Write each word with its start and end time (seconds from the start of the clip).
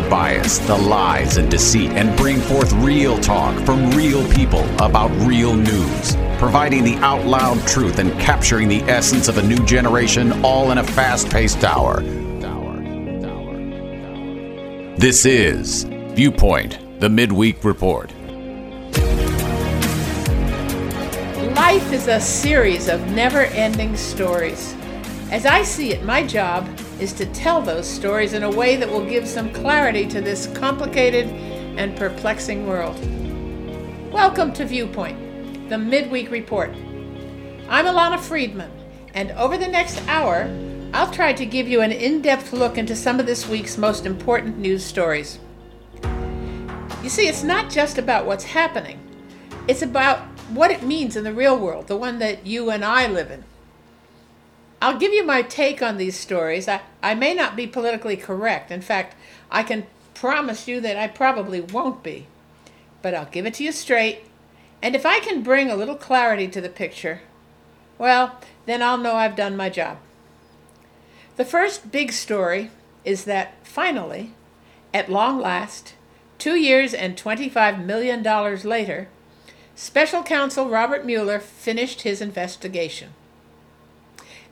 the 0.00 0.08
bias, 0.08 0.58
the 0.58 0.76
lies, 0.76 1.38
and 1.38 1.50
deceit 1.50 1.90
and 1.90 2.16
bring 2.16 2.38
forth 2.38 2.72
real 2.74 3.18
talk 3.18 3.58
from 3.66 3.90
real 3.90 4.24
people 4.30 4.62
about 4.80 5.10
real 5.26 5.54
news, 5.54 6.14
providing 6.38 6.84
the 6.84 6.94
out 6.98 7.26
loud 7.26 7.58
truth 7.66 7.98
and 7.98 8.12
capturing 8.20 8.68
the 8.68 8.80
essence 8.82 9.26
of 9.26 9.38
a 9.38 9.42
new 9.42 9.58
generation 9.66 10.44
all 10.44 10.70
in 10.70 10.78
a 10.78 10.84
fast 10.84 11.28
paced 11.30 11.64
hour. 11.64 12.00
This 14.96 15.26
is 15.26 15.82
Viewpoint, 16.14 17.00
the 17.00 17.08
midweek 17.08 17.64
report. 17.64 18.12
Life 21.56 21.92
is 21.92 22.06
a 22.06 22.20
series 22.20 22.88
of 22.88 23.04
never 23.08 23.46
ending 23.46 23.96
stories. 23.96 24.76
As 25.32 25.44
I 25.44 25.64
see 25.64 25.92
it, 25.92 26.04
my 26.04 26.24
job 26.24 26.68
is 27.00 27.12
to 27.12 27.26
tell 27.26 27.62
those 27.62 27.86
stories 27.88 28.32
in 28.32 28.42
a 28.42 28.50
way 28.50 28.74
that 28.74 28.88
will 28.88 29.04
give 29.04 29.26
some 29.28 29.52
clarity 29.52 30.04
to 30.04 30.20
this 30.20 30.48
complicated 30.48 31.26
and 31.78 31.96
perplexing 31.96 32.66
world. 32.66 32.98
Welcome 34.12 34.52
to 34.54 34.64
Viewpoint, 34.64 35.68
the 35.68 35.78
midweek 35.78 36.28
report. 36.32 36.70
I'm 37.68 37.84
Ilana 37.84 38.18
Freedman, 38.18 38.72
and 39.14 39.30
over 39.32 39.56
the 39.56 39.68
next 39.68 40.02
hour, 40.08 40.50
I'll 40.92 41.12
try 41.12 41.32
to 41.32 41.46
give 41.46 41.68
you 41.68 41.82
an 41.82 41.92
in 41.92 42.20
depth 42.20 42.52
look 42.52 42.76
into 42.76 42.96
some 42.96 43.20
of 43.20 43.26
this 43.26 43.48
week's 43.48 43.78
most 43.78 44.04
important 44.04 44.58
news 44.58 44.84
stories. 44.84 45.38
You 47.04 47.08
see, 47.08 47.28
it's 47.28 47.44
not 47.44 47.70
just 47.70 47.98
about 47.98 48.26
what's 48.26 48.44
happening, 48.44 48.98
it's 49.68 49.82
about 49.82 50.18
what 50.50 50.72
it 50.72 50.82
means 50.82 51.14
in 51.14 51.22
the 51.22 51.32
real 51.32 51.56
world, 51.56 51.86
the 51.86 51.96
one 51.96 52.18
that 52.18 52.44
you 52.44 52.70
and 52.70 52.84
I 52.84 53.06
live 53.06 53.30
in. 53.30 53.44
I'll 54.80 54.98
give 54.98 55.12
you 55.12 55.24
my 55.24 55.42
take 55.42 55.82
on 55.82 55.96
these 55.96 56.16
stories. 56.16 56.68
I, 56.68 56.82
I 57.02 57.14
may 57.14 57.34
not 57.34 57.56
be 57.56 57.66
politically 57.66 58.16
correct. 58.16 58.70
In 58.70 58.80
fact, 58.80 59.16
I 59.50 59.62
can 59.62 59.86
promise 60.14 60.68
you 60.68 60.80
that 60.80 60.96
I 60.96 61.08
probably 61.08 61.60
won't 61.60 62.02
be. 62.02 62.26
But 63.02 63.14
I'll 63.14 63.26
give 63.26 63.46
it 63.46 63.54
to 63.54 63.64
you 63.64 63.72
straight. 63.72 64.22
And 64.80 64.94
if 64.94 65.04
I 65.04 65.18
can 65.18 65.42
bring 65.42 65.70
a 65.70 65.76
little 65.76 65.96
clarity 65.96 66.46
to 66.48 66.60
the 66.60 66.68
picture, 66.68 67.22
well, 67.98 68.38
then 68.66 68.82
I'll 68.82 68.98
know 68.98 69.14
I've 69.14 69.36
done 69.36 69.56
my 69.56 69.68
job. 69.68 69.98
The 71.36 71.44
first 71.44 71.90
big 71.90 72.12
story 72.12 72.70
is 73.04 73.24
that 73.24 73.54
finally, 73.66 74.32
at 74.94 75.10
long 75.10 75.40
last, 75.40 75.94
two 76.38 76.54
years 76.54 76.94
and 76.94 77.16
$25 77.16 77.84
million 77.84 78.22
later, 78.22 79.08
Special 79.74 80.22
Counsel 80.22 80.68
Robert 80.68 81.04
Mueller 81.04 81.38
finished 81.40 82.02
his 82.02 82.20
investigation 82.20 83.10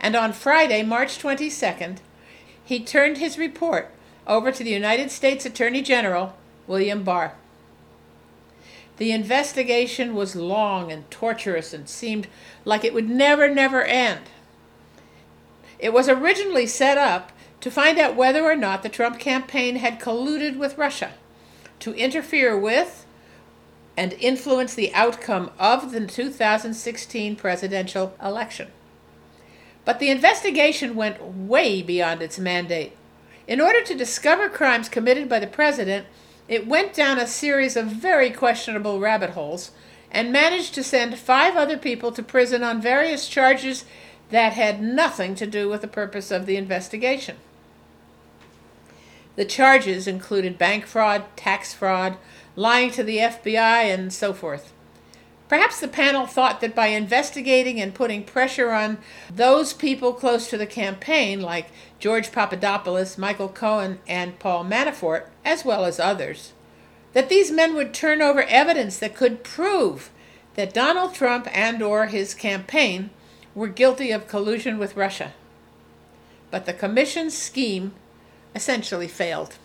and 0.00 0.14
on 0.14 0.32
Friday, 0.32 0.82
March 0.82 1.18
22nd, 1.18 1.98
he 2.64 2.80
turned 2.80 3.18
his 3.18 3.38
report 3.38 3.90
over 4.26 4.50
to 4.50 4.64
the 4.64 4.70
United 4.70 5.10
States 5.10 5.46
Attorney 5.46 5.82
General, 5.82 6.36
William 6.66 7.04
Barr. 7.04 7.34
The 8.96 9.12
investigation 9.12 10.14
was 10.14 10.34
long 10.34 10.90
and 10.90 11.10
torturous 11.10 11.72
and 11.72 11.88
seemed 11.88 12.28
like 12.64 12.84
it 12.84 12.94
would 12.94 13.08
never, 13.08 13.48
never 13.48 13.82
end. 13.82 14.22
It 15.78 15.92
was 15.92 16.08
originally 16.08 16.66
set 16.66 16.96
up 16.96 17.32
to 17.60 17.70
find 17.70 17.98
out 17.98 18.16
whether 18.16 18.42
or 18.42 18.56
not 18.56 18.82
the 18.82 18.88
Trump 18.88 19.18
campaign 19.18 19.76
had 19.76 20.00
colluded 20.00 20.56
with 20.56 20.78
Russia 20.78 21.12
to 21.80 21.92
interfere 21.94 22.58
with 22.58 23.04
and 23.96 24.12
influence 24.14 24.74
the 24.74 24.92
outcome 24.94 25.50
of 25.58 25.92
the 25.92 26.06
2016 26.06 27.36
presidential 27.36 28.14
election. 28.22 28.68
But 29.86 30.00
the 30.00 30.10
investigation 30.10 30.96
went 30.96 31.22
way 31.24 31.80
beyond 31.80 32.20
its 32.20 32.38
mandate. 32.38 32.94
In 33.46 33.60
order 33.60 33.82
to 33.82 33.94
discover 33.94 34.48
crimes 34.48 34.88
committed 34.90 35.28
by 35.28 35.38
the 35.38 35.46
president, 35.46 36.06
it 36.48 36.66
went 36.66 36.92
down 36.92 37.18
a 37.18 37.26
series 37.26 37.76
of 37.76 37.86
very 37.86 38.30
questionable 38.30 38.98
rabbit 38.98 39.30
holes 39.30 39.70
and 40.10 40.32
managed 40.32 40.74
to 40.74 40.82
send 40.82 41.16
five 41.16 41.56
other 41.56 41.78
people 41.78 42.10
to 42.12 42.22
prison 42.22 42.64
on 42.64 42.82
various 42.82 43.28
charges 43.28 43.84
that 44.30 44.54
had 44.54 44.82
nothing 44.82 45.36
to 45.36 45.46
do 45.46 45.68
with 45.68 45.82
the 45.82 45.88
purpose 45.88 46.32
of 46.32 46.46
the 46.46 46.56
investigation. 46.56 47.36
The 49.36 49.44
charges 49.44 50.08
included 50.08 50.58
bank 50.58 50.84
fraud, 50.86 51.24
tax 51.36 51.72
fraud, 51.72 52.16
lying 52.56 52.90
to 52.92 53.04
the 53.04 53.18
FBI, 53.18 53.84
and 53.84 54.12
so 54.12 54.32
forth. 54.32 54.72
Perhaps 55.48 55.80
the 55.80 55.88
panel 55.88 56.26
thought 56.26 56.60
that 56.60 56.74
by 56.74 56.88
investigating 56.88 57.80
and 57.80 57.94
putting 57.94 58.24
pressure 58.24 58.72
on 58.72 58.98
those 59.32 59.72
people 59.72 60.12
close 60.12 60.50
to 60.50 60.58
the 60.58 60.66
campaign, 60.66 61.40
like 61.40 61.68
George 62.00 62.32
Papadopoulos, 62.32 63.16
Michael 63.16 63.48
Cohen, 63.48 64.00
and 64.08 64.38
Paul 64.40 64.64
Manafort, 64.64 65.28
as 65.44 65.64
well 65.64 65.84
as 65.84 66.00
others, 66.00 66.52
that 67.12 67.28
these 67.28 67.52
men 67.52 67.74
would 67.74 67.94
turn 67.94 68.20
over 68.20 68.42
evidence 68.42 68.98
that 68.98 69.14
could 69.14 69.44
prove 69.44 70.10
that 70.56 70.74
Donald 70.74 71.14
Trump 71.14 71.46
and 71.52 71.80
or 71.80 72.06
his 72.06 72.34
campaign 72.34 73.10
were 73.54 73.68
guilty 73.68 74.10
of 74.10 74.26
collusion 74.26 74.78
with 74.78 74.96
Russia. 74.96 75.32
But 76.50 76.66
the 76.66 76.72
commission's 76.72 77.36
scheme 77.36 77.94
essentially 78.54 79.08
failed 79.08 79.56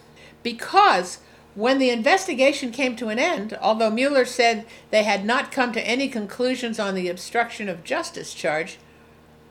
because 0.43 1.19
when 1.53 1.79
the 1.79 1.89
investigation 1.89 2.71
came 2.71 2.95
to 2.95 3.09
an 3.09 3.19
end, 3.19 3.57
although 3.61 3.89
Mueller 3.89 4.25
said 4.25 4.65
they 4.89 5.03
had 5.03 5.25
not 5.25 5.51
come 5.51 5.73
to 5.73 5.85
any 5.85 6.07
conclusions 6.07 6.79
on 6.79 6.95
the 6.95 7.09
obstruction 7.09 7.67
of 7.67 7.83
justice 7.83 8.33
charge, 8.33 8.77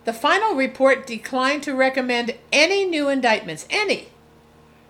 the 0.05 0.13
final 0.13 0.55
report 0.55 1.07
declined 1.07 1.63
to 1.65 1.75
recommend 1.75 2.35
any 2.53 2.87
new 2.87 3.09
indictments, 3.09 3.67
any. 3.69 4.09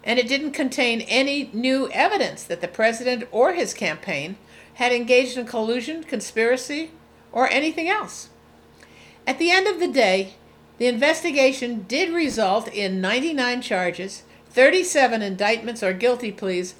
And 0.04 0.18
it 0.18 0.28
didn't 0.28 0.52
contain 0.52 1.00
any 1.02 1.50
new 1.52 1.90
evidence 1.90 2.44
that 2.44 2.60
the 2.60 2.68
president 2.68 3.24
or 3.32 3.52
his 3.52 3.74
campaign 3.74 4.36
had 4.74 4.92
engaged 4.92 5.36
in 5.36 5.46
collusion, 5.46 6.04
conspiracy, 6.04 6.92
or 7.32 7.50
anything 7.50 7.88
else. 7.88 8.28
At 9.26 9.38
the 9.38 9.50
end 9.50 9.66
of 9.66 9.80
the 9.80 9.88
day, 9.88 10.34
the 10.78 10.86
investigation 10.86 11.84
did 11.88 12.12
result 12.12 12.68
in 12.68 13.00
99 13.00 13.60
charges, 13.62 14.22
37 14.48 15.20
indictments 15.22 15.82
or 15.82 15.92
guilty 15.92 16.32
pleas, 16.32 16.74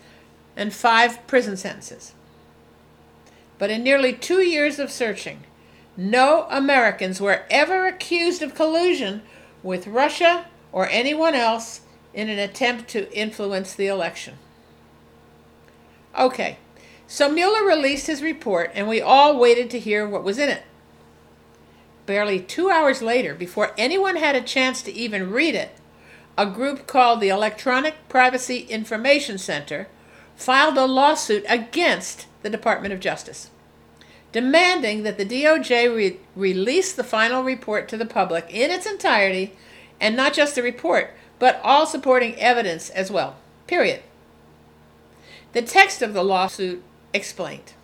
and 0.61 0.75
five 0.75 1.27
prison 1.27 1.57
sentences. 1.57 2.13
But 3.59 3.71
in 3.71 3.83
nearly 3.83 4.13
two 4.13 4.43
years 4.43 4.79
of 4.79 4.93
searching, 4.93 5.41
no 5.97 6.47
Americans 6.51 7.21
were 7.21 7.43
ever 7.51 7.87
accused 7.87 8.43
of 8.43 8.55
collusion 8.55 9.23
with 9.63 9.87
Russia 9.87 10.47
or 10.71 10.89
anyone 10.89 11.35
else 11.35 11.81
in 12.13 12.29
an 12.29 12.39
attempt 12.39 12.89
to 12.91 13.13
influence 13.13 13.75
the 13.75 13.87
election. 13.87 14.35
Okay, 16.19 16.59
so 17.07 17.31
Mueller 17.31 17.65
released 17.65 18.07
his 18.07 18.23
report, 18.23 18.71
and 18.75 18.87
we 18.87 19.01
all 19.01 19.39
waited 19.39 19.71
to 19.71 19.79
hear 19.79 20.07
what 20.07 20.25
was 20.25 20.39
in 20.39 20.49
it. 20.49 20.63
Barely 22.05 22.41
two 22.41 22.71
hours 22.71 23.01
later, 23.01 23.35
before 23.35 23.73
anyone 23.79 24.17
had 24.17 24.37
a 24.37 24.41
chance 24.41 24.83
to 24.83 24.93
even 24.93 25.31
read 25.31 25.55
it, 25.55 25.77
a 26.37 26.47
group 26.47 26.87
called 26.87 27.21
the 27.21 27.29
Electronic 27.29 27.95
Privacy 28.09 28.61
Information 28.61 29.39
Center 29.39 29.89
filed 30.41 30.79
a 30.79 30.87
lawsuit 30.87 31.45
against 31.49 32.27
the 32.43 32.51
Department 32.51 32.95
of 32.95 33.01
Justice, 33.01 33.51
demanding 34.33 35.03
that 35.03 35.19
the 35.19 35.25
DOJ 35.25 35.95
re- 35.95 36.21
release 36.35 36.93
the 36.93 37.05
final 37.05 37.43
report 37.43 37.89
to 37.89 37.97
the 37.97 38.07
public 38.07 38.47
in 38.49 38.71
its 38.71 38.87
entirety, 38.87 39.55
and 40.01 40.17
not 40.17 40.33
just 40.33 40.55
the 40.55 40.63
report, 40.63 41.13
but 41.39 41.61
all 41.63 41.85
supporting 41.85 42.37
evidence 42.37 42.89
as 42.91 43.11
well. 43.11 43.37
Period. 43.67 44.03
The 45.53 45.63
text 45.63 46.01
of 46.01 46.15
the 46.15 46.25
lawsuit 46.25 46.83
explained. 47.13 47.75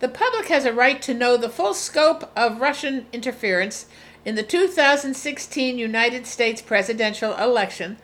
The 0.00 0.08
public 0.08 0.46
has 0.48 0.64
a 0.64 0.72
right 0.72 1.02
to 1.02 1.12
know 1.12 1.36
the 1.36 1.48
full 1.48 1.74
scope 1.74 2.30
of 2.36 2.60
Russian 2.60 3.06
interference 3.12 3.86
in 4.24 4.36
the 4.36 4.42
2016 4.42 5.76
United 5.76 6.26
States 6.26 6.62
presidential 6.62 7.36
election 7.36 7.98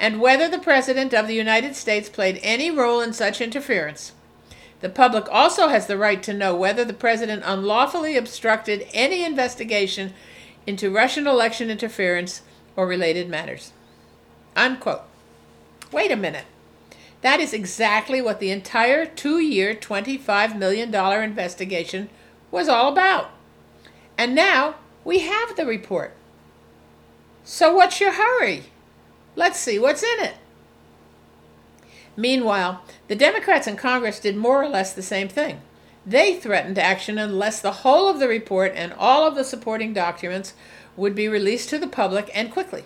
and 0.00 0.18
whether 0.18 0.48
the 0.48 0.58
President 0.58 1.12
of 1.12 1.28
the 1.28 1.34
United 1.34 1.76
States 1.76 2.08
played 2.08 2.40
any 2.42 2.70
role 2.70 3.02
in 3.02 3.12
such 3.12 3.42
interference. 3.42 4.12
The 4.80 4.88
public 4.88 5.26
also 5.30 5.68
has 5.68 5.86
the 5.86 5.98
right 5.98 6.22
to 6.22 6.32
know 6.32 6.56
whether 6.56 6.86
the 6.86 6.94
President 6.94 7.42
unlawfully 7.44 8.16
obstructed 8.16 8.88
any 8.94 9.22
investigation 9.22 10.14
into 10.66 10.90
Russian 10.90 11.26
election 11.26 11.70
interference 11.70 12.40
or 12.76 12.86
related 12.86 13.28
matters. 13.28 13.72
Unquote. 14.56 15.02
Wait 15.92 16.10
a 16.10 16.16
minute. 16.16 16.46
That 17.20 17.40
is 17.40 17.52
exactly 17.52 18.22
what 18.22 18.40
the 18.40 18.50
entire 18.50 19.04
two 19.04 19.38
year, 19.38 19.74
$25 19.74 20.56
million 20.56 20.94
investigation 20.94 22.08
was 22.50 22.70
all 22.70 22.90
about. 22.90 23.30
And 24.16 24.34
now 24.34 24.76
we 25.04 25.18
have 25.18 25.56
the 25.56 25.66
report. 25.66 26.14
So 27.44 27.74
what's 27.74 28.00
your 28.00 28.12
hurry? 28.12 28.64
Let's 29.36 29.58
see 29.58 29.78
what's 29.78 30.02
in 30.02 30.24
it. 30.24 30.34
Meanwhile, 32.16 32.82
the 33.08 33.16
Democrats 33.16 33.66
in 33.66 33.76
Congress 33.76 34.20
did 34.20 34.36
more 34.36 34.62
or 34.62 34.68
less 34.68 34.92
the 34.92 35.02
same 35.02 35.28
thing. 35.28 35.60
They 36.04 36.36
threatened 36.36 36.78
action 36.78 37.18
unless 37.18 37.60
the 37.60 37.72
whole 37.72 38.08
of 38.08 38.18
the 38.18 38.28
report 38.28 38.72
and 38.74 38.92
all 38.94 39.26
of 39.26 39.34
the 39.34 39.44
supporting 39.44 39.92
documents 39.92 40.54
would 40.96 41.14
be 41.14 41.28
released 41.28 41.68
to 41.70 41.78
the 41.78 41.86
public 41.86 42.30
and 42.34 42.50
quickly. 42.50 42.84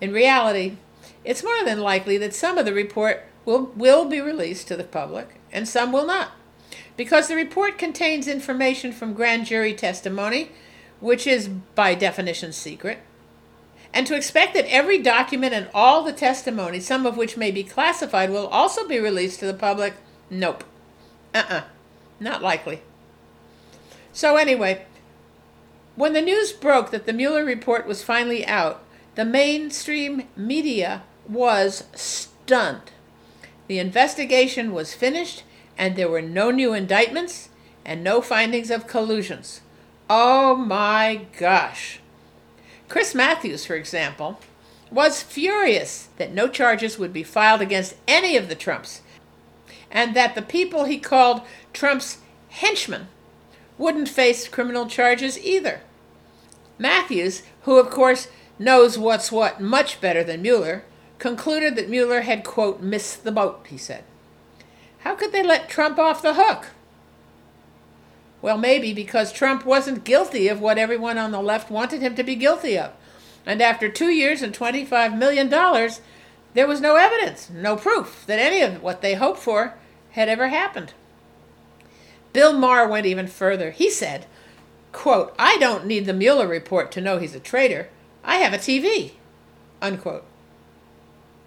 In 0.00 0.12
reality, 0.12 0.76
it's 1.24 1.44
more 1.44 1.64
than 1.64 1.80
likely 1.80 2.18
that 2.18 2.34
some 2.34 2.58
of 2.58 2.66
the 2.66 2.74
report 2.74 3.24
will, 3.44 3.72
will 3.76 4.04
be 4.04 4.20
released 4.20 4.68
to 4.68 4.76
the 4.76 4.84
public 4.84 5.40
and 5.52 5.68
some 5.68 5.92
will 5.92 6.06
not. 6.06 6.32
Because 6.96 7.28
the 7.28 7.36
report 7.36 7.78
contains 7.78 8.28
information 8.28 8.92
from 8.92 9.14
grand 9.14 9.46
jury 9.46 9.74
testimony, 9.74 10.50
which 11.00 11.26
is 11.26 11.48
by 11.48 11.94
definition 11.94 12.52
secret. 12.52 12.98
And 13.94 14.06
to 14.06 14.16
expect 14.16 14.54
that 14.54 14.72
every 14.72 14.98
document 14.98 15.52
and 15.52 15.68
all 15.74 16.02
the 16.02 16.12
testimony, 16.12 16.80
some 16.80 17.04
of 17.04 17.16
which 17.16 17.36
may 17.36 17.50
be 17.50 17.62
classified, 17.62 18.30
will 18.30 18.46
also 18.46 18.88
be 18.88 18.98
released 18.98 19.40
to 19.40 19.46
the 19.46 19.54
public, 19.54 19.94
nope. 20.30 20.64
Uh 21.34 21.38
uh-uh. 21.38 21.54
uh. 21.54 21.62
Not 22.20 22.42
likely. 22.42 22.82
So, 24.12 24.36
anyway, 24.36 24.86
when 25.96 26.12
the 26.12 26.22
news 26.22 26.52
broke 26.52 26.90
that 26.90 27.06
the 27.06 27.12
Mueller 27.12 27.44
report 27.44 27.86
was 27.86 28.02
finally 28.02 28.46
out, 28.46 28.82
the 29.14 29.24
mainstream 29.24 30.28
media 30.36 31.02
was 31.28 31.84
stunned. 31.94 32.92
The 33.66 33.78
investigation 33.78 34.72
was 34.72 34.94
finished, 34.94 35.42
and 35.76 35.96
there 35.96 36.08
were 36.08 36.22
no 36.22 36.50
new 36.50 36.72
indictments 36.72 37.48
and 37.84 38.04
no 38.04 38.20
findings 38.20 38.70
of 38.70 38.86
collusions. 38.86 39.60
Oh 40.08 40.54
my 40.54 41.26
gosh. 41.38 42.01
Chris 42.92 43.14
Matthews, 43.14 43.64
for 43.64 43.74
example, 43.74 44.38
was 44.90 45.22
furious 45.22 46.10
that 46.18 46.34
no 46.34 46.46
charges 46.46 46.98
would 46.98 47.10
be 47.10 47.22
filed 47.22 47.62
against 47.62 47.96
any 48.06 48.36
of 48.36 48.50
the 48.50 48.54
Trumps, 48.54 49.00
and 49.90 50.14
that 50.14 50.34
the 50.34 50.42
people 50.42 50.84
he 50.84 50.98
called 50.98 51.40
Trump's 51.72 52.18
henchmen 52.50 53.08
wouldn't 53.78 54.10
face 54.10 54.46
criminal 54.46 54.84
charges 54.84 55.42
either. 55.42 55.80
Matthews, 56.76 57.44
who 57.62 57.78
of 57.78 57.88
course 57.88 58.28
knows 58.58 58.98
what's 58.98 59.32
what 59.32 59.58
much 59.58 59.98
better 60.02 60.22
than 60.22 60.42
Mueller, 60.42 60.84
concluded 61.18 61.76
that 61.76 61.88
Mueller 61.88 62.20
had, 62.20 62.44
quote, 62.44 62.82
missed 62.82 63.24
the 63.24 63.32
boat, 63.32 63.64
he 63.70 63.78
said. 63.78 64.04
How 64.98 65.14
could 65.14 65.32
they 65.32 65.42
let 65.42 65.70
Trump 65.70 65.98
off 65.98 66.20
the 66.20 66.34
hook? 66.34 66.66
Well, 68.42 68.58
maybe 68.58 68.92
because 68.92 69.32
Trump 69.32 69.64
wasn't 69.64 70.04
guilty 70.04 70.48
of 70.48 70.60
what 70.60 70.76
everyone 70.76 71.16
on 71.16 71.30
the 71.30 71.40
left 71.40 71.70
wanted 71.70 72.02
him 72.02 72.16
to 72.16 72.24
be 72.24 72.34
guilty 72.34 72.76
of. 72.76 72.90
And 73.46 73.62
after 73.62 73.88
two 73.88 74.10
years 74.10 74.42
and 74.42 74.52
$25 74.52 75.16
million, 75.16 75.48
there 75.48 76.66
was 76.66 76.80
no 76.80 76.96
evidence, 76.96 77.48
no 77.50 77.76
proof 77.76 78.24
that 78.26 78.40
any 78.40 78.60
of 78.60 78.82
what 78.82 79.00
they 79.00 79.14
hoped 79.14 79.38
for 79.38 79.74
had 80.10 80.28
ever 80.28 80.48
happened. 80.48 80.92
Bill 82.32 82.52
Maher 82.52 82.88
went 82.88 83.06
even 83.06 83.28
further. 83.28 83.70
He 83.70 83.88
said, 83.88 84.26
quote, 84.90 85.34
I 85.38 85.56
don't 85.58 85.86
need 85.86 86.06
the 86.06 86.12
Mueller 86.12 86.48
report 86.48 86.90
to 86.92 87.00
know 87.00 87.18
he's 87.18 87.34
a 87.34 87.40
traitor. 87.40 87.88
I 88.24 88.36
have 88.36 88.52
a 88.52 88.58
TV, 88.58 89.12
unquote. 89.80 90.24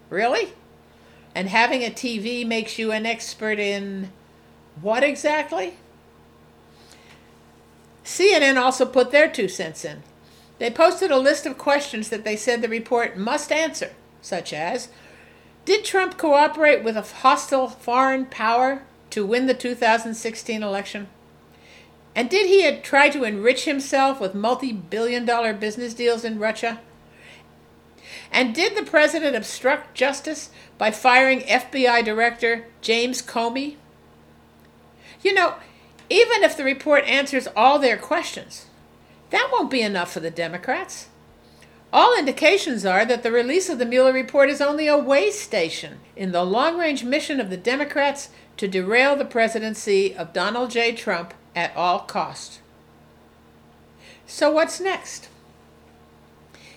Really? 0.10 0.54
And 1.34 1.50
having 1.50 1.84
a 1.84 1.90
TV 1.90 2.48
makes 2.48 2.80
you 2.80 2.92
an 2.92 3.06
expert 3.06 3.60
in 3.60 4.12
what 4.82 5.04
exactly? 5.04 5.76
CNN 8.06 8.56
also 8.56 8.86
put 8.86 9.12
their 9.12 9.30
two 9.30 9.50
cents 9.50 9.84
in. 9.84 10.04
They 10.60 10.69
posted 10.69 11.12
a 11.12 11.18
list 11.18 11.46
of 11.46 11.57
questions 11.57 12.10
that 12.10 12.24
they 12.24 12.38
said 12.38 12.62
the 12.62 12.69
report 12.69 13.18
must 13.18 13.52
answer, 13.52 13.92
such 14.22 14.54
as 14.54 14.90
Did 15.66 15.84
Trump 15.84 16.18
cooperate 16.18 16.84
with 16.84 16.96
a 16.96 17.02
hostile 17.02 17.68
foreign 17.68 18.28
power 18.28 18.84
to 19.10 19.25
win 19.25 19.48
the 19.48 19.56
2016 19.56 20.62
election? 20.62 21.07
And 22.16 22.30
did 22.30 22.48
he 22.48 22.80
try 22.81 23.10
to 23.10 23.24
enrich 23.24 23.66
himself 23.66 24.22
with 24.22 24.36
multi 24.36 24.72
billion 24.72 25.25
dollar 25.25 25.54
business 25.54 25.94
deals 25.94 26.24
in 26.24 26.40
Russia? 26.40 26.80
And 28.31 28.54
did 28.54 28.75
the 28.78 28.90
president 28.90 29.36
obstruct 29.36 29.96
justice 29.96 30.51
by 30.78 30.92
firing 30.92 31.42
FBI 31.42 32.06
Director 32.06 32.68
James 32.81 33.22
Comey? 33.22 33.75
You 35.24 35.34
know, 35.34 35.56
even 36.10 36.44
if 36.44 36.56
the 36.56 36.63
report 36.63 37.04
answers 37.06 37.48
all 37.56 37.80
their 37.80 37.98
questions, 37.98 38.66
that 39.31 39.50
won't 39.52 39.72
be 39.72 39.81
enough 39.81 40.12
for 40.12 40.19
the 40.19 40.31
Democrats. 40.31 41.07
All 41.92 42.18
indications 42.18 42.86
are 42.86 43.06
that 43.06 43.24
the 43.24 43.31
release 43.31 43.69
of 43.69 43.80
the 43.80 43.86
Mueller 43.86 44.12
report 44.12 44.50
is 44.50 44.62
only 44.62 44.88
a 44.88 44.98
way 44.98 45.31
station 45.31 46.00
in 46.16 46.31
the 46.31 46.44
long 46.44 46.78
range 46.78 47.04
mission 47.04 47.40
of 47.40 47.50
the 47.50 47.57
Democrats 47.57 48.30
to 48.57 48.68
derail 48.68 49.16
the 49.16 49.25
presidency 49.25 50.16
of 50.16 50.34
Donald 50.34 50.72
J. 50.72 50.94
Trump 50.94 51.34
at 51.56 51.75
all 51.75 52.00
cost. 52.00 52.60
So, 54.28 54.51
what's 54.51 54.80
next? 54.80 55.30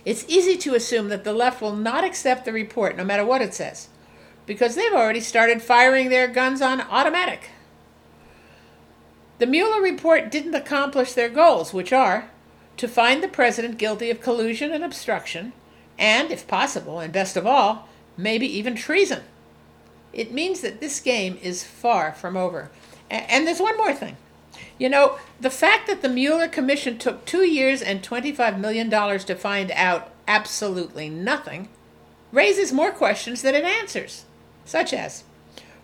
It's 0.04 0.24
easy 0.28 0.56
to 0.58 0.74
assume 0.74 1.08
that 1.08 1.24
the 1.24 1.32
left 1.32 1.60
will 1.60 1.74
not 1.74 2.04
accept 2.04 2.44
the 2.44 2.52
report, 2.52 2.96
no 2.96 3.04
matter 3.04 3.24
what 3.24 3.42
it 3.42 3.54
says, 3.54 3.88
because 4.46 4.74
they've 4.74 4.92
already 4.92 5.20
started 5.20 5.62
firing 5.62 6.08
their 6.08 6.28
guns 6.28 6.62
on 6.62 6.80
automatic. 6.80 7.50
The 9.38 9.46
Mueller 9.46 9.80
report 9.80 10.30
didn't 10.30 10.54
accomplish 10.54 11.12
their 11.12 11.28
goals, 11.28 11.72
which 11.72 11.92
are 11.92 12.30
to 12.76 12.88
find 12.88 13.22
the 13.22 13.28
president 13.28 13.78
guilty 13.78 14.10
of 14.10 14.20
collusion 14.20 14.72
and 14.72 14.84
obstruction, 14.84 15.52
and, 15.98 16.30
if 16.30 16.46
possible, 16.46 17.00
and 17.00 17.12
best 17.12 17.36
of 17.36 17.46
all, 17.46 17.88
maybe 18.16 18.46
even 18.46 18.74
treason. 18.74 19.22
It 20.12 20.32
means 20.32 20.60
that 20.60 20.80
this 20.80 21.00
game 21.00 21.38
is 21.42 21.64
far 21.64 22.12
from 22.12 22.36
over. 22.36 22.70
And 23.10 23.46
there's 23.46 23.60
one 23.60 23.76
more 23.76 23.92
thing. 23.92 24.16
You 24.78 24.88
know, 24.88 25.18
the 25.40 25.50
fact 25.50 25.86
that 25.86 26.02
the 26.02 26.08
Mueller 26.08 26.48
Commission 26.48 26.98
took 26.98 27.24
two 27.24 27.46
years 27.46 27.82
and 27.82 28.02
$25 28.02 28.58
million 28.58 28.90
to 28.90 29.34
find 29.34 29.70
out 29.72 30.10
absolutely 30.26 31.08
nothing 31.08 31.68
raises 32.32 32.72
more 32.72 32.90
questions 32.90 33.42
than 33.42 33.54
it 33.54 33.64
answers, 33.64 34.24
such 34.64 34.92
as 34.92 35.24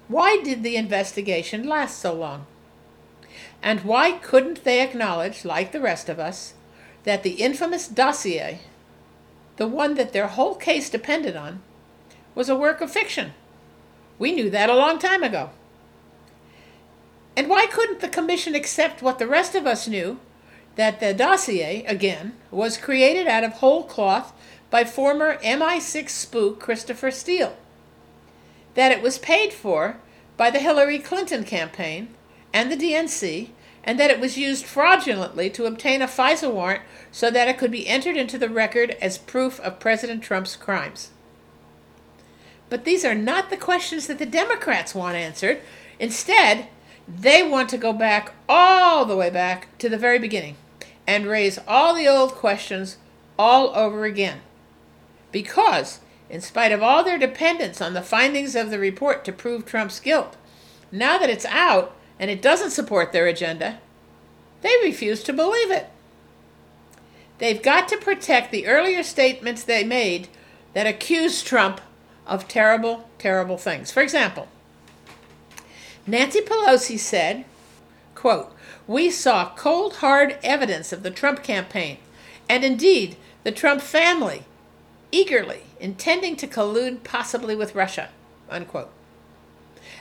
why 0.09 0.41
did 0.43 0.62
the 0.62 0.77
investigation 0.77 1.67
last 1.67 1.99
so 1.99 2.12
long? 2.12 2.47
And 3.64 3.81
why 3.81 4.12
couldn't 4.12 4.62
they 4.62 4.82
acknowledge, 4.82 5.43
like 5.43 5.72
the 5.72 5.81
rest 5.81 6.11
of 6.11 6.20
us, 6.20 6.52
that 7.05 7.22
the 7.22 7.43
infamous 7.43 7.88
dossier, 7.88 8.61
the 9.56 9.66
one 9.66 9.94
that 9.94 10.12
their 10.12 10.26
whole 10.26 10.55
case 10.55 10.90
depended 10.90 11.34
on, 11.34 11.62
was 12.35 12.50
a 12.50 12.56
work 12.56 12.83
of 12.83 12.90
fiction? 12.90 13.33
We 14.18 14.33
knew 14.33 14.50
that 14.50 14.68
a 14.68 14.76
long 14.76 14.99
time 14.99 15.23
ago. 15.23 15.49
And 17.35 17.49
why 17.49 17.66
couldn't 17.66 18.00
the 18.00 18.09
commission 18.09 18.54
accept 18.54 19.00
what 19.00 19.18
the 19.18 19.26
rest 19.26 19.54
of 19.54 19.66
us 19.66 19.88
knew 19.88 20.21
that 20.76 21.00
the 21.00 21.14
dossier, 21.14 21.87
again, 21.87 22.35
was 22.50 22.76
created 22.76 23.26
out 23.26 23.44
of 23.44 23.54
whole 23.54 23.85
cloth 23.85 24.35
by 24.68 24.85
former 24.85 25.38
MI6 25.38 26.11
spook 26.11 26.61
Christopher 26.61 27.11
Steele? 27.11 27.56
That 28.75 28.92
it 28.92 29.00
was 29.00 29.16
paid 29.18 29.54
for 29.54 29.97
by 30.37 30.50
the 30.50 30.61
Hillary 30.61 30.99
Clinton 30.99 31.44
campaign 31.44 32.09
and 32.54 32.71
the 32.71 32.76
DNC, 32.76 33.50
and 33.85 34.00
that 34.00 34.11
it 34.11 34.19
was 34.19 34.38
used 34.38 34.64
fraudulently 34.64 35.50
to 35.50 35.67
obtain 35.67 36.03
a 36.03 36.07
FISA 36.07 36.50
warrant 36.50 36.83
so 37.12 37.31
that 37.31 37.49
it 37.49 37.59
could 37.59 37.71
be 37.71 37.87
entered 37.87 38.17
into 38.17 38.38
the 38.38 38.49
record 38.49 38.97
as 39.00 39.19
proof 39.19 39.61
of 39.61 39.79
President 39.79 40.23
Trump's 40.23 40.57
crimes. 40.57 41.11
But 42.71 42.85
these 42.85 43.05
are 43.05 43.14
not 43.14 43.50
the 43.50 43.57
questions 43.57 44.07
that 44.07 44.19
the 44.19 44.26
Democrats 44.26 44.95
want 44.95 45.17
answered. 45.17 45.61
Instead, 46.00 46.67
they 47.07 47.43
want 47.47 47.69
to 47.69 47.79
go 47.79 47.93
back 47.93 48.33
all 48.49 49.05
the 49.05 49.17
way 49.17 49.31
back 49.31 49.76
to 49.79 49.88
the 49.88 49.99
very 49.99 50.19
beginning 50.19 50.57
and 51.07 51.26
raise 51.26 51.59
all 51.69 51.95
the 51.95 52.09
old 52.09 52.33
questions 52.33 52.97
all 53.38 53.69
over 53.76 54.05
again. 54.05 54.41
Because, 55.31 56.00
in 56.31 56.41
spite 56.41 56.73
of 56.73 56.83
all 56.83 57.05
their 57.05 57.19
dependence 57.19 57.83
on 57.83 57.93
the 57.93 58.03
findings 58.03 58.57
of 58.57 58.71
the 58.71 58.79
report 58.79 59.25
to 59.26 59.33
prove 59.33 59.67
Trump's 59.67 60.00
guilt, 60.00 60.37
now 60.91 61.19
that 61.19 61.29
it's 61.29 61.45
out, 61.45 61.95
and 62.25 62.31
it 62.31 62.40
doesn't 62.40 62.71
support 62.71 63.12
their 63.12 63.26
agenda, 63.26 63.78
they 64.62 64.75
refuse 64.83 65.23
to 65.23 65.31
believe 65.31 65.71
it. 65.71 65.90
They've 67.37 67.62
got 67.62 67.87
to 67.88 67.99
protect 67.99 68.50
the 68.50 68.66
earlier 68.66 69.02
statements 69.02 69.62
they 69.62 69.85
made 69.85 70.28
that 70.73 70.87
accuse 70.87 71.43
Trump 71.43 71.83
of 72.26 72.49
terrible, 72.49 73.11
terrible 73.19 73.59
things. 73.59 73.93
For 73.93 74.02
example, 74.02 74.49
Nancy 76.07 76.40
Pelosi 76.40 76.99
said, 76.99 77.45
quote, 78.14 78.57
We 78.87 79.11
saw 79.11 79.54
cold, 79.54 79.97
hard 79.97 80.38
evidence 80.43 80.95
of 80.95 81.02
the 81.02 81.11
Trump 81.11 81.43
campaign, 81.43 81.99
and 82.49 82.64
indeed 82.64 83.16
the 83.43 83.52
Trump 83.52 83.83
family, 83.83 84.45
eagerly 85.12 85.64
intending 85.78 86.37
to 86.37 86.47
collude 86.47 87.04
possibly 87.04 87.54
with 87.54 87.75
Russia, 87.75 88.09
unquote. 88.49 88.90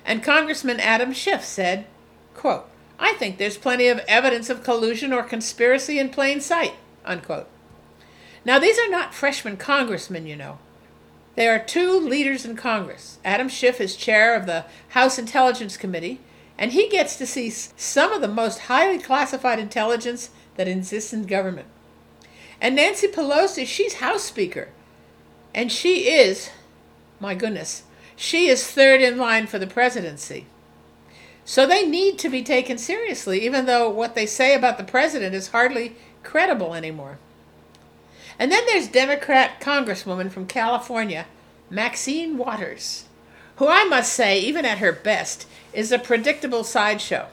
And 0.05 0.23
Congressman 0.23 0.79
Adam 0.79 1.11
Schiff 1.11 1.43
said, 1.43 1.85
Quote, 2.33 2.65
I 2.99 3.13
think 3.13 3.37
there's 3.37 3.57
plenty 3.57 3.87
of 3.87 3.99
evidence 4.07 4.49
of 4.49 4.63
collusion 4.63 5.11
or 5.11 5.23
conspiracy 5.23 5.99
in 5.99 6.09
plain 6.09 6.41
sight. 6.41 6.73
Unquote. 7.05 7.47
Now, 8.45 8.59
these 8.59 8.79
are 8.79 8.89
not 8.89 9.13
freshman 9.13 9.57
congressmen, 9.57 10.27
you 10.27 10.35
know. 10.35 10.59
They 11.35 11.47
are 11.47 11.59
two 11.59 11.99
leaders 11.99 12.45
in 12.45 12.55
Congress. 12.55 13.17
Adam 13.25 13.49
Schiff 13.49 13.81
is 13.81 13.95
chair 13.95 14.35
of 14.35 14.45
the 14.45 14.65
House 14.89 15.17
Intelligence 15.17 15.77
Committee, 15.77 16.19
and 16.57 16.71
he 16.71 16.87
gets 16.89 17.15
to 17.17 17.25
see 17.25 17.49
some 17.49 18.11
of 18.13 18.21
the 18.21 18.27
most 18.27 18.59
highly 18.59 18.99
classified 18.99 19.59
intelligence 19.59 20.29
that 20.55 20.67
exists 20.67 21.13
in 21.13 21.23
government. 21.23 21.67
And 22.61 22.75
Nancy 22.75 23.07
Pelosi, 23.07 23.65
she's 23.65 23.95
House 23.95 24.23
Speaker, 24.23 24.69
and 25.53 25.71
she 25.71 26.09
is 26.09 26.49
My 27.19 27.35
goodness, 27.35 27.83
she 28.15 28.47
is 28.47 28.67
third 28.67 29.01
in 29.01 29.17
line 29.17 29.47
for 29.47 29.57
the 29.57 29.67
presidency. 29.67 30.45
So 31.45 31.67
they 31.67 31.85
need 31.85 32.17
to 32.19 32.29
be 32.29 32.41
taken 32.41 32.77
seriously, 32.77 33.45
even 33.45 33.65
though 33.65 33.89
what 33.89 34.15
they 34.15 34.25
say 34.25 34.55
about 34.55 34.77
the 34.77 34.83
president 34.83 35.35
is 35.35 35.49
hardly 35.49 35.95
credible 36.23 36.73
anymore. 36.73 37.17
And 38.39 38.51
then 38.51 38.65
there's 38.65 38.87
Democrat 38.87 39.59
Congresswoman 39.59 40.31
from 40.31 40.47
California, 40.47 41.25
Maxine 41.69 42.37
Waters, 42.37 43.05
who 43.57 43.67
I 43.67 43.83
must 43.83 44.13
say, 44.13 44.39
even 44.39 44.65
at 44.65 44.79
her 44.79 44.91
best, 44.91 45.47
is 45.73 45.91
a 45.91 45.99
predictable 45.99 46.63
sideshow. 46.63 47.27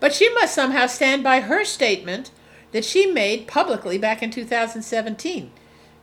But 0.00 0.14
she 0.14 0.32
must 0.34 0.54
somehow 0.54 0.86
stand 0.86 1.22
by 1.22 1.40
her 1.40 1.64
statement 1.64 2.30
that 2.72 2.84
she 2.84 3.06
made 3.06 3.46
publicly 3.46 3.98
back 3.98 4.22
in 4.22 4.30
2017. 4.30 5.50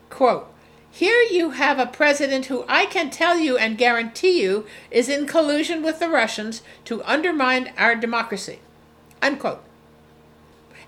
Quote, 0.09 0.53
here 0.91 1.21
you 1.23 1.51
have 1.51 1.79
a 1.79 1.85
president 1.85 2.47
who 2.47 2.65
I 2.67 2.85
can 2.85 3.09
tell 3.09 3.37
you 3.37 3.57
and 3.57 3.77
guarantee 3.77 4.41
you 4.41 4.65
is 4.91 5.07
in 5.07 5.25
collusion 5.25 5.81
with 5.81 5.99
the 5.99 6.09
Russians 6.09 6.61
to 6.85 7.01
undermine 7.03 7.71
our 7.77 7.95
democracy. 7.95 8.59
Unquote. 9.21 9.63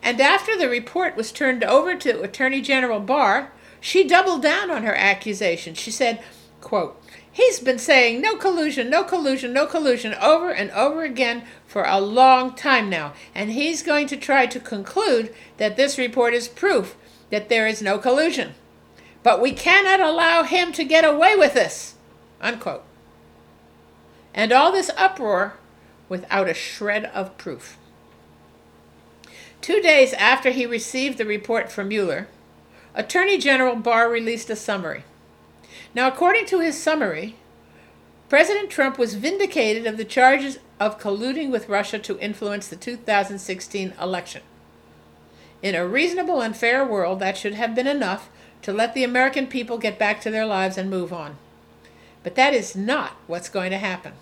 And 0.02 0.20
after 0.20 0.58
the 0.58 0.68
report 0.68 1.16
was 1.16 1.32
turned 1.32 1.64
over 1.64 1.96
to 1.96 2.22
Attorney 2.22 2.62
General 2.62 3.00
Barr, 3.00 3.54
she 3.80 4.04
doubled 4.04 4.42
down 4.42 4.70
on 4.70 4.84
her 4.84 4.96
accusation. 4.96 5.74
She 5.74 5.92
said, 5.92 6.22
quote, 6.60 7.02
He's 7.32 7.60
been 7.60 7.80
saying 7.80 8.22
no 8.22 8.36
collusion, 8.36 8.90
no 8.90 9.04
collusion, 9.04 9.54
no 9.54 9.66
collusion 9.66 10.14
over 10.16 10.52
and 10.52 10.70
over 10.72 11.04
again 11.04 11.46
for 11.66 11.84
a 11.84 12.00
long 12.00 12.54
time 12.54 12.90
now, 12.90 13.14
and 13.34 13.52
he's 13.52 13.82
going 13.82 14.06
to 14.08 14.18
try 14.18 14.46
to 14.46 14.60
conclude 14.60 15.34
that 15.58 15.76
this 15.76 15.98
report 15.98 16.36
is 16.36 16.48
proof 16.48 16.96
that 17.32 17.50
there 17.50 17.66
is 17.66 17.82
no 17.82 17.98
collusion. 17.98 18.54
But 19.24 19.42
we 19.42 19.54
cannot 19.54 20.02
allow 20.02 20.44
him 20.44 20.74
to 20.74 20.84
get 20.84 21.06
away 21.06 21.36
with 21.36 21.54
this. 21.54 21.96
Unquote. 22.42 22.84
And 24.34 24.52
all 24.52 24.72
this 24.72 24.92
uproar 24.98 25.56
without 26.10 26.50
a 26.50 26.54
shred 26.54 27.06
of 27.06 27.38
proof. 27.38 27.78
Two 29.62 29.82
days 29.82 30.12
after 30.14 30.50
he 30.50 30.66
received 30.66 31.18
the 31.18 31.26
report 31.26 31.72
from 31.72 31.88
Mueller, 31.88 32.28
Attorney 32.94 33.38
General 33.38 33.78
Barr 33.78 34.10
released 34.10 34.50
a 34.50 34.56
summary. 34.58 35.06
Now, 35.96 36.08
according 36.08 36.48
to 36.48 36.60
his 36.60 36.82
summary, 36.82 37.38
President 38.28 38.70
Trump 38.70 38.98
was 38.98 39.16
vindicated 39.16 39.88
of 39.88 39.96
the 39.96 40.06
charges 40.06 40.60
of 40.80 41.00
colluding 41.00 41.50
with 41.50 41.70
Russia 41.70 41.98
to 42.00 42.20
influence 42.20 42.68
the 42.68 42.76
2016 42.76 43.94
election. 44.02 44.42
In 45.62 45.76
a 45.76 45.88
reasonable 45.88 46.42
and 46.42 46.58
fair 46.58 46.84
world, 46.86 47.20
that 47.20 47.38
should 47.38 47.54
have 47.54 47.74
been 47.74 47.88
enough 47.88 48.30
to 48.64 48.74
let 48.74 48.94
the 48.94 49.04
American 49.04 49.48
people 49.48 49.78
get 49.78 50.00
back 50.00 50.20
to 50.22 50.32
their 50.32 50.46
lives 50.46 50.78
and 50.78 50.90
move 50.90 51.14
on. 51.14 51.38
But 52.24 52.36
that 52.36 52.54
is 52.54 52.76
not 52.76 53.12
what's 53.28 53.50
going 53.50 53.72
to 53.72 53.78
happen. 53.78 54.14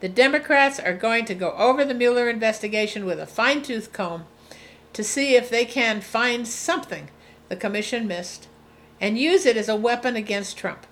The 0.00 0.08
Democrats 0.08 0.78
are 0.78 0.94
going 0.94 1.24
to 1.24 1.34
go 1.34 1.52
over 1.52 1.84
the 1.84 1.94
Mueller 1.94 2.28
investigation 2.28 3.04
with 3.04 3.18
a 3.18 3.26
fine 3.26 3.62
tooth 3.62 3.92
comb 3.92 4.26
to 4.92 5.02
see 5.02 5.34
if 5.34 5.48
they 5.48 5.64
can 5.64 6.00
find 6.00 6.46
something 6.46 7.08
the 7.48 7.56
Commission 7.56 8.06
missed 8.06 8.48
and 9.00 9.18
use 9.18 9.46
it 9.46 9.56
as 9.56 9.68
a 9.68 9.76
weapon 9.76 10.16
against 10.16 10.56
Trump. 10.56 10.86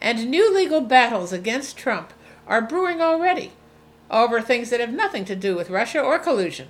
And 0.00 0.30
new 0.30 0.54
legal 0.54 0.80
battles 0.80 1.32
against 1.32 1.76
Trump 1.76 2.12
are 2.46 2.62
brewing 2.62 3.00
already 3.00 3.52
over 4.10 4.40
things 4.40 4.70
that 4.70 4.80
have 4.80 4.92
nothing 4.92 5.24
to 5.26 5.36
do 5.36 5.54
with 5.56 5.70
Russia 5.70 6.00
or 6.00 6.18
collusion. 6.18 6.68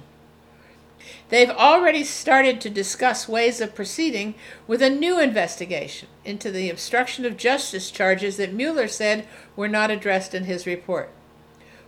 They've 1.31 1.51
already 1.51 2.03
started 2.03 2.61
to 2.61 2.71
discuss 2.71 3.29
ways 3.29 3.61
of 3.61 3.75
proceeding 3.75 4.35
with 4.67 4.83
a 4.83 4.91
new 4.91 5.21
investigation 5.21 6.09
into 6.25 6.51
the 6.51 6.69
obstruction 6.69 7.25
of 7.25 7.37
justice 7.37 7.93
charges 7.93 8.37
that 8.37 8.53
Mueller 8.53 8.89
said 8.89 9.27
were 9.55 9.69
not 9.69 9.93
addressed 9.93 10.35
in 10.35 10.45
his 10.45 10.67
report. 10.67 11.11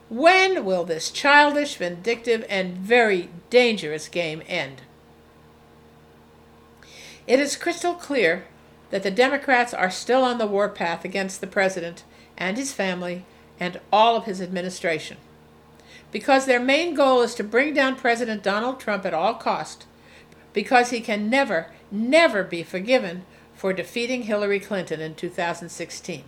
When 0.08 0.64
will 0.64 0.84
this 0.84 1.11
childish, 1.11 1.75
vindictive, 1.76 2.44
and 2.49 2.76
very 2.76 3.30
dangerous 3.50 4.08
game 4.08 4.42
end? 4.46 4.82
It 7.26 7.40
is 7.40 7.56
crystal 7.56 7.94
clear 7.94 8.44
that 8.90 9.02
the 9.02 9.11
Democrats 9.11 9.75
are 9.75 9.90
still 9.90 10.22
on 10.22 10.38
the 10.38 10.46
warpath 10.46 11.04
against 11.04 11.40
the 11.40 11.46
president 11.46 12.04
and 12.37 12.56
his 12.56 12.72
family 12.72 13.25
and 13.58 13.80
all 13.92 14.14
of 14.14 14.26
his 14.26 14.40
administration. 14.40 15.16
Because 16.12 16.47
their 16.47 16.61
main 16.61 16.95
goal 16.95 17.23
is 17.23 17.35
to 17.35 17.42
bring 17.42 17.75
down 17.75 17.97
President 17.97 18.45
Donald 18.45 18.78
Trump 18.78 19.04
at 19.04 19.14
all 19.14 19.35
cost, 19.35 19.87
because 20.52 20.90
he 20.90 21.00
can 21.00 21.28
never, 21.28 21.73
never 21.90 22.45
be 22.45 22.62
forgiven 22.62 23.25
for 23.54 23.73
defeating 23.73 24.23
Hillary 24.23 24.61
Clinton 24.61 25.00
in 25.00 25.14
2016. 25.14 26.23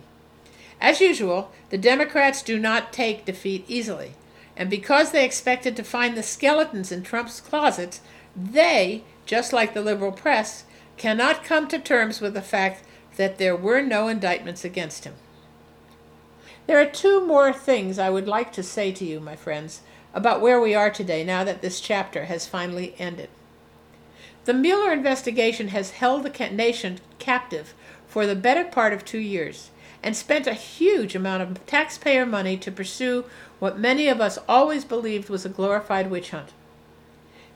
As 0.81 0.99
usual, 0.99 1.51
the 1.69 1.77
Democrats 1.77 2.41
do 2.41 2.59
not 2.59 2.91
take 2.91 3.25
defeat 3.25 3.63
easily, 3.67 4.13
and 4.57 4.69
because 4.69 5.11
they 5.11 5.23
expected 5.23 5.75
to 5.75 5.83
find 5.83 6.17
the 6.17 6.23
skeletons 6.23 6.91
in 6.91 7.03
Trump's 7.03 7.39
closets, 7.39 8.01
they, 8.35 9.03
just 9.25 9.53
like 9.53 9.73
the 9.73 9.81
liberal 9.81 10.11
press, 10.11 10.65
cannot 10.97 11.43
come 11.43 11.67
to 11.67 11.79
terms 11.79 12.21
with 12.21 12.33
the 12.33 12.41
fact 12.41 12.83
that 13.17 13.37
there 13.37 13.55
were 13.55 13.81
no 13.81 14.07
indictments 14.07 14.65
against 14.65 15.05
him. 15.05 15.13
There 16.67 16.81
are 16.81 16.85
two 16.85 17.23
more 17.25 17.53
things 17.53 17.99
I 17.99 18.09
would 18.09 18.27
like 18.27 18.51
to 18.53 18.63
say 18.63 18.91
to 18.93 19.05
you, 19.05 19.19
my 19.19 19.35
friends, 19.35 19.81
about 20.15 20.41
where 20.41 20.59
we 20.59 20.73
are 20.73 20.89
today 20.89 21.23
now 21.23 21.43
that 21.43 21.61
this 21.61 21.79
chapter 21.79 22.25
has 22.25 22.47
finally 22.47 22.95
ended. 22.97 23.29
The 24.45 24.53
Mueller 24.53 24.91
investigation 24.91 25.67
has 25.67 25.91
held 25.91 26.23
the 26.23 26.49
nation 26.49 26.99
captive 27.19 27.75
for 28.07 28.25
the 28.25 28.35
better 28.35 28.63
part 28.63 28.93
of 28.93 29.05
two 29.05 29.19
years 29.19 29.69
and 30.01 30.15
spent 30.15 30.47
a 30.47 30.53
huge 30.53 31.13
amount 31.13 31.43
of 31.43 31.65
taxpayer 31.67 32.25
money 32.25 32.57
to 32.57 32.71
pursue 32.71 33.25
what 33.59 33.77
many 33.77 34.07
of 34.07 34.19
us 34.19 34.39
always 34.49 34.85
believed 34.85 35.29
was 35.29 35.45
a 35.45 35.49
glorified 35.49 36.09
witch 36.09 36.31
hunt. 36.31 36.53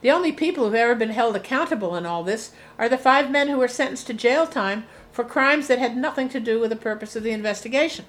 The 0.02 0.10
only 0.12 0.30
people 0.30 0.64
who've 0.64 0.74
ever 0.74 0.94
been 0.94 1.10
held 1.10 1.34
accountable 1.34 1.96
in 1.96 2.06
all 2.06 2.22
this 2.22 2.52
are 2.78 2.88
the 2.88 2.96
five 2.96 3.28
men 3.28 3.48
who 3.48 3.58
were 3.58 3.68
sentenced 3.68 4.06
to 4.06 4.14
jail 4.14 4.46
time 4.46 4.84
for 5.10 5.24
crimes 5.24 5.66
that 5.66 5.80
had 5.80 5.96
nothing 5.96 6.28
to 6.28 6.38
do 6.38 6.60
with 6.60 6.70
the 6.70 6.76
purpose 6.76 7.16
of 7.16 7.24
the 7.24 7.32
investigation. 7.32 8.04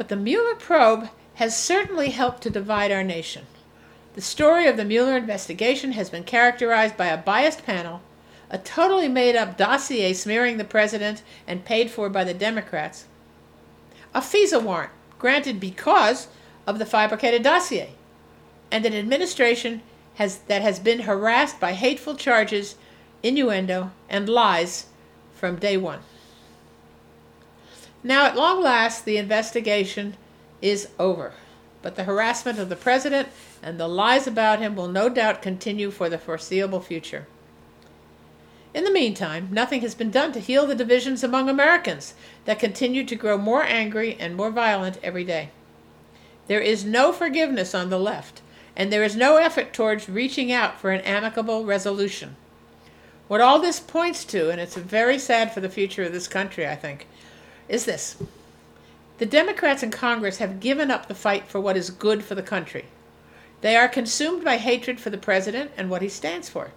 But 0.00 0.08
the 0.08 0.16
Mueller 0.16 0.54
probe 0.54 1.10
has 1.34 1.54
certainly 1.54 2.08
helped 2.08 2.42
to 2.44 2.48
divide 2.48 2.90
our 2.90 3.04
nation. 3.04 3.46
The 4.14 4.22
story 4.22 4.66
of 4.66 4.78
the 4.78 4.84
Mueller 4.86 5.14
investigation 5.14 5.92
has 5.92 6.08
been 6.08 6.24
characterized 6.24 6.96
by 6.96 7.08
a 7.08 7.18
biased 7.18 7.66
panel 7.66 8.00
a 8.48 8.56
totally 8.56 9.08
made 9.08 9.36
up 9.36 9.58
dossier 9.58 10.14
smearing 10.14 10.56
the 10.56 10.64
president 10.64 11.22
and 11.46 11.66
paid 11.66 11.90
for 11.90 12.08
by 12.08 12.24
the 12.24 12.32
Democrats, 12.32 13.04
a 14.14 14.22
FISA 14.22 14.62
warrant 14.62 14.92
granted 15.18 15.60
because 15.60 16.28
of 16.66 16.78
the 16.78 16.86
fabricated 16.86 17.42
dossier, 17.42 17.90
and 18.70 18.86
an 18.86 18.94
administration 18.94 19.82
has, 20.14 20.38
that 20.48 20.62
has 20.62 20.80
been 20.80 21.00
harassed 21.00 21.60
by 21.60 21.74
hateful 21.74 22.14
charges, 22.14 22.76
innuendo, 23.22 23.90
and 24.08 24.30
lies 24.30 24.86
from 25.34 25.56
day 25.56 25.76
one. 25.76 26.00
Now, 28.02 28.24
at 28.26 28.36
long 28.36 28.62
last, 28.62 29.04
the 29.04 29.18
investigation 29.18 30.16
is 30.62 30.88
over, 30.98 31.34
but 31.82 31.96
the 31.96 32.04
harassment 32.04 32.58
of 32.58 32.68
the 32.68 32.76
president 32.76 33.28
and 33.62 33.78
the 33.78 33.88
lies 33.88 34.26
about 34.26 34.58
him 34.58 34.74
will 34.74 34.88
no 34.88 35.08
doubt 35.08 35.42
continue 35.42 35.90
for 35.90 36.08
the 36.08 36.18
foreseeable 36.18 36.80
future. 36.80 37.26
In 38.72 38.84
the 38.84 38.92
meantime, 38.92 39.48
nothing 39.50 39.80
has 39.82 39.94
been 39.94 40.10
done 40.10 40.32
to 40.32 40.40
heal 40.40 40.66
the 40.66 40.74
divisions 40.74 41.24
among 41.24 41.48
Americans 41.48 42.14
that 42.44 42.58
continue 42.58 43.04
to 43.04 43.16
grow 43.16 43.36
more 43.36 43.64
angry 43.64 44.16
and 44.18 44.36
more 44.36 44.50
violent 44.50 44.98
every 45.02 45.24
day. 45.24 45.50
There 46.46 46.60
is 46.60 46.84
no 46.84 47.12
forgiveness 47.12 47.74
on 47.74 47.90
the 47.90 47.98
left, 47.98 48.42
and 48.76 48.92
there 48.92 49.02
is 49.02 49.16
no 49.16 49.36
effort 49.36 49.72
towards 49.72 50.08
reaching 50.08 50.50
out 50.52 50.80
for 50.80 50.90
an 50.90 51.00
amicable 51.02 51.64
resolution. 51.64 52.36
What 53.28 53.40
all 53.40 53.60
this 53.60 53.78
points 53.78 54.24
to, 54.26 54.50
and 54.50 54.60
it's 54.60 54.76
very 54.76 55.18
sad 55.18 55.52
for 55.52 55.60
the 55.60 55.68
future 55.68 56.04
of 56.04 56.12
this 56.12 56.28
country, 56.28 56.66
I 56.66 56.76
think, 56.76 57.06
is 57.70 57.84
this. 57.86 58.16
The 59.18 59.26
Democrats 59.26 59.82
in 59.82 59.90
Congress 59.90 60.38
have 60.38 60.60
given 60.60 60.90
up 60.90 61.06
the 61.06 61.14
fight 61.14 61.46
for 61.46 61.60
what 61.60 61.76
is 61.76 61.90
good 61.90 62.24
for 62.24 62.34
the 62.34 62.42
country. 62.42 62.86
They 63.60 63.76
are 63.76 63.88
consumed 63.88 64.44
by 64.44 64.56
hatred 64.56 64.98
for 64.98 65.10
the 65.10 65.18
president 65.18 65.70
and 65.76 65.88
what 65.88 66.02
he 66.02 66.08
stands 66.08 66.48
for. 66.48 66.72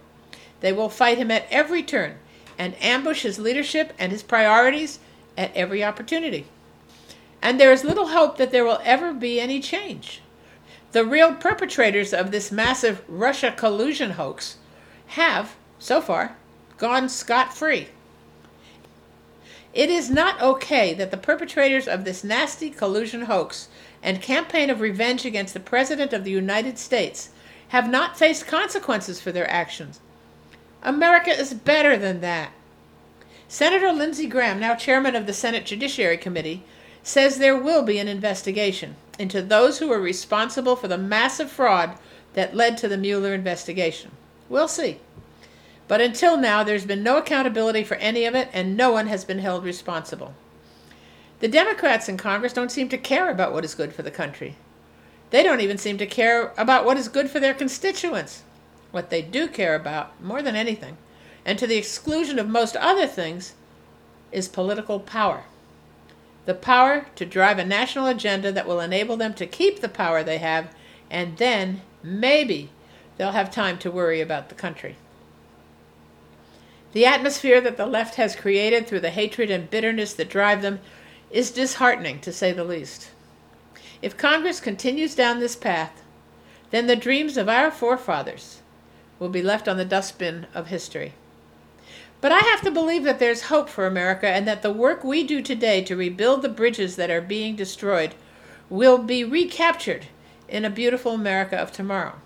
They 0.60 0.72
will 0.72 0.88
fight 0.88 1.18
him 1.18 1.30
at 1.30 1.46
every 1.50 1.82
turn 1.82 2.16
and 2.58 2.80
ambush 2.80 3.22
his 3.22 3.38
leadership 3.38 3.92
and 3.98 4.12
his 4.12 4.22
priorities 4.22 5.00
at 5.36 5.54
every 5.56 5.82
opportunity. 5.82 6.46
And 7.42 7.58
there 7.58 7.72
is 7.72 7.84
little 7.84 8.08
hope 8.08 8.36
that 8.36 8.52
there 8.52 8.64
will 8.64 8.80
ever 8.84 9.12
be 9.12 9.40
any 9.40 9.60
change. 9.60 10.22
The 10.92 11.04
real 11.04 11.34
perpetrators 11.34 12.14
of 12.14 12.30
this 12.30 12.52
massive 12.52 13.02
Russia 13.08 13.52
collusion 13.56 14.12
hoax 14.12 14.58
have, 15.08 15.56
so 15.78 16.00
far, 16.00 16.36
gone 16.78 17.08
scot 17.08 17.52
free. 17.52 17.88
It 19.74 19.90
is 19.90 20.08
not 20.08 20.40
okay 20.40 20.94
that 20.94 21.10
the 21.10 21.16
perpetrators 21.16 21.88
of 21.88 22.04
this 22.04 22.24
nasty 22.24 22.70
collusion 22.70 23.22
hoax 23.22 23.68
and 24.02 24.22
campaign 24.22 24.70
of 24.70 24.80
revenge 24.80 25.24
against 25.26 25.52
the 25.52 25.60
President 25.60 26.12
of 26.12 26.24
the 26.24 26.30
United 26.30 26.78
States 26.78 27.30
have 27.68 27.90
not 27.90 28.16
faced 28.16 28.46
consequences 28.46 29.20
for 29.20 29.32
their 29.32 29.50
actions 29.50 30.00
America 30.84 31.30
is 31.30 31.54
better 31.54 31.96
than 31.96 32.20
that. 32.20 32.52
Senator 33.48 33.90
Lindsey 33.90 34.26
Graham, 34.26 34.60
now 34.60 34.74
chairman 34.74 35.16
of 35.16 35.26
the 35.26 35.32
Senate 35.32 35.64
Judiciary 35.64 36.18
Committee, 36.18 36.62
says 37.02 37.38
there 37.38 37.56
will 37.56 37.82
be 37.82 37.98
an 37.98 38.08
investigation 38.08 38.94
into 39.18 39.40
those 39.40 39.78
who 39.78 39.88
were 39.88 40.00
responsible 40.00 40.76
for 40.76 40.88
the 40.88 40.98
massive 40.98 41.50
fraud 41.50 41.96
that 42.34 42.54
led 42.54 42.76
to 42.76 42.88
the 42.88 42.98
Mueller 42.98 43.32
investigation. 43.32 44.10
We'll 44.50 44.68
see. 44.68 45.00
But 45.86 46.00
until 46.00 46.36
now, 46.36 46.64
there's 46.64 46.86
been 46.86 47.02
no 47.02 47.18
accountability 47.18 47.84
for 47.84 47.96
any 47.96 48.24
of 48.24 48.34
it, 48.34 48.48
and 48.52 48.76
no 48.76 48.90
one 48.90 49.06
has 49.08 49.24
been 49.24 49.40
held 49.40 49.64
responsible. 49.64 50.34
The 51.40 51.48
Democrats 51.48 52.08
in 52.08 52.16
Congress 52.16 52.54
don't 52.54 52.72
seem 52.72 52.88
to 52.88 52.96
care 52.96 53.30
about 53.30 53.52
what 53.52 53.64
is 53.64 53.74
good 53.74 53.92
for 53.92 54.02
the 54.02 54.10
country. 54.10 54.56
They 55.30 55.42
don't 55.42 55.60
even 55.60 55.76
seem 55.76 55.98
to 55.98 56.06
care 56.06 56.54
about 56.56 56.84
what 56.84 56.96
is 56.96 57.08
good 57.08 57.28
for 57.28 57.40
their 57.40 57.54
constituents. 57.54 58.42
What 58.92 59.10
they 59.10 59.20
do 59.20 59.48
care 59.48 59.74
about, 59.74 60.22
more 60.22 60.40
than 60.40 60.56
anything, 60.56 60.96
and 61.44 61.58
to 61.58 61.66
the 61.66 61.76
exclusion 61.76 62.38
of 62.38 62.48
most 62.48 62.76
other 62.76 63.06
things, 63.06 63.54
is 64.32 64.48
political 64.48 65.00
power. 65.00 65.44
The 66.46 66.54
power 66.54 67.06
to 67.16 67.26
drive 67.26 67.58
a 67.58 67.64
national 67.64 68.06
agenda 68.06 68.52
that 68.52 68.66
will 68.66 68.80
enable 68.80 69.16
them 69.16 69.34
to 69.34 69.46
keep 69.46 69.80
the 69.80 69.88
power 69.88 70.22
they 70.22 70.38
have, 70.38 70.74
and 71.10 71.36
then, 71.38 71.82
maybe, 72.02 72.70
they'll 73.16 73.32
have 73.32 73.50
time 73.50 73.78
to 73.78 73.90
worry 73.90 74.20
about 74.20 74.48
the 74.48 74.54
country. 74.54 74.96
The 76.94 77.06
atmosphere 77.06 77.60
that 77.60 77.76
the 77.76 77.86
left 77.86 78.14
has 78.14 78.36
created 78.36 78.86
through 78.86 79.00
the 79.00 79.10
hatred 79.10 79.50
and 79.50 79.68
bitterness 79.68 80.14
that 80.14 80.30
drive 80.30 80.62
them 80.62 80.78
is 81.28 81.50
disheartening, 81.50 82.20
to 82.20 82.32
say 82.32 82.52
the 82.52 82.62
least. 82.62 83.10
If 84.00 84.16
Congress 84.16 84.60
continues 84.60 85.16
down 85.16 85.40
this 85.40 85.56
path, 85.56 86.04
then 86.70 86.86
the 86.86 86.94
dreams 86.94 87.36
of 87.36 87.48
our 87.48 87.72
forefathers 87.72 88.62
will 89.18 89.28
be 89.28 89.42
left 89.42 89.66
on 89.66 89.76
the 89.76 89.84
dustbin 89.84 90.46
of 90.54 90.68
history. 90.68 91.14
But 92.20 92.30
I 92.30 92.38
have 92.38 92.60
to 92.60 92.70
believe 92.70 93.02
that 93.02 93.18
there's 93.18 93.42
hope 93.42 93.68
for 93.68 93.88
America 93.88 94.28
and 94.28 94.46
that 94.46 94.62
the 94.62 94.72
work 94.72 95.02
we 95.02 95.24
do 95.24 95.42
today 95.42 95.82
to 95.82 95.96
rebuild 95.96 96.42
the 96.42 96.48
bridges 96.48 96.94
that 96.94 97.10
are 97.10 97.20
being 97.20 97.56
destroyed 97.56 98.14
will 98.70 98.98
be 98.98 99.24
recaptured 99.24 100.06
in 100.48 100.64
a 100.64 100.70
beautiful 100.70 101.12
America 101.12 101.56
of 101.56 101.72
tomorrow. 101.72 102.20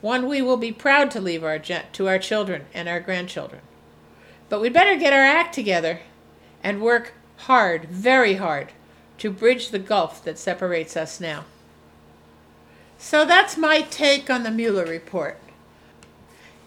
One 0.00 0.26
we 0.26 0.40
will 0.40 0.56
be 0.56 0.72
proud 0.72 1.10
to 1.10 1.20
leave 1.20 1.44
our, 1.44 1.58
to 1.58 2.08
our 2.08 2.18
children 2.18 2.64
and 2.72 2.88
our 2.88 3.00
grandchildren. 3.00 3.60
But 4.48 4.60
we'd 4.60 4.72
better 4.72 4.96
get 4.96 5.12
our 5.12 5.22
act 5.22 5.54
together 5.54 6.00
and 6.62 6.80
work 6.80 7.12
hard, 7.38 7.86
very 7.86 8.34
hard, 8.34 8.72
to 9.18 9.30
bridge 9.30 9.70
the 9.70 9.78
gulf 9.78 10.22
that 10.24 10.38
separates 10.38 10.96
us 10.96 11.20
now. 11.20 11.44
So 12.98 13.24
that's 13.24 13.56
my 13.56 13.82
take 13.82 14.28
on 14.28 14.42
the 14.42 14.50
Mueller 14.50 14.86
report. 14.86 15.38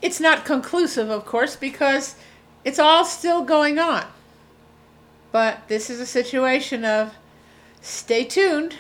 It's 0.02 0.20
not 0.20 0.46
conclusive, 0.46 1.10
of 1.10 1.26
course, 1.26 1.56
because 1.56 2.16
it's 2.64 2.80
all 2.80 3.06
still 3.06 3.44
going 3.44 3.80
on. 3.80 4.06
But 5.32 5.68
this 5.68 5.90
is 5.90 6.00
a 6.00 6.06
situation 6.06 6.86
of 6.86 7.16
stay 7.82 8.26
tuned. 8.26 8.76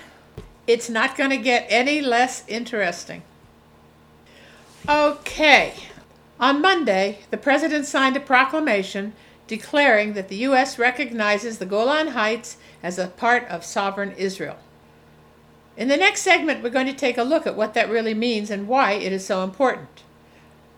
It's 0.67 0.89
not 0.89 1.17
going 1.17 1.29
to 1.29 1.37
get 1.37 1.65
any 1.69 2.01
less 2.01 2.43
interesting. 2.47 3.23
Okay. 4.87 5.73
On 6.41 6.59
Monday, 6.59 7.19
the 7.29 7.37
president 7.37 7.85
signed 7.85 8.17
a 8.17 8.19
proclamation 8.19 9.13
declaring 9.45 10.13
that 10.13 10.27
the 10.27 10.37
U.S. 10.37 10.79
recognizes 10.79 11.59
the 11.59 11.67
Golan 11.67 12.09
Heights 12.09 12.57
as 12.81 12.97
a 12.97 13.09
part 13.09 13.47
of 13.47 13.63
sovereign 13.63 14.11
Israel. 14.13 14.57
In 15.77 15.87
the 15.87 15.97
next 15.97 16.21
segment, 16.21 16.63
we're 16.63 16.71
going 16.71 16.87
to 16.87 16.93
take 16.93 17.19
a 17.19 17.23
look 17.23 17.45
at 17.45 17.55
what 17.55 17.75
that 17.75 17.91
really 17.91 18.15
means 18.15 18.49
and 18.49 18.67
why 18.67 18.93
it 18.93 19.13
is 19.13 19.23
so 19.23 19.43
important. 19.43 20.01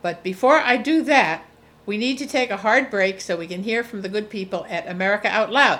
But 0.01 0.21
before 0.21 0.57
I 0.57 0.75
do 0.75 1.01
that, 1.03 1.45
we 1.85 1.97
need 1.97 2.17
to 2.17 2.27
take 2.27 2.51
a 2.51 2.57
hard 2.57 2.89
break 2.89 3.21
so 3.21 3.37
we 3.37 3.47
can 3.47 3.63
hear 3.63 3.85
from 3.85 4.01
the 4.01 4.09
good 4.09 4.29
people 4.29 4.65
at 4.69 4.87
America 4.87 5.29
Out 5.29 5.49
Loud. 5.49 5.79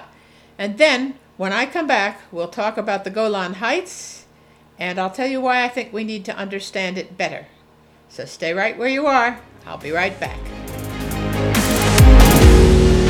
And 0.57 0.77
then, 0.77 1.15
when 1.35 1.51
I 1.51 1.65
come 1.65 1.87
back, 1.87 2.21
we'll 2.31 2.47
talk 2.47 2.77
about 2.77 3.03
the 3.03 3.09
Golan 3.09 3.55
Heights, 3.55 4.27
and 4.79 4.97
I'll 4.97 5.09
tell 5.09 5.27
you 5.27 5.41
why 5.41 5.65
I 5.65 5.67
think 5.67 5.91
we 5.91 6.05
need 6.05 6.23
to 6.25 6.37
understand 6.37 6.97
it 6.97 7.17
better. 7.17 7.47
So 8.07 8.23
stay 8.23 8.53
right 8.53 8.77
where 8.77 8.87
you 8.87 9.07
are. 9.07 9.41
I'll 9.65 9.77
be 9.77 9.91
right 9.91 10.19
back. 10.19 10.39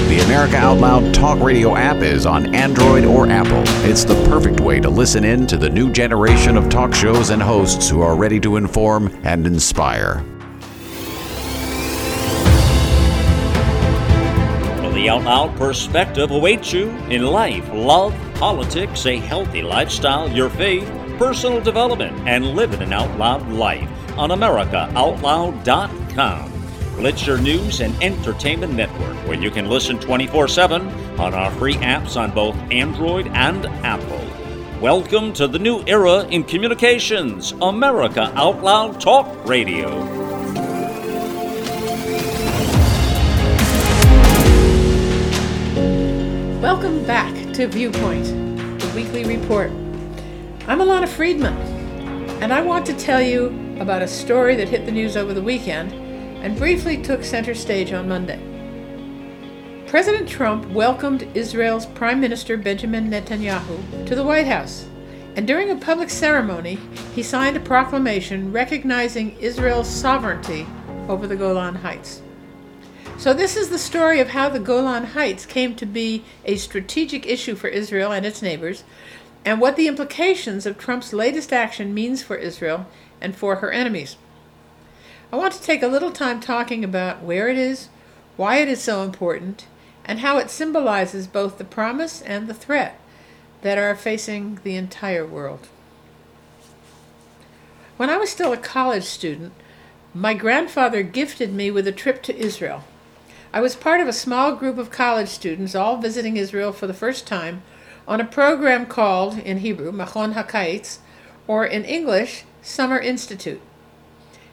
The 0.08 0.20
America 0.26 0.58
Out 0.58 0.78
Loud 0.78 1.14
Talk 1.14 1.40
Radio 1.40 1.76
app 1.76 2.04
is 2.04 2.28
on 2.28 2.54
Android 2.54 3.06
or 3.06 3.28
Apple. 3.28 3.64
It's 3.90 4.04
the 4.04 4.14
perfect 4.30 4.60
way 4.60 4.80
to 4.80 4.90
listen 4.90 5.24
in 5.24 5.48
to 5.48 5.58
the 5.58 5.70
new 5.70 5.92
generation 5.92 6.56
of 6.56 6.70
talk 6.70 6.94
shows 6.94 7.32
and 7.32 7.42
hosts 7.42 7.90
who 7.90 8.02
are 8.02 8.16
ready 8.16 8.40
to 8.42 8.58
inform 8.58 9.08
and 9.24 9.48
inspire. 9.48 10.24
The 14.94 15.10
Out 15.10 15.24
Loud 15.24 15.58
perspective 15.58 16.30
awaits 16.30 16.72
you 16.72 16.90
in 17.10 17.26
life, 17.26 17.68
love, 17.74 18.14
politics, 18.36 19.06
a 19.08 19.18
healthy 19.18 19.64
lifestyle, 19.64 20.30
your 20.32 20.50
faith, 20.52 20.88
personal 21.18 21.60
development, 21.60 22.16
and 22.28 22.56
living 22.56 22.82
an 22.82 22.94
out 22.94 23.18
loud 23.18 23.46
life 23.50 23.90
on 24.18 24.30
AmericaOutloud.com. 24.30 26.03
Your 27.26 27.40
news 27.40 27.80
and 27.80 27.96
entertainment 28.04 28.74
network 28.74 29.16
where 29.28 29.42
you 29.42 29.50
can 29.50 29.68
listen 29.68 29.98
24 30.00 30.48
7 30.48 30.88
on 31.20 31.34
our 31.34 31.50
free 31.52 31.76
apps 31.76 32.16
on 32.16 32.32
both 32.32 32.56
Android 32.70 33.28
and 33.30 33.66
Apple. 33.84 34.22
Welcome 34.80 35.34
to 35.34 35.48
the 35.48 35.58
new 35.58 35.84
era 35.88 36.26
in 36.26 36.44
communications, 36.44 37.54
America 37.62 38.32
Out 38.36 38.62
Loud 38.62 39.02
Talk 39.02 39.26
Radio. 39.48 39.90
Welcome 46.60 47.06
back 47.06 47.34
to 47.54 47.68
Viewpoint, 47.68 48.26
the 48.80 48.92
weekly 48.94 49.24
report. 49.24 49.72
I'm 50.68 50.80
Ilana 50.80 51.08
Freedman, 51.08 51.56
and 52.44 52.54
I 52.54 52.62
want 52.62 52.86
to 52.86 52.94
tell 52.94 53.22
you 53.22 53.48
about 53.80 54.04
a 54.04 54.08
story 54.08 54.56
that 54.58 54.70
hit 54.70 54.86
the 54.86 54.92
news 54.92 55.18
over 55.18 55.34
the 55.34 55.42
weekend 55.42 56.03
and 56.44 56.58
briefly 56.58 57.02
took 57.02 57.24
center 57.24 57.56
stage 57.56 57.94
on 57.94 58.08
Monday. 58.08 58.40
President 59.88 60.28
Trump 60.28 60.68
welcomed 60.68 61.28
Israel's 61.34 61.86
Prime 61.86 62.20
Minister 62.20 62.58
Benjamin 62.58 63.10
Netanyahu 63.10 64.06
to 64.06 64.14
the 64.14 64.24
White 64.24 64.48
House, 64.48 64.86
and 65.36 65.48
during 65.48 65.72
a 65.72 65.76
public 65.78 66.10
ceremony, 66.10 66.78
he 67.16 67.24
signed 67.24 67.56
a 67.56 67.62
proclamation 67.62 68.52
recognizing 68.52 69.38
Israel's 69.40 69.90
sovereignty 69.90 70.68
over 71.08 71.28
the 71.28 71.36
Golan 71.36 71.76
Heights. 71.76 72.22
So, 73.18 73.34
this 73.34 73.56
is 73.56 73.70
the 73.70 73.80
story 73.80 74.20
of 74.20 74.30
how 74.30 74.50
the 74.50 74.60
Golan 74.60 75.06
Heights 75.06 75.46
came 75.46 75.76
to 75.76 75.86
be 75.86 76.26
a 76.44 76.58
strategic 76.58 77.26
issue 77.26 77.56
for 77.56 77.68
Israel 77.68 78.12
and 78.12 78.26
its 78.26 78.42
neighbors, 78.42 78.84
and 79.46 79.62
what 79.62 79.76
the 79.76 79.88
implications 79.88 80.66
of 80.66 80.78
Trump's 80.78 81.14
latest 81.14 81.54
action 81.54 81.94
means 81.94 82.22
for 82.22 82.36
Israel 82.36 82.86
and 83.22 83.36
for 83.36 83.58
her 83.58 83.72
enemies. 83.72 84.18
I 85.34 85.36
want 85.36 85.56
to 85.56 85.62
take 85.64 85.82
a 85.82 85.88
little 85.88 86.12
time 86.12 86.40
talking 86.40 86.84
about 86.84 87.24
where 87.24 87.48
it 87.48 87.58
is, 87.58 87.90
why 88.38 88.58
it 88.58 88.68
is 88.68 88.84
so 88.84 89.02
important, 89.02 89.66
and 90.06 90.20
how 90.20 90.38
it 90.38 90.52
symbolizes 90.52 91.26
both 91.26 91.58
the 91.58 91.64
promise 91.64 92.22
and 92.22 92.46
the 92.46 92.54
threat 92.54 93.00
that 93.64 93.80
are 93.80 93.96
facing 93.96 94.60
the 94.64 94.76
entire 94.76 95.26
world. 95.26 95.70
When 97.98 98.12
I 98.12 98.18
was 98.18 98.30
still 98.30 98.54
a 98.54 98.58
college 98.58 99.06
student, 99.06 99.54
my 100.14 100.36
grandfather 100.36 101.02
gifted 101.02 101.52
me 101.52 101.72
with 101.72 101.88
a 101.88 101.92
trip 101.92 102.22
to 102.24 102.38
Israel. 102.38 102.84
I 103.52 103.60
was 103.60 103.76
part 103.76 104.02
of 104.02 104.08
a 104.08 104.14
small 104.14 104.56
group 104.56 104.78
of 104.78 104.92
college 104.92 105.30
students 105.30 105.74
all 105.74 105.98
visiting 105.98 106.38
Israel 106.38 106.72
for 106.72 106.86
the 106.86 106.94
first 106.94 107.26
time 107.26 107.64
on 108.08 108.22
a 108.22 108.26
program 108.26 108.86
called, 108.86 109.40
in 109.40 109.58
Hebrew, 109.58 109.92
Machon 109.92 110.36
HaKaitz, 110.36 111.00
or 111.48 111.66
in 111.66 111.86
English, 111.86 112.44
Summer 112.62 113.00
Institute. 113.00 113.62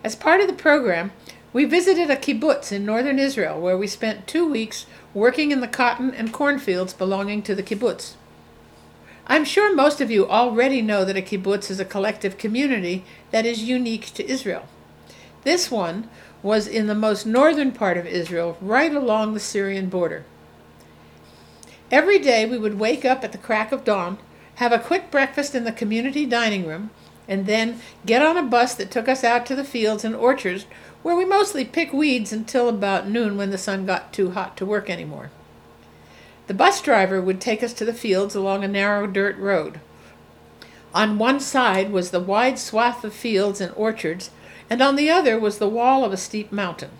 As 0.02 0.16
part 0.16 0.40
of 0.40 0.46
the 0.46 0.54
program, 0.54 1.12
we 1.52 1.64
visited 1.64 2.10
a 2.10 2.16
kibbutz 2.16 2.72
in 2.72 2.86
northern 2.86 3.18
Israel 3.18 3.60
where 3.60 3.76
we 3.76 3.86
spent 3.86 4.26
two 4.26 4.48
weeks 4.48 4.86
working 5.12 5.50
in 5.50 5.60
the 5.60 5.68
cotton 5.68 6.14
and 6.14 6.32
cornfields 6.32 6.94
belonging 6.94 7.42
to 7.42 7.54
the 7.54 7.62
kibbutz. 7.62 8.14
I'm 9.26 9.44
sure 9.44 9.74
most 9.74 10.00
of 10.00 10.10
you 10.10 10.28
already 10.28 10.80
know 10.80 11.04
that 11.04 11.16
a 11.16 11.22
kibbutz 11.22 11.70
is 11.70 11.78
a 11.78 11.84
collective 11.84 12.38
community 12.38 13.04
that 13.30 13.44
is 13.44 13.62
unique 13.62 14.06
to 14.14 14.28
Israel. 14.28 14.66
This 15.44 15.70
one 15.70 16.08
was 16.42 16.66
in 16.66 16.86
the 16.86 16.94
most 16.94 17.26
northern 17.26 17.70
part 17.72 17.98
of 17.98 18.06
Israel, 18.06 18.56
right 18.60 18.94
along 18.94 19.34
the 19.34 19.40
Syrian 19.40 19.88
border. 19.88 20.24
Every 21.90 22.18
day 22.18 22.46
we 22.46 22.56
would 22.56 22.78
wake 22.78 23.04
up 23.04 23.22
at 23.22 23.32
the 23.32 23.38
crack 23.38 23.72
of 23.72 23.84
dawn, 23.84 24.18
have 24.56 24.72
a 24.72 24.78
quick 24.78 25.10
breakfast 25.10 25.54
in 25.54 25.64
the 25.64 25.72
community 25.72 26.24
dining 26.24 26.66
room, 26.66 26.90
and 27.30 27.46
then 27.46 27.80
get 28.04 28.20
on 28.20 28.36
a 28.36 28.42
bus 28.42 28.74
that 28.74 28.90
took 28.90 29.08
us 29.08 29.22
out 29.22 29.46
to 29.46 29.54
the 29.54 29.64
fields 29.64 30.04
and 30.04 30.16
orchards 30.16 30.66
where 31.02 31.14
we 31.14 31.24
mostly 31.24 31.64
pick 31.64 31.92
weeds 31.92 32.32
until 32.32 32.68
about 32.68 33.08
noon 33.08 33.36
when 33.36 33.50
the 33.50 33.56
sun 33.56 33.86
got 33.86 34.12
too 34.12 34.32
hot 34.32 34.56
to 34.56 34.66
work 34.66 34.90
anymore. 34.90 35.30
The 36.48 36.54
bus 36.54 36.82
driver 36.82 37.20
would 37.20 37.40
take 37.40 37.62
us 37.62 37.72
to 37.74 37.84
the 37.84 37.94
fields 37.94 38.34
along 38.34 38.64
a 38.64 38.68
narrow 38.68 39.06
dirt 39.06 39.38
road. 39.38 39.78
On 40.92 41.18
one 41.18 41.38
side 41.38 41.92
was 41.92 42.10
the 42.10 42.18
wide 42.18 42.58
swath 42.58 43.04
of 43.04 43.14
fields 43.14 43.60
and 43.60 43.72
orchards, 43.76 44.30
and 44.68 44.82
on 44.82 44.96
the 44.96 45.08
other 45.08 45.38
was 45.38 45.58
the 45.58 45.68
wall 45.68 46.04
of 46.04 46.12
a 46.12 46.16
steep 46.16 46.50
mountain. 46.50 46.90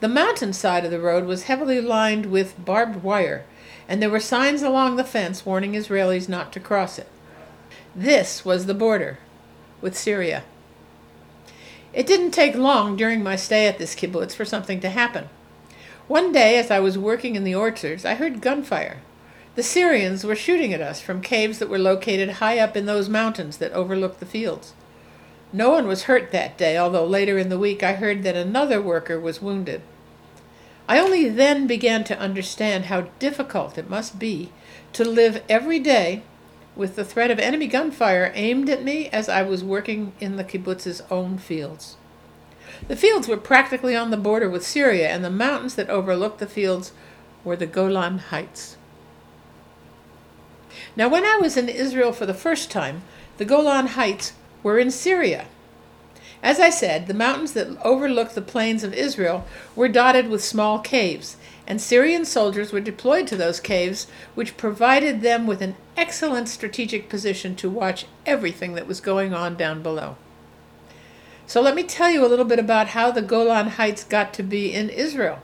The 0.00 0.08
mountain 0.08 0.52
side 0.52 0.84
of 0.84 0.90
the 0.90 1.00
road 1.00 1.24
was 1.24 1.44
heavily 1.44 1.80
lined 1.80 2.26
with 2.26 2.64
barbed 2.64 3.04
wire, 3.04 3.44
and 3.88 4.02
there 4.02 4.10
were 4.10 4.18
signs 4.18 4.62
along 4.62 4.96
the 4.96 5.04
fence 5.04 5.46
warning 5.46 5.74
Israelis 5.74 6.28
not 6.28 6.52
to 6.54 6.60
cross 6.60 6.98
it. 6.98 7.06
This 7.94 8.44
was 8.44 8.66
the 8.66 8.74
border 8.74 9.18
with 9.80 9.96
Syria. 9.96 10.44
It 11.92 12.06
didn't 12.06 12.32
take 12.32 12.54
long 12.54 12.96
during 12.96 13.22
my 13.22 13.36
stay 13.36 13.66
at 13.66 13.78
this 13.78 13.94
kibbutz 13.94 14.34
for 14.34 14.44
something 14.44 14.80
to 14.80 14.90
happen. 14.90 15.28
One 16.06 16.32
day, 16.32 16.58
as 16.58 16.70
I 16.70 16.80
was 16.80 16.96
working 16.96 17.36
in 17.36 17.44
the 17.44 17.54
orchards, 17.54 18.04
I 18.04 18.14
heard 18.14 18.40
gunfire. 18.40 18.98
The 19.54 19.62
Syrians 19.62 20.24
were 20.24 20.36
shooting 20.36 20.72
at 20.72 20.80
us 20.80 21.00
from 21.00 21.20
caves 21.20 21.58
that 21.58 21.68
were 21.68 21.78
located 21.78 22.30
high 22.30 22.58
up 22.58 22.76
in 22.76 22.86
those 22.86 23.08
mountains 23.08 23.56
that 23.58 23.72
overlook 23.72 24.20
the 24.20 24.26
fields. 24.26 24.72
No 25.52 25.70
one 25.70 25.86
was 25.86 26.04
hurt 26.04 26.30
that 26.30 26.56
day, 26.58 26.78
although 26.78 27.06
later 27.06 27.38
in 27.38 27.48
the 27.48 27.58
week 27.58 27.82
I 27.82 27.94
heard 27.94 28.22
that 28.22 28.36
another 28.36 28.80
worker 28.80 29.18
was 29.18 29.42
wounded. 29.42 29.82
I 30.88 30.98
only 30.98 31.28
then 31.28 31.66
began 31.66 32.04
to 32.04 32.18
understand 32.18 32.86
how 32.86 33.08
difficult 33.18 33.76
it 33.76 33.90
must 33.90 34.18
be 34.18 34.50
to 34.92 35.04
live 35.04 35.42
every 35.48 35.78
day 35.78 36.22
with 36.78 36.94
the 36.94 37.04
threat 37.04 37.30
of 37.30 37.40
enemy 37.40 37.66
gunfire 37.66 38.30
aimed 38.34 38.70
at 38.70 38.84
me 38.84 39.08
as 39.08 39.28
I 39.28 39.42
was 39.42 39.64
working 39.64 40.12
in 40.20 40.36
the 40.36 40.44
kibbutz's 40.44 41.02
own 41.10 41.36
fields. 41.36 41.96
The 42.86 42.96
fields 42.96 43.26
were 43.26 43.36
practically 43.36 43.96
on 43.96 44.12
the 44.12 44.16
border 44.16 44.48
with 44.48 44.64
Syria, 44.64 45.08
and 45.08 45.24
the 45.24 45.30
mountains 45.30 45.74
that 45.74 45.90
overlooked 45.90 46.38
the 46.38 46.46
fields 46.46 46.92
were 47.42 47.56
the 47.56 47.66
Golan 47.66 48.18
Heights. 48.18 48.76
Now, 50.94 51.08
when 51.08 51.24
I 51.24 51.38
was 51.42 51.56
in 51.56 51.68
Israel 51.68 52.12
for 52.12 52.26
the 52.26 52.32
first 52.32 52.70
time, 52.70 53.02
the 53.38 53.44
Golan 53.44 53.88
Heights 53.88 54.32
were 54.62 54.78
in 54.78 54.92
Syria. 54.92 55.46
As 56.42 56.60
I 56.60 56.70
said, 56.70 57.06
the 57.06 57.14
mountains 57.14 57.52
that 57.52 57.76
overlook 57.84 58.32
the 58.32 58.42
plains 58.42 58.84
of 58.84 58.94
Israel 58.94 59.44
were 59.74 59.88
dotted 59.88 60.28
with 60.28 60.44
small 60.44 60.78
caves, 60.78 61.36
and 61.66 61.80
Syrian 61.80 62.24
soldiers 62.24 62.72
were 62.72 62.80
deployed 62.80 63.26
to 63.26 63.36
those 63.36 63.60
caves, 63.60 64.06
which 64.34 64.56
provided 64.56 65.20
them 65.20 65.46
with 65.46 65.60
an 65.60 65.74
excellent 65.96 66.48
strategic 66.48 67.08
position 67.08 67.56
to 67.56 67.68
watch 67.68 68.06
everything 68.24 68.74
that 68.74 68.86
was 68.86 69.00
going 69.00 69.34
on 69.34 69.56
down 69.56 69.82
below. 69.82 70.16
So 71.46 71.60
let 71.60 71.74
me 71.74 71.82
tell 71.82 72.10
you 72.10 72.24
a 72.24 72.28
little 72.28 72.44
bit 72.44 72.58
about 72.58 72.88
how 72.88 73.10
the 73.10 73.22
Golan 73.22 73.70
Heights 73.70 74.04
got 74.04 74.32
to 74.34 74.42
be 74.42 74.72
in 74.72 74.90
Israel. 74.90 75.40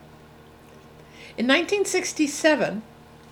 In 1.36 1.46
1967, 1.48 2.82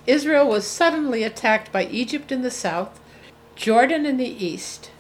Israel 0.07 0.49
was 0.49 0.67
suddenly 0.67 1.23
attacked 1.23 1.71
by 1.71 1.85
Egypt 1.85 2.33
in 2.33 2.43
the 2.43 2.51
south, 2.51 2.99
Jordan 3.55 4.05
in 4.05 4.17
the 4.17 4.45
east, 4.45 4.91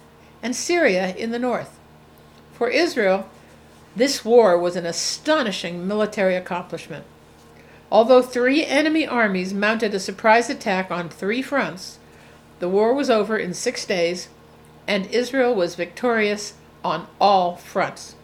and 0.43 0.55
Syria 0.55 1.15
in 1.17 1.33
the 1.33 1.39
north. 1.39 1.79
For 2.63 2.71
Israel, 2.71 3.29
this 3.97 4.25
war 4.25 4.57
was 4.57 4.77
an 4.77 4.87
astonishing 4.87 5.85
military 5.85 6.37
accomplishment. 6.37 7.05
Although 7.91 8.23
three 8.23 8.65
enemy 8.65 9.05
armies 9.05 9.53
mounted 9.53 9.93
a 9.95 9.99
surprise 9.99 10.49
attack 10.49 10.89
on 10.89 11.09
three 11.09 11.43
fronts, 11.43 11.99
the 12.61 12.69
war 12.69 12.95
was 12.95 13.11
over 13.11 13.37
in 13.37 13.53
six 13.53 13.85
days, 13.85 14.29
and 14.87 15.09
Israel 15.09 15.53
was 15.53 15.75
victorious 15.75 16.55
on 16.85 17.09
all 17.21 17.57
fronts. 17.57 18.15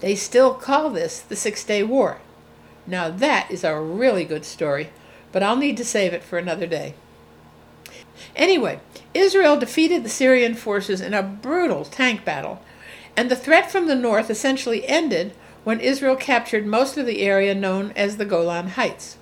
They 0.00 0.14
still 0.14 0.54
call 0.54 0.88
this 0.88 1.20
the 1.20 1.36
Six 1.36 1.62
Day 1.62 1.82
War. 1.82 2.22
Now, 2.86 3.10
that 3.10 3.50
is 3.50 3.64
a 3.64 3.78
really 3.78 4.24
good 4.24 4.46
story, 4.46 4.88
but 5.30 5.42
I'll 5.42 5.56
need 5.56 5.76
to 5.76 5.84
save 5.84 6.14
it 6.14 6.24
for 6.24 6.38
another 6.38 6.66
day. 6.66 6.94
Anyway, 8.34 8.80
Israel 9.12 9.58
defeated 9.58 10.04
the 10.04 10.08
Syrian 10.08 10.54
forces 10.54 11.02
in 11.02 11.12
a 11.12 11.22
brutal 11.22 11.84
tank 11.84 12.24
battle, 12.24 12.62
and 13.18 13.28
the 13.28 13.34
threat 13.34 13.68
from 13.68 13.88
the 13.88 13.96
north 13.96 14.30
essentially 14.30 14.86
ended 14.86 15.32
when 15.64 15.80
Israel 15.80 16.14
captured 16.14 16.64
most 16.64 16.96
of 16.96 17.04
the 17.04 17.22
area 17.22 17.52
known 17.52 17.92
as 17.96 18.16
the 18.16 18.24
Golan 18.24 18.68
Heights. 18.68 19.16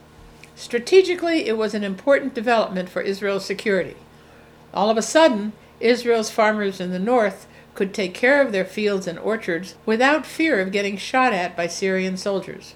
Strategically, 0.55 1.47
it 1.47 1.57
was 1.57 1.73
an 1.73 1.83
important 1.83 2.35
development 2.35 2.91
for 2.91 3.01
Israel's 3.01 3.47
security. 3.47 3.97
All 4.75 4.91
of 4.91 4.99
a 4.99 5.03
sudden, 5.03 5.55
Israel's 5.81 6.29
farmers 6.29 6.79
in 6.79 6.91
the 6.91 6.99
north 6.99 7.47
could 7.75 7.95
take 7.95 8.13
care 8.13 8.43
of 8.43 8.53
their 8.53 8.67
fields 8.67 9.07
and 9.07 9.19
orchards 9.19 9.77
without 9.87 10.27
fear 10.27 10.61
of 10.61 10.73
getting 10.73 10.99
shot 10.99 11.33
at 11.33 11.57
by 11.57 11.67
Syrian 11.67 12.19
soldiers. 12.19 12.75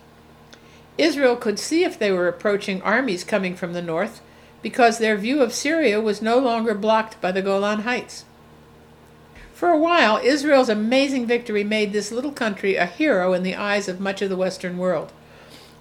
Israel 0.97 1.37
could 1.37 1.59
see 1.59 1.85
if 1.85 1.99
they 1.99 2.11
were 2.11 2.29
approaching 2.29 2.81
armies 2.81 3.25
coming 3.25 3.55
from 3.55 3.75
the 3.75 3.83
north 3.83 4.23
because 4.63 4.97
their 4.97 5.19
view 5.19 5.43
of 5.43 5.53
Syria 5.53 6.01
was 6.01 6.23
no 6.23 6.39
longer 6.39 6.75
blocked 6.75 7.21
by 7.21 7.31
the 7.31 7.43
Golan 7.43 7.81
Heights. 7.81 8.25
For 9.61 9.69
a 9.69 9.77
while, 9.77 10.17
Israel's 10.17 10.71
amazing 10.71 11.27
victory 11.27 11.65
made 11.65 11.93
this 11.93 12.11
little 12.11 12.33
country 12.33 12.77
a 12.77 12.87
hero 12.87 13.35
in 13.35 13.43
the 13.43 13.57
eyes 13.57 13.89
of 13.89 14.01
much 14.01 14.23
of 14.23 14.31
the 14.31 14.37
Western 14.37 14.79
world. 14.79 15.13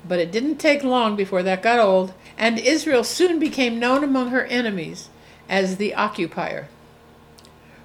But 0.05 0.19
it 0.19 0.33
didn't 0.33 0.57
take 0.57 0.83
long 0.83 1.15
before 1.15 1.43
that 1.43 1.63
got 1.63 1.79
old, 1.79 2.13
and 2.37 2.59
Israel 2.59 3.05
soon 3.05 3.39
became 3.39 3.79
known 3.79 4.03
among 4.03 4.31
her 4.31 4.43
enemies 4.43 5.07
as 5.47 5.77
the 5.77 5.95
occupier. 5.95 6.67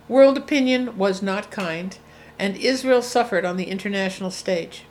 World 0.08 0.36
opinion 0.36 0.98
was 0.98 1.22
not 1.22 1.52
kind, 1.52 1.96
and 2.40 2.56
Israel 2.56 3.00
suffered 3.00 3.44
on 3.44 3.56
the 3.56 3.70
international 3.70 4.32
stage. 4.32 4.86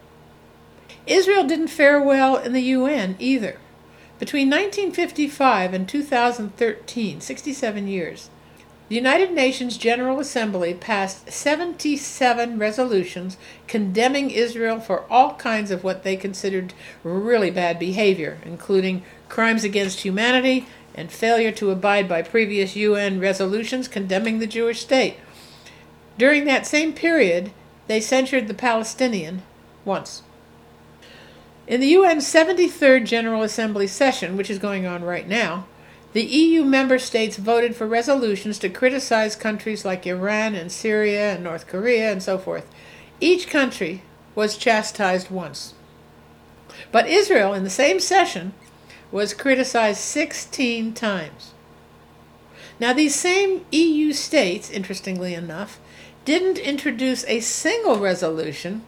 Israel 1.06 1.46
didn't 1.46 1.68
fare 1.68 2.02
well 2.02 2.38
in 2.38 2.54
the 2.54 2.62
UN 2.62 3.18
either. 3.20 3.58
Between 4.20 4.50
1955 4.50 5.74
and 5.74 5.90
2013, 5.90 7.20
67 7.20 7.88
years, 7.90 8.30
the 8.94 8.98
United 8.98 9.32
Nations 9.32 9.76
General 9.76 10.20
Assembly 10.20 10.76
passed 10.76 11.32
77 11.32 12.60
resolutions 12.60 13.38
condemning 13.68 14.30
Israel 14.30 14.80
for 14.80 15.12
all 15.12 15.34
kinds 15.34 15.72
of 15.72 15.84
what 15.84 16.04
they 16.04 16.16
considered 16.16 16.76
really 17.04 17.50
bad 17.50 17.80
behavior, 17.80 18.38
including 18.46 19.02
crimes 19.30 19.64
against 19.64 20.02
humanity 20.02 20.68
and 20.94 21.12
failure 21.12 21.52
to 21.54 21.72
abide 21.72 22.08
by 22.08 22.22
previous 22.22 22.76
UN 22.76 23.20
resolutions 23.20 23.88
condemning 23.88 24.38
the 24.38 24.46
Jewish 24.46 24.82
state. 24.82 25.16
During 26.20 26.46
that 26.46 26.68
same 26.68 26.94
period, 26.94 27.52
they 27.88 28.00
censured 28.00 28.48
the 28.48 28.54
Palestinian 28.54 29.42
once. 29.86 30.22
In 31.66 31.80
the 31.80 31.96
UN's 31.96 32.32
73rd 32.32 33.08
General 33.08 33.42
Assembly 33.42 33.88
session, 33.88 34.38
which 34.38 34.52
is 34.52 34.60
going 34.60 34.86
on 34.86 35.04
right 35.04 35.28
now, 35.28 35.66
the 36.14 36.24
EU 36.24 36.64
member 36.64 37.00
states 37.00 37.38
voted 37.38 37.76
for 37.76 37.88
resolutions 37.88 38.60
to 38.60 38.70
criticize 38.70 39.36
countries 39.36 39.84
like 39.84 40.08
Iran 40.08 40.56
and 40.56 40.72
Syria 40.72 41.34
and 41.34 41.44
North 41.44 41.68
Korea 41.68 42.12
and 42.12 42.22
so 42.22 42.38
forth. 42.38 42.70
Each 43.20 43.48
country 43.48 44.04
was 44.36 44.58
chastised 44.58 45.30
once. 45.30 45.74
But 46.92 47.08
Israel, 47.08 47.54
in 47.54 47.64
the 47.64 47.70
same 47.70 48.00
session, 48.00 48.54
was 49.12 49.34
criticized 49.34 50.00
16 50.00 50.94
times. 50.94 51.54
Now, 52.80 52.94
these 52.94 53.16
same 53.16 53.66
EU 53.72 54.14
states, 54.14 54.70
interestingly 54.70 55.34
enough, 55.34 55.80
didn't 56.26 56.58
introduce 56.58 57.26
a 57.26 57.40
single 57.40 57.98
resolution 57.98 58.86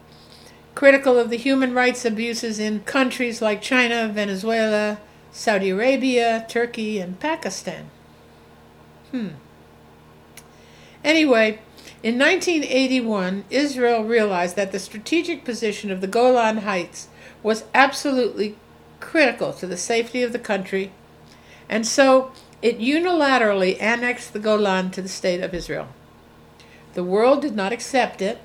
critical 0.75 1.17
of 1.17 1.29
the 1.29 1.37
human 1.37 1.73
rights 1.73 2.03
abuses 2.03 2.59
in 2.59 2.81
countries 2.81 3.41
like 3.41 3.61
China, 3.61 4.09
Venezuela, 4.09 4.99
Saudi 5.35 5.69
Arabia, 5.69 6.45
Turkey, 6.47 6.97
and 6.99 7.19
Pakistan. 7.19 7.89
Hmm. 9.11 9.31
Anyway, 11.03 11.59
in 12.01 12.17
1981, 12.17 13.43
Israel 13.49 14.05
realized 14.05 14.55
that 14.55 14.71
the 14.71 14.79
strategic 14.79 15.43
position 15.43 15.91
of 15.91 15.99
the 15.99 16.07
Golan 16.07 16.59
Heights 16.59 17.09
was 17.43 17.65
absolutely 17.73 18.55
critical 19.01 19.51
to 19.51 19.67
the 19.67 19.75
safety 19.75 20.23
of 20.23 20.31
the 20.31 20.39
country, 20.39 20.93
and 21.67 21.85
so 21.85 22.31
it 22.61 22.79
unilaterally 22.79 23.79
annexed 23.81 24.31
the 24.31 24.39
Golan 24.39 24.89
to 24.91 25.01
the 25.01 25.09
state 25.09 25.41
of 25.41 25.53
Israel. 25.53 25.89
The 26.93 27.03
world 27.03 27.41
did 27.41 27.57
not 27.57 27.73
accept 27.73 28.21
it, 28.21 28.39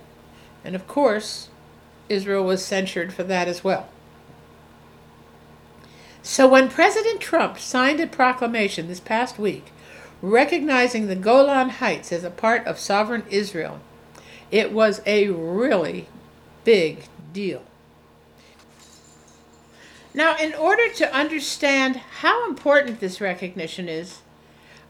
and 0.65 0.75
of 0.75 0.89
course, 0.89 1.51
Israel 2.09 2.45
was 2.45 2.65
censured 2.65 3.13
for 3.13 3.23
that 3.23 3.47
as 3.47 3.63
well. 3.63 3.89
So 6.23 6.47
when 6.47 6.69
President 6.69 7.21
Trump 7.21 7.59
signed 7.59 8.01
a 8.01 8.07
proclamation 8.07 8.89
this 8.89 9.01
past 9.01 9.39
week 9.39 9.73
recognizing 10.23 11.07
the 11.07 11.17
Golan 11.17 11.71
Heights 11.71 12.13
as 12.13 12.25
a 12.25 12.31
part 12.31 12.67
of 12.67 12.79
sovereign 12.79 13.25
Israel, 13.31 13.81
it 14.51 14.73
was 14.73 15.01
a 15.07 15.29
really 15.29 16.09
big 16.65 17.05
deal. 17.33 17.63
Now, 20.13 20.37
in 20.37 20.55
order 20.55 20.93
to 20.95 21.15
understand 21.15 21.97
how 21.97 22.49
important 22.49 23.01
this 23.01 23.21
recognition 23.21 23.89
is, 23.89 24.21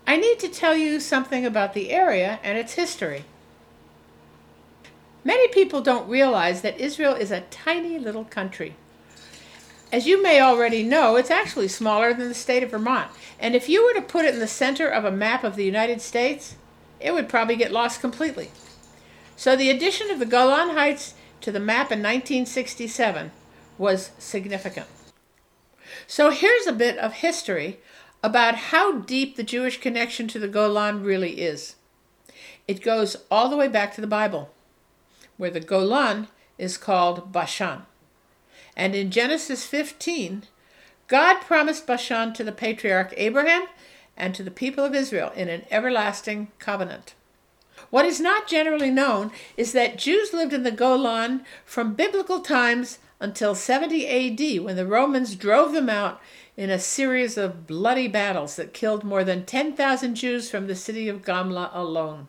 I 0.07 0.17
need 0.17 0.39
to 0.41 0.49
tell 0.49 0.75
you 0.75 0.99
something 0.99 1.45
about 1.45 1.75
the 1.75 1.91
area 1.91 2.41
and 2.43 2.57
its 2.59 2.73
history. 2.73 3.25
Many 5.23 5.49
people 5.49 5.83
don't 5.83 6.09
realize 6.09 6.63
that 6.63 6.81
Israel 6.81 7.15
is 7.15 7.31
a 7.31 7.43
tiny 7.43 7.99
little 7.99 8.25
country. 8.25 8.75
As 9.93 10.07
you 10.07 10.23
may 10.23 10.41
already 10.41 10.85
know, 10.85 11.17
it's 11.17 11.31
actually 11.31 11.67
smaller 11.67 12.15
than 12.15 12.29
the 12.29 12.35
state 12.35 12.63
of 12.63 12.71
Vermont. 12.71 13.11
And 13.41 13.57
if 13.57 13.69
you 13.69 13.85
were 13.85 13.95
to 13.95 14.07
put 14.07 14.25
it 14.25 14.35
in 14.35 14.41
the 14.41 14.47
center 14.47 14.89
of 14.89 15.05
a 15.05 15.11
map 15.11 15.43
of 15.43 15.57
the 15.57 15.65
United 15.65 16.01
States, 16.01 16.55
it 17.01 17.13
would 17.13 17.29
probably 17.29 17.57
get 17.57 17.73
lost 17.73 18.01
completely. 18.01 18.51
So 19.37 19.57
the 19.57 19.71
addition 19.71 20.11
of 20.11 20.21
the 20.21 20.27
Golan 20.27 20.77
Heights 20.77 21.15
to 21.41 21.51
the 21.51 21.59
map 21.59 21.91
in 21.91 22.01
1967 22.01 23.33
was 23.79 24.11
significant. 24.19 24.87
So 26.07 26.31
here's 26.31 26.67
a 26.67 26.73
bit 26.73 26.97
of 26.99 27.15
history 27.15 27.81
about 28.23 28.55
how 28.55 28.99
deep 28.99 29.35
the 29.35 29.43
Jewish 29.43 29.81
connection 29.81 30.29
to 30.29 30.39
the 30.39 30.47
Golan 30.47 31.03
really 31.03 31.41
is. 31.41 31.75
It 32.69 32.83
goes 32.83 33.17
all 33.31 33.49
the 33.49 33.57
way 33.57 33.67
back 33.67 33.95
to 33.95 34.01
the 34.01 34.07
Bible, 34.07 34.51
where 35.37 35.51
the 35.51 35.59
Golan 35.59 36.29
is 36.59 36.77
called 36.77 37.33
Bashan. 37.33 37.87
And 38.77 38.95
in 38.95 39.11
Genesis 39.11 39.65
15, 39.67 40.45
God 41.09 41.41
promised 41.41 41.87
Bashan 41.87 42.33
to 42.35 42.45
the 42.45 42.53
patriarch 42.53 43.13
Abraham 43.17 43.67
and 44.17 44.35
to 44.35 44.43
the 44.43 44.51
people 44.51 44.85
of 44.85 44.95
Israel 44.95 45.33
in 45.35 45.49
an 45.49 45.65
everlasting 45.71 46.49
covenant. 46.59 47.15
What 47.91 48.05
is 48.05 48.21
not 48.21 48.47
generally 48.47 48.91
known 48.91 49.33
is 49.57 49.73
that 49.73 49.99
Jews 49.99 50.33
lived 50.33 50.53
in 50.53 50.63
the 50.63 50.71
Golan 50.71 51.45
from 51.65 51.95
biblical 51.95 52.41
times 52.41 52.99
until 53.19 53.55
70 53.55 54.07
AD 54.07 54.65
when 54.65 54.77
the 54.77 54.87
Romans 54.87 55.35
drove 55.35 55.73
them 55.73 55.89
out 55.89 56.21
in 56.57 56.71
a 56.71 56.79
series 56.79 57.37
of 57.37 57.67
bloody 57.67 58.07
battles 58.07 58.57
that 58.57 58.75
killed 58.75 59.03
more 59.03 59.25
than 59.25 59.45
10,000 59.45 60.15
Jews 60.15 60.51
from 60.51 60.67
the 60.67 60.75
city 60.75 61.09
of 61.09 61.23
Gamla 61.23 61.71
alone. 61.73 62.29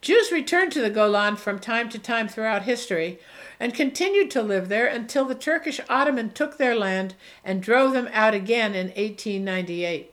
Jews 0.00 0.32
returned 0.32 0.72
to 0.72 0.80
the 0.80 0.90
Golan 0.90 1.36
from 1.36 1.58
time 1.58 1.88
to 1.90 1.98
time 1.98 2.28
throughout 2.28 2.62
history 2.62 3.18
and 3.62 3.74
continued 3.74 4.28
to 4.28 4.42
live 4.42 4.68
there 4.68 4.88
until 4.88 5.24
the 5.24 5.36
Turkish 5.36 5.80
Ottoman 5.88 6.30
took 6.30 6.58
their 6.58 6.74
land 6.74 7.14
and 7.44 7.62
drove 7.62 7.92
them 7.92 8.08
out 8.12 8.34
again 8.34 8.74
in 8.74 8.88
1898. 8.88 10.12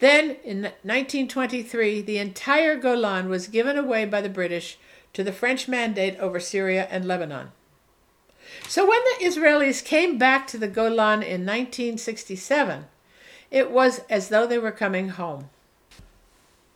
Then, 0.00 0.36
in 0.44 0.64
1923, 0.82 2.02
the 2.02 2.18
entire 2.18 2.76
Golan 2.76 3.30
was 3.30 3.48
given 3.48 3.78
away 3.78 4.04
by 4.04 4.20
the 4.20 4.28
British 4.28 4.76
to 5.14 5.24
the 5.24 5.32
French 5.32 5.66
mandate 5.66 6.18
over 6.18 6.38
Syria 6.38 6.86
and 6.90 7.06
Lebanon. 7.06 7.52
So 8.68 8.86
when 8.86 9.00
the 9.04 9.24
Israelis 9.24 9.82
came 9.82 10.18
back 10.18 10.46
to 10.48 10.58
the 10.58 10.68
Golan 10.68 11.22
in 11.22 11.46
1967, 11.46 12.84
it 13.50 13.70
was 13.70 14.02
as 14.10 14.28
though 14.28 14.46
they 14.46 14.58
were 14.58 14.72
coming 14.72 15.08
home. 15.08 15.48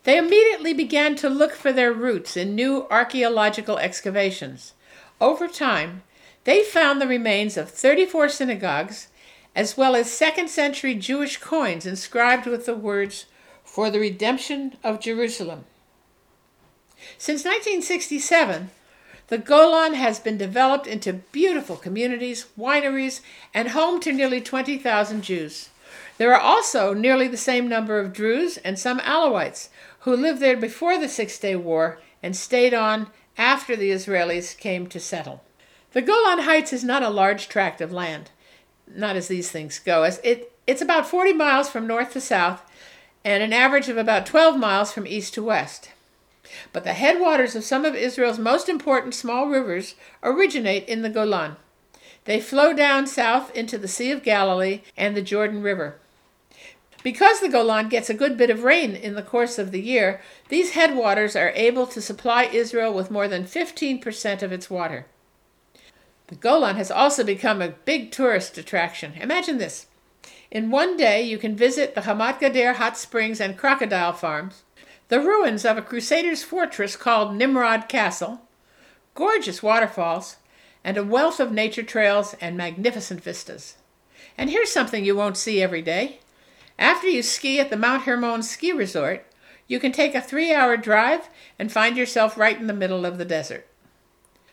They 0.04 0.16
immediately 0.16 0.72
began 0.72 1.16
to 1.16 1.28
look 1.28 1.52
for 1.52 1.70
their 1.70 1.92
roots 1.92 2.34
in 2.34 2.54
new 2.54 2.86
archaeological 2.90 3.76
excavations. 3.76 4.72
Over 5.20 5.48
time, 5.48 6.02
they 6.44 6.62
found 6.62 7.00
the 7.00 7.06
remains 7.06 7.56
of 7.56 7.70
34 7.70 8.28
synagogues, 8.28 9.08
as 9.54 9.76
well 9.76 9.96
as 9.96 10.10
second 10.10 10.48
century 10.48 10.94
Jewish 10.94 11.38
coins 11.38 11.86
inscribed 11.86 12.46
with 12.46 12.66
the 12.66 12.74
words, 12.74 13.26
For 13.64 13.90
the 13.90 14.00
Redemption 14.00 14.76
of 14.84 15.00
Jerusalem. 15.00 15.64
Since 17.18 17.44
1967, 17.44 18.70
the 19.28 19.38
Golan 19.38 19.94
has 19.94 20.20
been 20.20 20.38
developed 20.38 20.86
into 20.86 21.12
beautiful 21.12 21.76
communities, 21.76 22.46
wineries, 22.58 23.20
and 23.52 23.68
home 23.68 23.98
to 24.00 24.12
nearly 24.12 24.40
20,000 24.40 25.22
Jews. 25.22 25.70
There 26.18 26.32
are 26.32 26.40
also 26.40 26.94
nearly 26.94 27.26
the 27.26 27.36
same 27.36 27.68
number 27.68 27.98
of 27.98 28.12
Druze 28.12 28.56
and 28.58 28.78
some 28.78 29.00
Alawites 29.00 29.68
who 30.00 30.14
lived 30.14 30.40
there 30.40 30.56
before 30.56 30.98
the 30.98 31.08
Six 31.08 31.38
Day 31.38 31.56
War 31.56 31.98
and 32.22 32.36
stayed 32.36 32.72
on 32.72 33.08
after 33.38 33.76
the 33.76 33.90
Israelis 33.90 34.56
came 34.56 34.86
to 34.88 35.00
settle. 35.00 35.42
The 35.92 36.02
Golan 36.02 36.40
Heights 36.40 36.72
is 36.72 36.84
not 36.84 37.02
a 37.02 37.08
large 37.08 37.48
tract 37.48 37.80
of 37.80 37.92
land, 37.92 38.30
not 38.86 39.16
as 39.16 39.28
these 39.28 39.50
things 39.50 39.78
go. 39.78 40.02
As 40.02 40.20
It, 40.22 40.52
it's 40.66 40.82
about 40.82 41.06
40 41.06 41.32
miles 41.32 41.68
from 41.68 41.86
north 41.86 42.12
to 42.12 42.20
south 42.20 42.62
and 43.24 43.42
an 43.42 43.52
average 43.52 43.88
of 43.88 43.96
about 43.96 44.26
12 44.26 44.58
miles 44.58 44.92
from 44.92 45.06
east 45.06 45.34
to 45.34 45.42
west. 45.42 45.90
But 46.72 46.84
the 46.84 46.92
headwaters 46.92 47.56
of 47.56 47.64
some 47.64 47.84
of 47.84 47.94
Israel's 47.94 48.38
most 48.38 48.68
important 48.68 49.14
small 49.14 49.48
rivers 49.48 49.94
originate 50.22 50.88
in 50.88 51.02
the 51.02 51.10
Golan. 51.10 51.56
They 52.24 52.40
flow 52.40 52.72
down 52.72 53.06
south 53.06 53.54
into 53.54 53.78
the 53.78 53.88
Sea 53.88 54.10
of 54.10 54.22
Galilee 54.22 54.82
and 54.96 55.16
the 55.16 55.22
Jordan 55.22 55.62
River. 55.62 55.96
Because 57.06 57.38
the 57.38 57.48
Golan 57.48 57.88
gets 57.88 58.10
a 58.10 58.14
good 58.14 58.36
bit 58.36 58.50
of 58.50 58.64
rain 58.64 58.96
in 58.96 59.14
the 59.14 59.22
course 59.22 59.60
of 59.60 59.70
the 59.70 59.80
year, 59.80 60.20
these 60.48 60.72
headwaters 60.72 61.36
are 61.36 61.52
able 61.54 61.86
to 61.86 62.02
supply 62.02 62.46
Israel 62.46 62.92
with 62.92 63.12
more 63.12 63.28
than 63.28 63.44
15% 63.44 64.42
of 64.42 64.50
its 64.50 64.68
water. 64.68 65.06
The 66.26 66.34
Golan 66.34 66.74
has 66.74 66.90
also 66.90 67.22
become 67.22 67.62
a 67.62 67.76
big 67.84 68.10
tourist 68.10 68.58
attraction. 68.58 69.12
Imagine 69.20 69.58
this. 69.58 69.86
In 70.50 70.72
one 70.72 70.96
day, 70.96 71.22
you 71.22 71.38
can 71.38 71.54
visit 71.54 71.94
the 71.94 72.00
Hamat 72.00 72.40
Gader 72.40 72.74
hot 72.74 72.98
springs 72.98 73.40
and 73.40 73.56
crocodile 73.56 74.12
farms, 74.12 74.64
the 75.06 75.20
ruins 75.20 75.64
of 75.64 75.78
a 75.78 75.82
crusader's 75.82 76.42
fortress 76.42 76.96
called 76.96 77.36
Nimrod 77.36 77.88
Castle, 77.88 78.40
gorgeous 79.14 79.62
waterfalls, 79.62 80.38
and 80.82 80.96
a 80.96 81.04
wealth 81.04 81.38
of 81.38 81.52
nature 81.52 81.84
trails 81.84 82.34
and 82.40 82.56
magnificent 82.56 83.22
vistas. 83.22 83.76
And 84.36 84.50
here's 84.50 84.72
something 84.72 85.04
you 85.04 85.14
won't 85.14 85.36
see 85.36 85.62
every 85.62 85.82
day. 85.82 86.18
After 86.78 87.08
you 87.08 87.22
ski 87.22 87.58
at 87.58 87.70
the 87.70 87.76
Mount 87.76 88.02
Hermon 88.02 88.42
ski 88.42 88.72
resort, 88.72 89.26
you 89.66 89.80
can 89.80 89.92
take 89.92 90.14
a 90.14 90.20
three 90.20 90.52
hour 90.52 90.76
drive 90.76 91.28
and 91.58 91.72
find 91.72 91.96
yourself 91.96 92.36
right 92.36 92.58
in 92.58 92.66
the 92.66 92.74
middle 92.74 93.04
of 93.04 93.18
the 93.18 93.24
desert. 93.24 93.66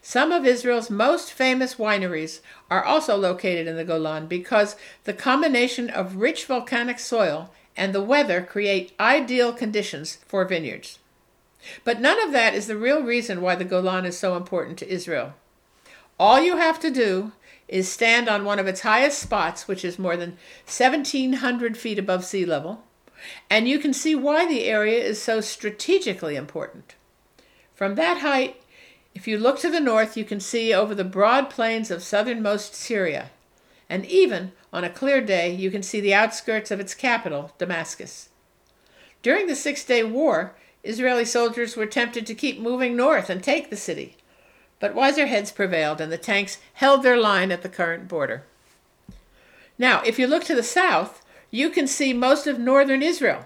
Some 0.01 0.31
of 0.31 0.45
Israel's 0.45 0.89
most 0.89 1.31
famous 1.31 1.75
wineries 1.75 2.41
are 2.69 2.83
also 2.83 3.15
located 3.15 3.67
in 3.67 3.77
the 3.77 3.85
Golan 3.85 4.27
because 4.27 4.75
the 5.05 5.13
combination 5.13 5.89
of 5.89 6.17
rich 6.17 6.45
volcanic 6.45 6.99
soil 6.99 7.51
and 7.77 7.93
the 7.93 8.03
weather 8.03 8.41
create 8.41 8.93
ideal 8.99 9.53
conditions 9.53 10.17
for 10.27 10.43
vineyards. 10.45 10.99
But 11.85 12.01
none 12.01 12.21
of 12.21 12.33
that 12.33 12.53
is 12.53 12.67
the 12.67 12.75
real 12.75 13.01
reason 13.01 13.41
why 13.41 13.55
the 13.55 13.63
Golan 13.63 14.05
is 14.05 14.17
so 14.17 14.35
important 14.35 14.77
to 14.79 14.91
Israel. 14.91 15.35
All 16.19 16.41
you 16.41 16.57
have 16.57 16.79
to 16.81 16.91
do 16.91 17.31
is 17.67 17.89
stand 17.89 18.27
on 18.27 18.45
one 18.45 18.59
of 18.59 18.67
its 18.67 18.81
highest 18.81 19.19
spots, 19.19 19.67
which 19.67 19.85
is 19.85 19.97
more 19.97 20.17
than 20.17 20.37
1,700 20.65 21.77
feet 21.77 21.99
above 21.99 22.25
sea 22.25 22.45
level, 22.45 22.83
and 23.49 23.67
you 23.67 23.79
can 23.79 23.93
see 23.93 24.15
why 24.15 24.45
the 24.47 24.65
area 24.65 25.01
is 25.01 25.21
so 25.21 25.41
strategically 25.41 26.35
important. 26.35 26.95
From 27.73 27.95
that 27.95 28.19
height, 28.19 28.61
if 29.15 29.27
you 29.27 29.37
look 29.37 29.59
to 29.59 29.69
the 29.69 29.79
north, 29.79 30.17
you 30.17 30.25
can 30.25 30.39
see 30.39 30.73
over 30.73 30.93
the 30.93 31.03
broad 31.03 31.49
plains 31.49 31.91
of 31.91 32.03
southernmost 32.03 32.75
Syria, 32.75 33.29
and 33.89 34.05
even 34.05 34.51
on 34.71 34.83
a 34.83 34.89
clear 34.89 35.21
day, 35.21 35.53
you 35.53 35.69
can 35.69 35.83
see 35.83 36.01
the 36.01 36.13
outskirts 36.13 36.71
of 36.71 36.79
its 36.79 36.95
capital, 36.95 37.53
Damascus. 37.57 38.29
During 39.21 39.47
the 39.47 39.55
Six 39.55 39.85
Day 39.85 40.03
War, 40.03 40.55
Israeli 40.83 41.25
soldiers 41.25 41.77
were 41.77 41.85
tempted 41.85 42.25
to 42.25 42.35
keep 42.35 42.59
moving 42.59 42.95
north 42.95 43.29
and 43.29 43.41
take 43.41 43.69
the 43.69 43.77
city, 43.77 44.17
but 44.83 44.93
wiser 44.93 45.27
heads 45.27 45.49
prevailed 45.49 46.01
and 46.01 46.11
the 46.11 46.17
tanks 46.17 46.57
held 46.73 47.03
their 47.03 47.15
line 47.15 47.53
at 47.53 47.61
the 47.61 47.69
current 47.69 48.05
border. 48.09 48.43
Now, 49.77 50.01
if 50.01 50.19
you 50.19 50.27
look 50.27 50.43
to 50.43 50.55
the 50.55 50.61
south, 50.61 51.23
you 51.49 51.69
can 51.69 51.87
see 51.87 52.11
most 52.11 52.47
of 52.47 52.59
northern 52.59 53.01
Israel, 53.01 53.45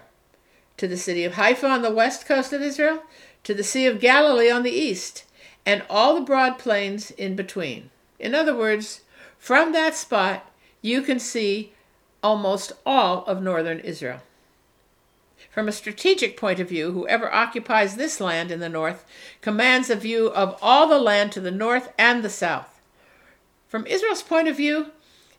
to 0.78 0.88
the 0.88 0.96
city 0.96 1.22
of 1.22 1.34
Haifa 1.34 1.68
on 1.68 1.82
the 1.82 1.94
west 1.94 2.26
coast 2.26 2.52
of 2.52 2.60
Israel, 2.60 3.04
to 3.44 3.54
the 3.54 3.62
Sea 3.62 3.86
of 3.86 4.00
Galilee 4.00 4.50
on 4.50 4.64
the 4.64 4.72
east, 4.72 5.26
and 5.64 5.84
all 5.88 6.16
the 6.16 6.22
broad 6.22 6.58
plains 6.58 7.12
in 7.12 7.36
between. 7.36 7.90
In 8.18 8.34
other 8.34 8.56
words, 8.56 9.02
from 9.38 9.70
that 9.74 9.94
spot, 9.94 10.50
you 10.82 11.02
can 11.02 11.20
see 11.20 11.72
almost 12.20 12.72
all 12.84 13.24
of 13.26 13.40
northern 13.40 13.78
Israel. 13.78 14.22
From 15.58 15.66
a 15.66 15.72
strategic 15.72 16.36
point 16.36 16.60
of 16.60 16.68
view, 16.68 16.92
whoever 16.92 17.34
occupies 17.34 17.96
this 17.96 18.20
land 18.20 18.52
in 18.52 18.60
the 18.60 18.68
north 18.68 19.04
commands 19.40 19.90
a 19.90 19.96
view 19.96 20.28
of 20.28 20.56
all 20.62 20.86
the 20.86 21.00
land 21.00 21.32
to 21.32 21.40
the 21.40 21.50
north 21.50 21.92
and 21.98 22.22
the 22.22 22.30
south. 22.30 22.80
From 23.66 23.84
Israel's 23.84 24.22
point 24.22 24.46
of 24.46 24.56
view, 24.56 24.92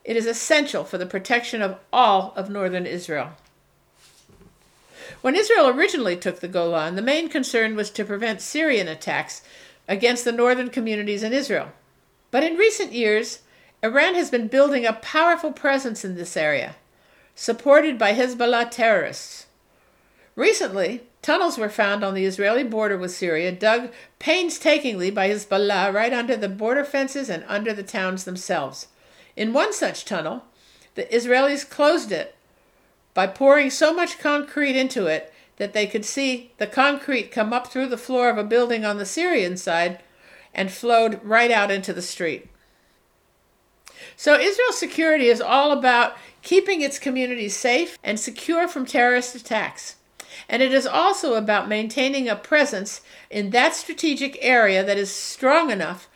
it 0.04 0.18
is 0.18 0.26
essential 0.26 0.84
for 0.84 0.98
the 0.98 1.06
protection 1.06 1.62
of 1.62 1.78
all 1.90 2.34
of 2.36 2.50
northern 2.50 2.84
Israel. 2.84 3.30
When 5.22 5.34
Israel 5.34 5.68
originally 5.68 6.18
took 6.18 6.40
the 6.40 6.48
Golan, 6.48 6.96
the 6.96 7.00
main 7.00 7.30
concern 7.30 7.74
was 7.74 7.88
to 7.92 8.04
prevent 8.04 8.42
Syrian 8.42 8.88
attacks 8.88 9.40
against 9.88 10.26
the 10.26 10.32
northern 10.32 10.68
communities 10.68 11.22
in 11.22 11.32
Israel. 11.32 11.72
But 12.30 12.44
in 12.44 12.58
recent 12.58 12.92
years, 12.92 13.38
Iran 13.82 14.14
has 14.16 14.30
been 14.30 14.48
building 14.48 14.84
a 14.84 14.92
powerful 14.92 15.50
presence 15.50 16.04
in 16.04 16.14
this 16.14 16.36
area, 16.36 16.76
supported 17.34 17.98
by 17.98 18.12
Hezbollah 18.12 18.70
terrorists. 18.70 19.46
Recently, 20.36 21.02
tunnels 21.22 21.58
were 21.58 21.68
found 21.68 22.04
on 22.04 22.14
the 22.14 22.24
Israeli 22.24 22.64
border 22.64 22.96
with 22.96 23.10
Syria, 23.10 23.52
dug 23.52 23.90
painstakingly 24.18 25.10
by 25.10 25.28
Hezbollah 25.28 25.92
right 25.92 26.12
under 26.12 26.36
the 26.36 26.48
border 26.48 26.84
fences 26.84 27.28
and 27.28 27.44
under 27.48 27.72
the 27.72 27.82
towns 27.82 28.24
themselves. 28.24 28.88
In 29.36 29.52
one 29.52 29.72
such 29.72 30.04
tunnel, 30.04 30.44
the 30.94 31.04
Israelis 31.04 31.68
closed 31.68 32.12
it 32.12 32.36
by 33.14 33.26
pouring 33.26 33.70
so 33.70 33.92
much 33.92 34.18
concrete 34.18 34.76
into 34.76 35.06
it 35.06 35.32
that 35.56 35.72
they 35.72 35.86
could 35.86 36.04
see 36.04 36.52
the 36.58 36.66
concrete 36.66 37.30
come 37.30 37.52
up 37.52 37.66
through 37.66 37.88
the 37.88 37.98
floor 37.98 38.30
of 38.30 38.38
a 38.38 38.44
building 38.44 38.84
on 38.84 38.98
the 38.98 39.06
Syrian 39.06 39.56
side 39.56 40.00
and 40.54 40.70
flowed 40.70 41.22
right 41.22 41.50
out 41.50 41.70
into 41.70 41.92
the 41.92 42.02
street. 42.02 42.48
So 44.16 44.38
Israel's 44.38 44.78
security 44.78 45.26
is 45.26 45.40
all 45.40 45.70
about 45.70 46.16
keeping 46.42 46.80
its 46.80 46.98
communities 46.98 47.56
safe 47.56 47.98
and 48.02 48.18
secure 48.18 48.66
from 48.68 48.86
terrorist 48.86 49.34
attacks. 49.34 49.96
And 50.48 50.62
it 50.62 50.72
is 50.72 50.86
also 50.86 51.34
about 51.34 51.68
maintaining 51.68 52.28
a 52.28 52.36
presence 52.36 53.00
in 53.30 53.50
that 53.50 53.74
strategic 53.74 54.38
area 54.40 54.84
that 54.84 54.98
is 54.98 55.10
strong 55.10 55.70
enough 55.70 56.08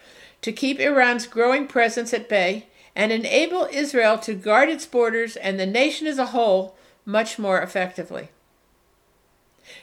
to 0.42 0.52
keep 0.52 0.78
Iran's 0.78 1.26
growing 1.26 1.66
presence 1.66 2.12
at 2.12 2.28
bay 2.28 2.66
and 2.94 3.10
enable 3.10 3.68
Israel 3.72 4.18
to 4.18 4.34
guard 4.34 4.68
its 4.68 4.86
borders 4.86 5.36
and 5.36 5.58
the 5.58 5.66
nation 5.66 6.06
as 6.06 6.18
a 6.18 6.26
whole 6.26 6.76
much 7.04 7.38
more 7.38 7.60
effectively. 7.60 8.28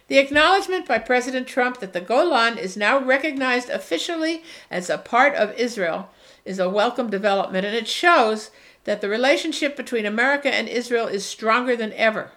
The 0.08 0.20
acknowledgement 0.20 0.88
by 0.88 1.00
President 1.00 1.48
Trump 1.48 1.80
that 1.80 1.94
the 1.94 2.02
Golan 2.02 2.58
is 2.58 2.78
now 2.78 3.00
recognized 3.00 3.70
officially 3.70 4.44
as 4.70 4.90
a 4.90 4.98
part 4.98 5.34
of 5.36 5.58
Israel 5.58 6.10
is 6.46 6.60
a 6.60 6.70
welcome 6.70 7.10
development, 7.10 7.66
and 7.66 7.76
it 7.76 7.88
shows 7.88 8.52
that 8.84 9.02
the 9.02 9.10
relationship 9.10 9.76
between 9.76 10.06
America 10.06 10.54
and 10.54 10.68
Israel 10.68 11.08
is 11.08 11.26
stronger 11.26 11.76
than 11.76 11.94
ever. 11.94 12.32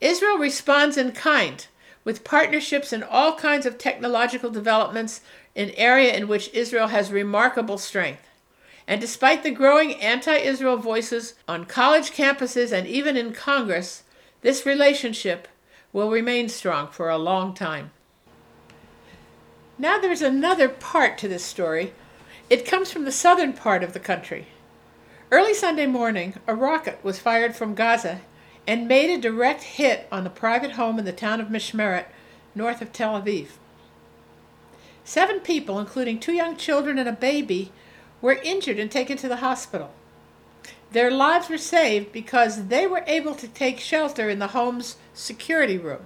Israel 0.00 0.38
responds 0.38 0.96
in 0.96 1.12
kind 1.12 1.66
with 2.04 2.24
partnerships 2.24 2.92
in 2.92 3.02
all 3.02 3.34
kinds 3.34 3.66
of 3.66 3.76
technological 3.76 4.50
developments, 4.50 5.20
an 5.56 5.70
area 5.70 6.14
in 6.14 6.28
which 6.28 6.50
Israel 6.54 6.88
has 6.88 7.10
remarkable 7.10 7.78
strength. 7.78 8.22
And 8.86 9.00
despite 9.00 9.42
the 9.42 9.50
growing 9.50 9.94
anti 9.96 10.36
Israel 10.36 10.76
voices 10.76 11.34
on 11.46 11.66
college 11.66 12.12
campuses 12.12 12.72
and 12.72 12.86
even 12.86 13.16
in 13.16 13.32
Congress, 13.32 14.04
this 14.40 14.64
relationship 14.64 15.48
will 15.92 16.10
remain 16.10 16.48
strong 16.48 16.88
for 16.88 17.10
a 17.10 17.18
long 17.18 17.52
time. 17.52 17.90
Now 19.78 19.98
there's 19.98 20.22
another 20.22 20.68
part 20.68 21.18
to 21.18 21.28
this 21.28 21.44
story. 21.44 21.92
It 22.48 22.66
comes 22.66 22.90
from 22.90 23.04
the 23.04 23.12
southern 23.12 23.52
part 23.52 23.82
of 23.82 23.92
the 23.92 24.00
country. 24.00 24.46
Early 25.30 25.52
Sunday 25.52 25.86
morning, 25.86 26.34
a 26.46 26.54
rocket 26.54 26.98
was 27.02 27.18
fired 27.18 27.54
from 27.54 27.74
Gaza 27.74 28.22
and 28.68 28.86
made 28.86 29.08
a 29.08 29.18
direct 29.18 29.62
hit 29.62 30.06
on 30.12 30.26
a 30.26 30.30
private 30.30 30.72
home 30.72 30.98
in 30.98 31.06
the 31.06 31.12
town 31.12 31.40
of 31.40 31.48
Mishmeret, 31.48 32.04
north 32.54 32.82
of 32.82 32.92
Tel 32.92 33.20
Aviv. 33.20 33.52
Seven 35.04 35.40
people, 35.40 35.78
including 35.78 36.20
two 36.20 36.34
young 36.34 36.54
children 36.54 36.98
and 36.98 37.08
a 37.08 37.12
baby, 37.12 37.72
were 38.20 38.38
injured 38.44 38.78
and 38.78 38.90
taken 38.90 39.16
to 39.16 39.26
the 39.26 39.36
hospital. 39.36 39.90
Their 40.92 41.10
lives 41.10 41.48
were 41.48 41.56
saved 41.56 42.12
because 42.12 42.66
they 42.66 42.86
were 42.86 43.04
able 43.06 43.34
to 43.36 43.48
take 43.48 43.80
shelter 43.80 44.28
in 44.28 44.38
the 44.38 44.48
home's 44.48 44.96
security 45.14 45.78
room. 45.78 46.02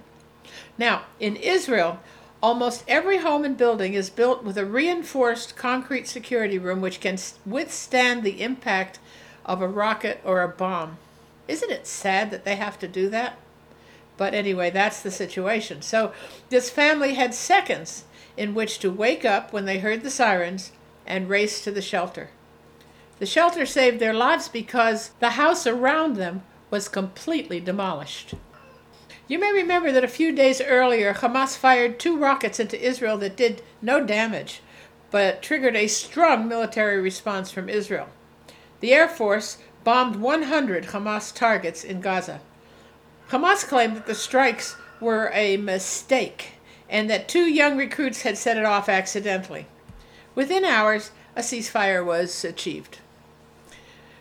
Now, 0.77 1.03
in 1.19 1.35
Israel, 1.35 1.99
almost 2.41 2.85
every 2.87 3.17
home 3.17 3.43
and 3.43 3.57
building 3.57 3.93
is 3.93 4.09
built 4.09 4.41
with 4.41 4.57
a 4.57 4.65
reinforced 4.65 5.57
concrete 5.57 6.07
security 6.07 6.57
room 6.57 6.79
which 6.79 7.01
can 7.01 7.17
withstand 7.45 8.23
the 8.23 8.41
impact 8.41 8.99
of 9.45 9.61
a 9.61 9.67
rocket 9.67 10.21
or 10.23 10.41
a 10.41 10.47
bomb. 10.47 10.97
Isn't 11.47 11.71
it 11.71 11.87
sad 11.87 12.31
that 12.31 12.45
they 12.45 12.55
have 12.55 12.79
to 12.79 12.87
do 12.87 13.09
that? 13.09 13.37
But 14.17 14.33
anyway, 14.33 14.69
that's 14.69 15.01
the 15.01 15.11
situation. 15.11 15.81
So 15.81 16.13
this 16.49 16.69
family 16.69 17.15
had 17.15 17.33
seconds 17.33 18.05
in 18.37 18.53
which 18.53 18.79
to 18.79 18.91
wake 18.91 19.25
up 19.25 19.51
when 19.51 19.65
they 19.65 19.79
heard 19.79 20.03
the 20.03 20.09
sirens 20.09 20.71
and 21.05 21.29
race 21.29 21.63
to 21.63 21.71
the 21.71 21.81
shelter. 21.81 22.29
The 23.19 23.25
shelter 23.25 23.65
saved 23.65 23.99
their 23.99 24.13
lives 24.13 24.49
because 24.49 25.11
the 25.19 25.31
house 25.31 25.67
around 25.67 26.15
them 26.15 26.43
was 26.69 26.89
completely 26.89 27.59
demolished. 27.59 28.33
You 29.27 29.39
may 29.39 29.53
remember 29.53 29.91
that 29.91 30.03
a 30.03 30.09
few 30.09 30.31
days 30.31 30.59
earlier, 30.61 31.13
Hamas 31.13 31.55
fired 31.55 31.99
two 31.99 32.17
rockets 32.17 32.59
into 32.59 32.81
Israel 32.81 33.17
that 33.19 33.37
did 33.37 33.61
no 33.81 34.05
damage, 34.05 34.61
but 35.11 35.41
triggered 35.41 35.75
a 35.75 35.87
strong 35.87 36.47
military 36.47 36.99
response 36.99 37.51
from 37.51 37.69
Israel. 37.69 38.09
The 38.79 38.93
Air 38.93 39.07
Force 39.07 39.59
bombed 39.83 40.17
100 40.17 40.85
Hamas 40.85 41.33
targets 41.33 41.83
in 41.83 42.01
Gaza. 42.01 42.39
Hamas 43.29 43.67
claimed 43.67 43.97
that 43.97 44.05
the 44.05 44.15
strikes 44.15 44.75
were 44.99 45.31
a 45.33 45.57
mistake 45.57 46.53
and 46.89 47.09
that 47.09 47.27
two 47.27 47.45
young 47.45 47.77
recruits 47.77 48.21
had 48.21 48.37
set 48.37 48.57
it 48.57 48.65
off 48.65 48.87
accidentally. 48.87 49.65
Within 50.35 50.63
hours, 50.63 51.11
a 51.35 51.41
ceasefire 51.41 52.05
was 52.05 52.45
achieved. 52.45 52.99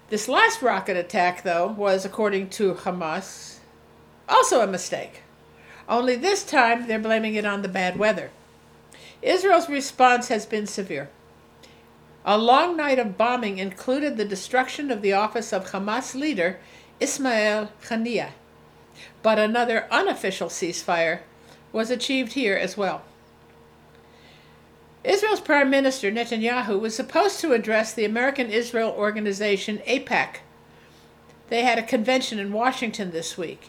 This 0.08 0.28
last 0.28 0.62
rocket 0.62 0.96
attack, 0.96 1.42
though, 1.42 1.68
was, 1.68 2.04
according 2.04 2.50
to 2.50 2.74
Hamas, 2.74 3.58
also 4.28 4.60
a 4.60 4.66
mistake. 4.66 5.22
Only 5.88 6.16
this 6.16 6.44
time 6.44 6.86
they're 6.86 6.98
blaming 6.98 7.34
it 7.34 7.44
on 7.44 7.62
the 7.62 7.68
bad 7.68 7.98
weather. 7.98 8.30
Israel's 9.20 9.68
response 9.68 10.28
has 10.28 10.46
been 10.46 10.66
severe. 10.66 11.08
A 12.24 12.38
long 12.38 12.76
night 12.76 13.00
of 13.00 13.18
bombing 13.18 13.58
included 13.58 14.16
the 14.16 14.24
destruction 14.24 14.90
of 14.90 15.02
the 15.02 15.12
office 15.12 15.52
of 15.52 15.70
Hamas 15.70 16.14
leader 16.14 16.60
Ismail 17.00 17.70
Haniyeh. 17.88 18.30
But 19.22 19.38
another 19.38 19.88
unofficial 19.90 20.48
ceasefire 20.48 21.20
was 21.72 21.90
achieved 21.90 22.34
here 22.34 22.56
as 22.56 22.76
well. 22.76 23.02
Israel's 25.02 25.40
Prime 25.40 25.68
Minister 25.68 26.12
Netanyahu 26.12 26.78
was 26.78 26.94
supposed 26.94 27.40
to 27.40 27.52
address 27.52 27.92
the 27.92 28.04
American 28.04 28.50
Israel 28.50 28.94
organization 28.96 29.78
AIPAC. 29.78 30.36
They 31.48 31.62
had 31.62 31.78
a 31.78 31.82
convention 31.82 32.38
in 32.38 32.52
Washington 32.52 33.10
this 33.10 33.36
week, 33.36 33.68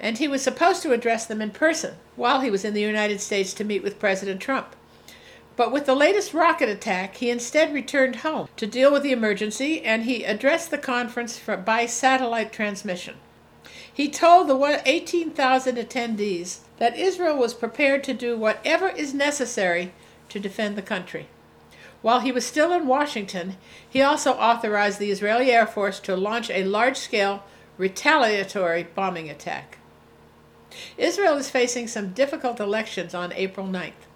and 0.00 0.18
he 0.18 0.26
was 0.26 0.42
supposed 0.42 0.82
to 0.82 0.92
address 0.92 1.24
them 1.24 1.40
in 1.40 1.52
person 1.52 1.94
while 2.16 2.40
he 2.40 2.50
was 2.50 2.64
in 2.64 2.74
the 2.74 2.80
United 2.80 3.20
States 3.20 3.54
to 3.54 3.64
meet 3.64 3.84
with 3.84 4.00
President 4.00 4.40
Trump. 4.40 4.74
But 5.54 5.70
with 5.70 5.86
the 5.86 5.94
latest 5.94 6.32
rocket 6.32 6.68
attack, 6.68 7.16
he 7.16 7.30
instead 7.30 7.74
returned 7.74 8.16
home 8.16 8.48
to 8.56 8.66
deal 8.66 8.90
with 8.92 9.02
the 9.02 9.12
emergency 9.12 9.82
and 9.82 10.04
he 10.04 10.24
addressed 10.24 10.70
the 10.70 10.78
conference 10.78 11.38
for, 11.38 11.56
by 11.56 11.86
satellite 11.86 12.52
transmission. 12.52 13.16
He 13.92 14.08
told 14.08 14.48
the 14.48 14.82
18,000 14.86 15.76
attendees 15.76 16.60
that 16.78 16.96
Israel 16.96 17.36
was 17.36 17.52
prepared 17.52 18.02
to 18.04 18.14
do 18.14 18.38
whatever 18.38 18.88
is 18.88 19.12
necessary 19.12 19.92
to 20.30 20.40
defend 20.40 20.76
the 20.76 20.82
country. 20.82 21.28
While 22.00 22.20
he 22.20 22.32
was 22.32 22.46
still 22.46 22.72
in 22.72 22.86
Washington, 22.86 23.56
he 23.88 24.00
also 24.00 24.32
authorized 24.32 24.98
the 24.98 25.10
Israeli 25.10 25.50
Air 25.50 25.66
Force 25.66 26.00
to 26.00 26.16
launch 26.16 26.50
a 26.50 26.64
large 26.64 26.96
scale 26.96 27.44
retaliatory 27.76 28.84
bombing 28.94 29.28
attack. 29.28 29.78
Israel 30.96 31.36
is 31.36 31.50
facing 31.50 31.86
some 31.86 32.12
difficult 32.12 32.58
elections 32.58 33.14
on 33.14 33.32
April 33.34 33.66
9th, 33.66 34.08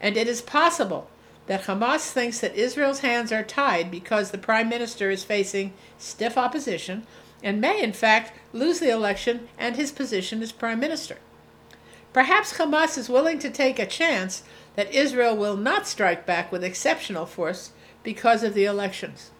and 0.00 0.16
it 0.16 0.28
is 0.28 0.42
possible 0.42 1.08
that 1.46 1.64
Hamas 1.64 2.10
thinks 2.10 2.40
that 2.40 2.54
Israel's 2.54 3.00
hands 3.00 3.32
are 3.32 3.42
tied 3.42 3.90
because 3.90 4.30
the 4.30 4.38
prime 4.38 4.68
minister 4.68 5.10
is 5.10 5.24
facing 5.24 5.72
stiff 5.98 6.36
opposition 6.36 7.06
and 7.42 7.60
may, 7.60 7.82
in 7.82 7.92
fact, 7.92 8.32
lose 8.52 8.80
the 8.80 8.90
election 8.90 9.48
and 9.58 9.76
his 9.76 9.92
position 9.92 10.42
as 10.42 10.52
prime 10.52 10.80
minister. 10.80 11.18
Perhaps 12.12 12.54
Hamas 12.54 12.96
is 12.96 13.08
willing 13.08 13.38
to 13.38 13.50
take 13.50 13.78
a 13.78 13.86
chance 13.86 14.42
that 14.74 14.92
Israel 14.92 15.36
will 15.36 15.56
not 15.56 15.86
strike 15.86 16.26
back 16.26 16.50
with 16.50 16.64
exceptional 16.64 17.26
force 17.26 17.72
because 18.02 18.42
of 18.42 18.54
the 18.54 18.64
elections. 18.64 19.30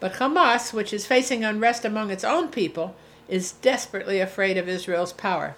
But 0.00 0.14
Hamas, 0.14 0.72
which 0.72 0.92
is 0.92 1.06
facing 1.06 1.44
unrest 1.44 1.84
among 1.84 2.10
its 2.10 2.24
own 2.24 2.48
people, 2.48 2.96
is 3.28 3.52
desperately 3.52 4.20
afraid 4.20 4.56
of 4.56 4.68
Israel's 4.68 5.12
power. 5.12 5.56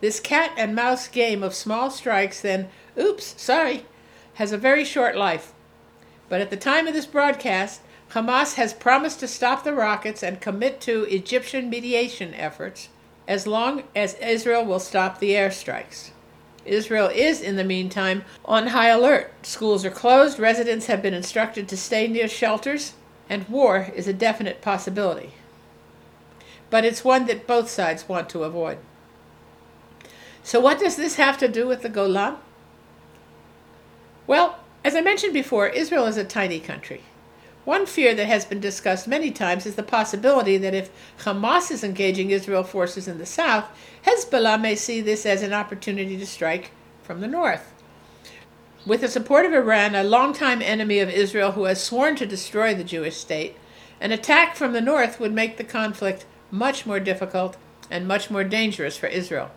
This 0.00 0.20
cat 0.20 0.52
and 0.56 0.74
mouse 0.74 1.08
game 1.08 1.42
of 1.42 1.54
small 1.54 1.90
strikes, 1.90 2.40
then, 2.40 2.68
oops, 2.98 3.34
sorry, 3.40 3.86
has 4.34 4.52
a 4.52 4.58
very 4.58 4.84
short 4.84 5.16
life. 5.16 5.52
But 6.28 6.40
at 6.40 6.50
the 6.50 6.56
time 6.56 6.86
of 6.86 6.94
this 6.94 7.06
broadcast, 7.06 7.80
Hamas 8.10 8.54
has 8.54 8.72
promised 8.72 9.20
to 9.20 9.28
stop 9.28 9.64
the 9.64 9.72
rockets 9.72 10.22
and 10.22 10.40
commit 10.40 10.80
to 10.82 11.04
Egyptian 11.04 11.70
mediation 11.70 12.34
efforts 12.34 12.88
as 13.26 13.46
long 13.46 13.82
as 13.94 14.14
Israel 14.14 14.64
will 14.64 14.78
stop 14.78 15.18
the 15.18 15.32
airstrikes. 15.32 16.10
Israel 16.64 17.08
is, 17.08 17.40
in 17.40 17.56
the 17.56 17.64
meantime, 17.64 18.24
on 18.44 18.68
high 18.68 18.88
alert. 18.88 19.32
Schools 19.42 19.84
are 19.84 19.90
closed, 19.90 20.38
residents 20.38 20.86
have 20.86 21.02
been 21.02 21.14
instructed 21.14 21.68
to 21.68 21.76
stay 21.76 22.06
near 22.06 22.28
shelters, 22.28 22.94
and 23.28 23.48
war 23.48 23.90
is 23.94 24.06
a 24.06 24.12
definite 24.12 24.60
possibility. 24.60 25.32
But 26.70 26.84
it's 26.84 27.04
one 27.04 27.26
that 27.26 27.46
both 27.46 27.70
sides 27.70 28.08
want 28.08 28.28
to 28.30 28.44
avoid. 28.44 28.78
So, 30.46 30.60
what 30.60 30.78
does 30.78 30.94
this 30.94 31.16
have 31.16 31.36
to 31.38 31.48
do 31.48 31.66
with 31.66 31.82
the 31.82 31.88
Golan? 31.88 32.36
Well, 34.28 34.60
as 34.84 34.94
I 34.94 35.00
mentioned 35.00 35.32
before, 35.32 35.66
Israel 35.66 36.06
is 36.06 36.16
a 36.16 36.22
tiny 36.22 36.60
country. 36.60 37.02
One 37.64 37.84
fear 37.84 38.14
that 38.14 38.28
has 38.28 38.44
been 38.44 38.60
discussed 38.60 39.08
many 39.08 39.32
times 39.32 39.66
is 39.66 39.74
the 39.74 39.82
possibility 39.82 40.56
that 40.56 40.72
if 40.72 40.88
Hamas 41.24 41.72
is 41.72 41.82
engaging 41.82 42.30
Israel 42.30 42.62
forces 42.62 43.08
in 43.08 43.18
the 43.18 43.26
south, 43.26 43.64
Hezbollah 44.06 44.60
may 44.60 44.76
see 44.76 45.00
this 45.00 45.26
as 45.26 45.42
an 45.42 45.52
opportunity 45.52 46.16
to 46.16 46.26
strike 46.26 46.70
from 47.02 47.20
the 47.20 47.26
north. 47.26 47.74
With 48.86 49.00
the 49.00 49.08
support 49.08 49.46
of 49.46 49.52
Iran, 49.52 49.96
a 49.96 50.04
longtime 50.04 50.62
enemy 50.62 51.00
of 51.00 51.10
Israel 51.10 51.52
who 51.52 51.64
has 51.64 51.82
sworn 51.82 52.14
to 52.14 52.24
destroy 52.24 52.72
the 52.72 52.84
Jewish 52.84 53.16
state, 53.16 53.56
an 54.00 54.12
attack 54.12 54.54
from 54.54 54.74
the 54.74 54.80
north 54.80 55.18
would 55.18 55.32
make 55.32 55.56
the 55.56 55.64
conflict 55.64 56.24
much 56.52 56.86
more 56.86 57.00
difficult 57.00 57.56
and 57.90 58.06
much 58.06 58.30
more 58.30 58.44
dangerous 58.44 58.96
for 58.96 59.08
Israel. 59.08 59.50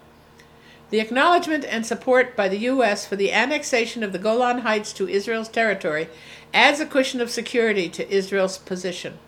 The 0.89 0.99
acknowledgement 0.99 1.65
and 1.65 1.85
support 1.85 2.35
by 2.35 2.47
the 2.49 2.57
U.S. 2.59 3.05
for 3.05 3.15
the 3.15 3.31
annexation 3.31 4.03
of 4.03 4.11
the 4.11 4.19
Golan 4.19 4.59
Heights 4.59 4.91
to 4.93 5.07
Israel's 5.07 5.49
territory 5.49 6.09
adds 6.53 6.79
a 6.79 6.85
cushion 6.85 7.21
of 7.21 7.29
security 7.29 7.89
to 7.89 8.11
Israel's 8.11 8.57
position. 8.57 9.19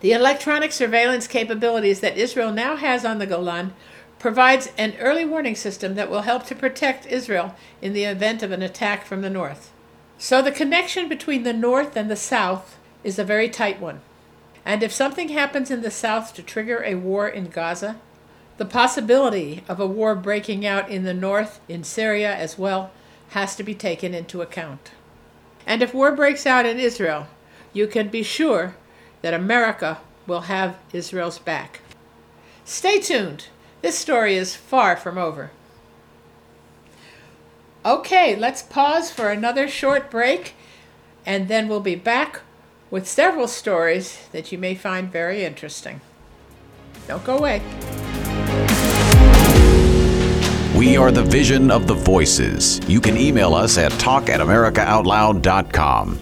The 0.00 0.12
electronic 0.12 0.72
surveillance 0.72 1.26
capabilities 1.26 2.00
that 2.00 2.16
Israel 2.16 2.52
now 2.52 2.76
has 2.76 3.04
on 3.04 3.18
the 3.18 3.26
Golan 3.26 3.74
provides 4.18 4.70
an 4.78 4.94
early 4.98 5.24
warning 5.24 5.54
system 5.54 5.96
that 5.96 6.10
will 6.10 6.22
help 6.22 6.46
to 6.46 6.54
protect 6.54 7.06
Israel 7.06 7.54
in 7.82 7.92
the 7.92 8.04
event 8.04 8.42
of 8.42 8.52
an 8.52 8.62
attack 8.62 9.04
from 9.04 9.20
the 9.20 9.30
north. 9.30 9.70
So 10.16 10.40
the 10.40 10.52
connection 10.52 11.08
between 11.08 11.42
the 11.42 11.52
north 11.52 11.96
and 11.96 12.10
the 12.10 12.16
south 12.16 12.78
is 13.02 13.18
a 13.18 13.24
very 13.24 13.50
tight 13.50 13.80
one. 13.80 14.00
And 14.64 14.82
if 14.82 14.92
something 14.92 15.28
happens 15.28 15.70
in 15.70 15.82
the 15.82 15.90
South 15.90 16.32
to 16.34 16.42
trigger 16.42 16.82
a 16.82 16.94
war 16.94 17.28
in 17.28 17.50
Gaza, 17.50 18.00
the 18.56 18.64
possibility 18.64 19.64
of 19.68 19.80
a 19.80 19.86
war 19.86 20.14
breaking 20.14 20.64
out 20.64 20.88
in 20.88 21.04
the 21.04 21.14
North, 21.14 21.60
in 21.68 21.82
Syria 21.82 22.34
as 22.34 22.58
well, 22.58 22.90
has 23.30 23.56
to 23.56 23.62
be 23.62 23.74
taken 23.74 24.14
into 24.14 24.42
account. 24.42 24.92
And 25.66 25.82
if 25.82 25.94
war 25.94 26.12
breaks 26.12 26.46
out 26.46 26.66
in 26.66 26.78
Israel, 26.78 27.26
you 27.72 27.86
can 27.86 28.08
be 28.08 28.22
sure 28.22 28.76
that 29.22 29.34
America 29.34 29.98
will 30.26 30.42
have 30.42 30.78
Israel's 30.92 31.38
back. 31.38 31.80
Stay 32.64 33.00
tuned. 33.00 33.46
This 33.82 33.98
story 33.98 34.36
is 34.36 34.54
far 34.56 34.96
from 34.96 35.18
over. 35.18 35.50
Okay, 37.84 38.34
let's 38.34 38.62
pause 38.62 39.10
for 39.10 39.30
another 39.30 39.68
short 39.68 40.10
break, 40.10 40.54
and 41.26 41.48
then 41.48 41.68
we'll 41.68 41.80
be 41.80 41.96
back 41.96 42.40
with 42.90 43.06
several 43.06 43.48
stories 43.48 44.26
that 44.32 44.52
you 44.52 44.56
may 44.56 44.74
find 44.74 45.12
very 45.12 45.44
interesting. 45.44 46.00
Don't 47.06 47.24
go 47.24 47.36
away. 47.36 47.60
We 50.84 50.98
are 50.98 51.10
the 51.10 51.22
vision 51.22 51.70
of 51.70 51.86
the 51.86 51.94
voices. 51.94 52.78
You 52.86 53.00
can 53.00 53.16
email 53.16 53.54
us 53.54 53.78
at 53.78 53.90
talk 53.92 54.28
at 54.28 54.40
americaoutloud.com. 54.40 56.18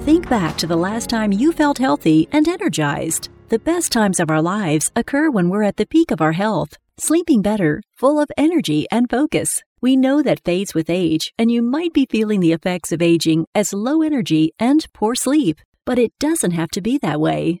Think 0.00 0.28
back 0.28 0.58
to 0.58 0.66
the 0.66 0.76
last 0.76 1.08
time 1.08 1.30
you 1.30 1.52
felt 1.52 1.78
healthy 1.78 2.28
and 2.32 2.48
energized. 2.48 3.28
The 3.50 3.60
best 3.60 3.92
times 3.92 4.18
of 4.18 4.30
our 4.30 4.42
lives 4.42 4.90
occur 4.96 5.30
when 5.30 5.48
we're 5.48 5.62
at 5.62 5.76
the 5.76 5.86
peak 5.86 6.10
of 6.10 6.20
our 6.20 6.32
health, 6.32 6.76
sleeping 6.98 7.40
better, 7.40 7.82
full 7.94 8.18
of 8.18 8.32
energy 8.36 8.88
and 8.90 9.08
focus. 9.08 9.62
We 9.80 9.94
know 9.94 10.22
that 10.22 10.42
fades 10.44 10.74
with 10.74 10.90
age, 10.90 11.32
and 11.38 11.52
you 11.52 11.62
might 11.62 11.92
be 11.92 12.08
feeling 12.10 12.40
the 12.40 12.52
effects 12.52 12.90
of 12.90 13.00
aging 13.00 13.46
as 13.54 13.72
low 13.72 14.02
energy 14.02 14.50
and 14.58 14.84
poor 14.92 15.14
sleep. 15.14 15.60
But 15.84 16.00
it 16.00 16.18
doesn't 16.18 16.50
have 16.50 16.70
to 16.70 16.80
be 16.80 16.98
that 16.98 17.20
way. 17.20 17.60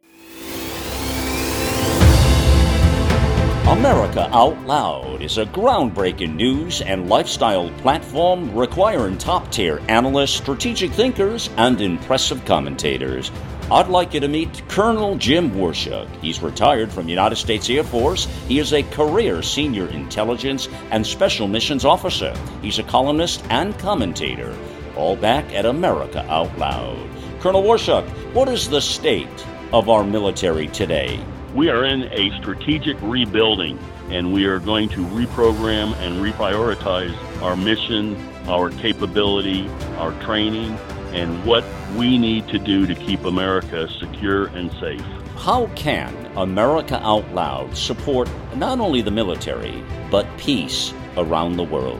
America 3.71 4.29
Out 4.33 4.61
Loud 4.65 5.21
is 5.21 5.37
a 5.37 5.45
groundbreaking 5.45 6.35
news 6.35 6.81
and 6.81 7.07
lifestyle 7.07 7.69
platform 7.77 8.53
requiring 8.53 9.17
top 9.17 9.49
tier 9.49 9.81
analysts, 9.87 10.35
strategic 10.35 10.91
thinkers, 10.91 11.49
and 11.55 11.79
impressive 11.79 12.43
commentators. 12.43 13.31
I'd 13.71 13.87
like 13.87 14.13
you 14.13 14.19
to 14.19 14.27
meet 14.27 14.61
Colonel 14.67 15.15
Jim 15.15 15.51
Waurishuk. 15.51 16.05
He's 16.17 16.43
retired 16.43 16.91
from 16.91 17.05
the 17.05 17.11
United 17.11 17.37
States 17.37 17.69
Air 17.69 17.85
Force. 17.85 18.25
He 18.49 18.59
is 18.59 18.73
a 18.73 18.83
career 18.83 19.41
senior 19.41 19.87
intelligence 19.87 20.67
and 20.91 21.07
special 21.07 21.47
missions 21.47 21.85
officer. 21.85 22.35
He's 22.61 22.77
a 22.77 22.83
columnist 22.83 23.41
and 23.49 23.79
commentator. 23.79 24.53
All 24.97 25.15
back 25.15 25.45
at 25.53 25.65
America 25.65 26.29
Out 26.29 26.55
Loud. 26.57 26.99
Colonel 27.39 27.63
Waurishuk, 27.63 28.05
what 28.33 28.49
is 28.49 28.69
the 28.69 28.81
state 28.81 29.47
of 29.71 29.87
our 29.87 30.03
military 30.03 30.67
today? 30.67 31.23
We 31.53 31.69
are 31.69 31.83
in 31.83 32.03
a 32.13 32.31
strategic 32.39 32.95
rebuilding, 33.01 33.77
and 34.09 34.31
we 34.31 34.45
are 34.45 34.59
going 34.59 34.87
to 34.89 35.05
reprogram 35.07 35.93
and 35.97 36.23
reprioritize 36.23 37.13
our 37.41 37.57
mission, 37.57 38.15
our 38.47 38.69
capability, 38.69 39.67
our 39.97 40.13
training, 40.23 40.77
and 41.11 41.43
what 41.45 41.65
we 41.97 42.17
need 42.17 42.47
to 42.47 42.57
do 42.57 42.87
to 42.87 42.95
keep 42.95 43.25
America 43.25 43.89
secure 43.99 44.45
and 44.47 44.71
safe. 44.79 45.03
How 45.35 45.67
can 45.75 46.15
America 46.37 47.01
Out 47.03 47.29
Loud 47.33 47.75
support 47.75 48.29
not 48.55 48.79
only 48.79 49.01
the 49.01 49.11
military, 49.11 49.83
but 50.09 50.25
peace 50.37 50.93
around 51.17 51.57
the 51.57 51.63
world? 51.63 51.99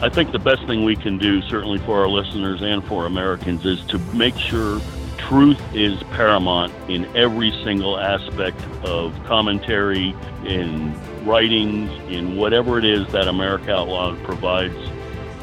I 0.00 0.10
think 0.10 0.30
the 0.30 0.38
best 0.38 0.64
thing 0.66 0.84
we 0.84 0.94
can 0.94 1.18
do, 1.18 1.42
certainly 1.42 1.78
for 1.78 2.00
our 2.00 2.08
listeners 2.08 2.62
and 2.62 2.84
for 2.84 3.06
Americans, 3.06 3.66
is 3.66 3.84
to 3.86 3.98
make 4.14 4.36
sure 4.36 4.80
truth 5.28 5.60
is 5.74 6.02
paramount 6.14 6.72
in 6.88 7.04
every 7.16 7.50
single 7.62 7.98
aspect 7.98 8.60
of 8.84 9.14
commentary, 9.24 10.14
in 10.44 10.94
writings, 11.24 11.90
in 12.10 12.36
whatever 12.36 12.78
it 12.78 12.84
is 12.84 13.06
that 13.12 13.28
America 13.28 13.72
Out 13.72 13.88
Loud 13.88 14.22
provides 14.24 14.76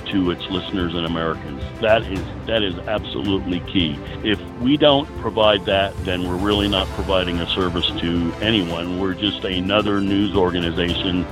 to 0.08 0.32
its 0.32 0.46
listeners 0.50 0.96
and 0.96 1.06
Americans. 1.06 1.64
That 1.80 2.04
is 2.04 2.24
that 2.46 2.64
is 2.64 2.76
absolutely 2.88 3.60
key. 3.62 3.98
If 4.24 4.42
we 4.60 4.76
don't 4.76 5.08
provide 5.22 5.66
that, 5.66 5.96
then 6.04 6.28
we're 6.28 6.36
really 6.36 6.68
not 6.68 6.88
providing 6.90 7.40
a 7.40 7.48
service 7.48 7.88
to 8.02 8.34
anyone. 8.42 9.00
We're 9.00 9.14
just 9.14 9.44
another 9.44 10.02
news 10.02 10.36
organization 10.36 11.26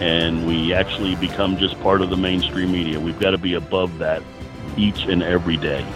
and 0.00 0.46
we 0.46 0.72
actually 0.72 1.14
become 1.16 1.56
just 1.56 1.78
part 1.80 2.00
of 2.00 2.10
the 2.10 2.16
mainstream 2.16 2.72
media. 2.72 2.98
We've 2.98 3.20
got 3.20 3.30
to 3.30 3.38
be 3.38 3.54
above 3.54 3.98
that 3.98 4.22
each 4.76 5.04
and 5.04 5.22
every 5.22 5.56
day. 5.56 5.86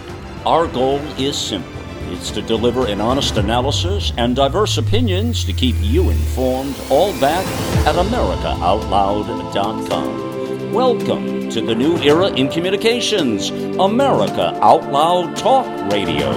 Our 0.45 0.67
goal 0.67 0.99
is 1.17 1.37
simple. 1.37 1.86
It's 2.09 2.31
to 2.31 2.41
deliver 2.41 2.87
an 2.87 3.01
honest 3.01 3.35
analysis 3.37 4.13
and 4.17 4.35
diverse 4.35 4.77
opinions 4.77 5.43
to 5.43 5.53
keep 5.53 5.75
you 5.79 6.09
informed, 6.09 6.75
all 6.89 7.11
back 7.19 7.45
at 7.85 7.95
AmericaOutloud.com. 7.95 10.73
Welcome 10.73 11.49
to 11.49 11.61
the 11.61 11.75
new 11.75 11.97
era 11.97 12.27
in 12.27 12.47
communications, 12.49 13.49
America 13.79 14.57
Out 14.61 14.89
Loud 14.91 15.35
Talk 15.35 15.65
Radio. 15.91 16.31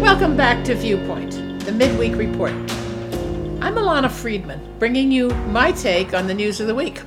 Welcome 0.00 0.36
back 0.36 0.64
to 0.64 0.74
Viewpoint, 0.74 1.39
midweek 1.80 2.14
report. 2.14 2.52
I'm 3.62 3.76
Ilana 3.76 4.10
Freedman, 4.10 4.60
bringing 4.78 5.10
you 5.10 5.30
my 5.30 5.72
take 5.72 6.12
on 6.12 6.26
the 6.26 6.34
news 6.34 6.60
of 6.60 6.66
the 6.66 6.74
week. 6.74 7.00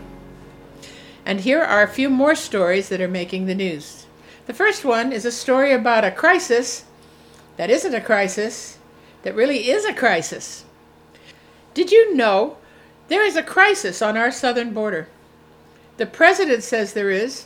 And 1.27 1.39
here 1.39 1.61
are 1.61 1.83
a 1.83 1.87
few 1.87 2.09
more 2.09 2.33
stories 2.33 2.89
that 2.89 2.99
are 2.99 3.07
making 3.07 3.45
the 3.45 3.53
news. 3.53 4.07
The 4.47 4.53
first 4.55 4.83
one 4.83 5.13
is 5.13 5.25
a 5.25 5.31
story 5.31 5.71
about 5.73 6.03
a 6.03 6.09
crisis 6.09 6.85
that 7.55 7.69
isn't 7.69 7.93
a 7.93 8.01
crisis, 8.01 8.79
that 9.21 9.35
really 9.35 9.69
is 9.69 9.85
a 9.85 9.93
crisis. 9.93 10.65
Did 11.75 11.91
you 11.91 12.15
know 12.15 12.57
there 13.09 13.23
is 13.23 13.35
a 13.35 13.43
crisis 13.43 14.01
on 14.01 14.17
our 14.17 14.31
southern 14.31 14.73
border? 14.73 15.07
The 15.97 16.07
president 16.07 16.63
says 16.63 16.93
there 16.93 17.11
is, 17.11 17.45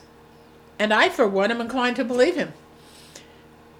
and 0.79 0.93
I, 0.93 1.09
for 1.09 1.27
one, 1.27 1.51
am 1.51 1.59
inclined 1.59 1.97
to 1.97 2.05
believe 2.05 2.35
him. 2.35 2.53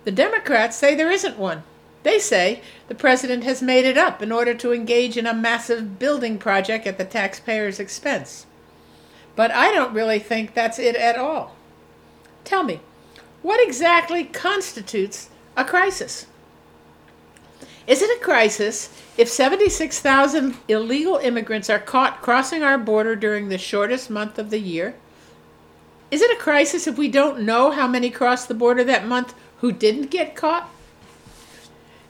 The 0.03 0.11
Democrats 0.11 0.75
say 0.75 0.95
there 0.95 1.09
isn't 1.09 1.39
one. 1.39 1.63
They 2.08 2.20
say 2.20 2.62
the 2.88 2.95
president 2.95 3.43
has 3.43 3.62
made 3.62 3.84
it 3.84 3.97
up 3.97 4.22
in 4.22 4.32
order 4.32 4.53
to 4.53 4.72
engage 4.72 5.18
in 5.18 5.28
a 5.28 5.34
massive 5.34 5.99
building 5.99 6.38
project 6.38 6.88
at 6.88 6.97
the 6.97 7.03
taxpayer's 7.03 7.82
expense. 7.82 8.45
But 9.36 9.51
I 9.51 9.74
don't 9.74 9.93
really 9.93 10.20
think 10.20 10.53
that's 10.53 10.80
it 10.80 10.95
at 10.95 11.18
all. 11.18 11.58
Tell 12.45 12.64
me, 12.64 12.80
what 13.41 13.62
exactly 13.62 14.24
constitutes 14.24 15.30
a 15.58 15.66
crisis? 15.66 16.28
Is 17.88 18.01
it 18.01 18.18
a 18.18 18.24
crisis 18.24 18.89
if 19.18 19.28
76,000 19.28 20.55
illegal 20.70 21.18
immigrants 21.18 21.70
are 21.70 21.78
caught 21.78 22.22
crossing 22.22 22.64
our 22.64 22.78
border 22.78 23.18
during 23.18 23.49
the 23.49 23.58
shortest 23.58 24.10
month 24.10 24.39
of 24.39 24.49
the 24.49 24.62
year? 24.62 24.95
Is 26.10 26.22
it 26.22 26.32
a 26.32 26.41
crisis 26.41 26.88
if 26.88 26.97
we 26.97 27.10
don't 27.10 27.41
know 27.41 27.72
how 27.72 27.86
many 27.86 28.10
crossed 28.10 28.47
the 28.47 28.53
border 28.53 28.86
that 28.86 29.05
month 29.05 29.34
who 29.58 29.74
didn't 29.74 30.10
get 30.10 30.38
caught? 30.38 30.72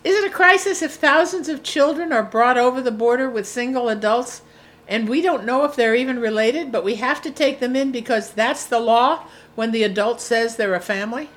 Is 0.07 0.15
it 0.15 0.31
a 0.31 0.33
crisis 0.33 0.81
if 0.81 0.93
thousands 0.93 1.49
of 1.49 1.63
children 1.63 2.13
are 2.13 2.23
brought 2.23 2.57
over 2.57 2.79
the 2.81 2.91
border 2.91 3.29
with 3.29 3.45
single 3.45 3.89
adults 3.89 4.41
and 4.87 5.09
we 5.09 5.21
don't 5.21 5.43
know 5.43 5.65
if 5.65 5.75
they're 5.75 5.95
even 5.95 6.21
related, 6.21 6.71
but 6.71 6.85
we 6.85 6.95
have 6.95 7.21
to 7.23 7.29
take 7.29 7.59
them 7.59 7.75
in 7.75 7.91
because 7.91 8.31
that's 8.31 8.65
the 8.65 8.79
law 8.79 9.25
when 9.55 9.71
the 9.71 9.83
adult 9.83 10.21
says 10.21 10.55
they're 10.55 10.73
a 10.73 10.79
family? 10.79 11.29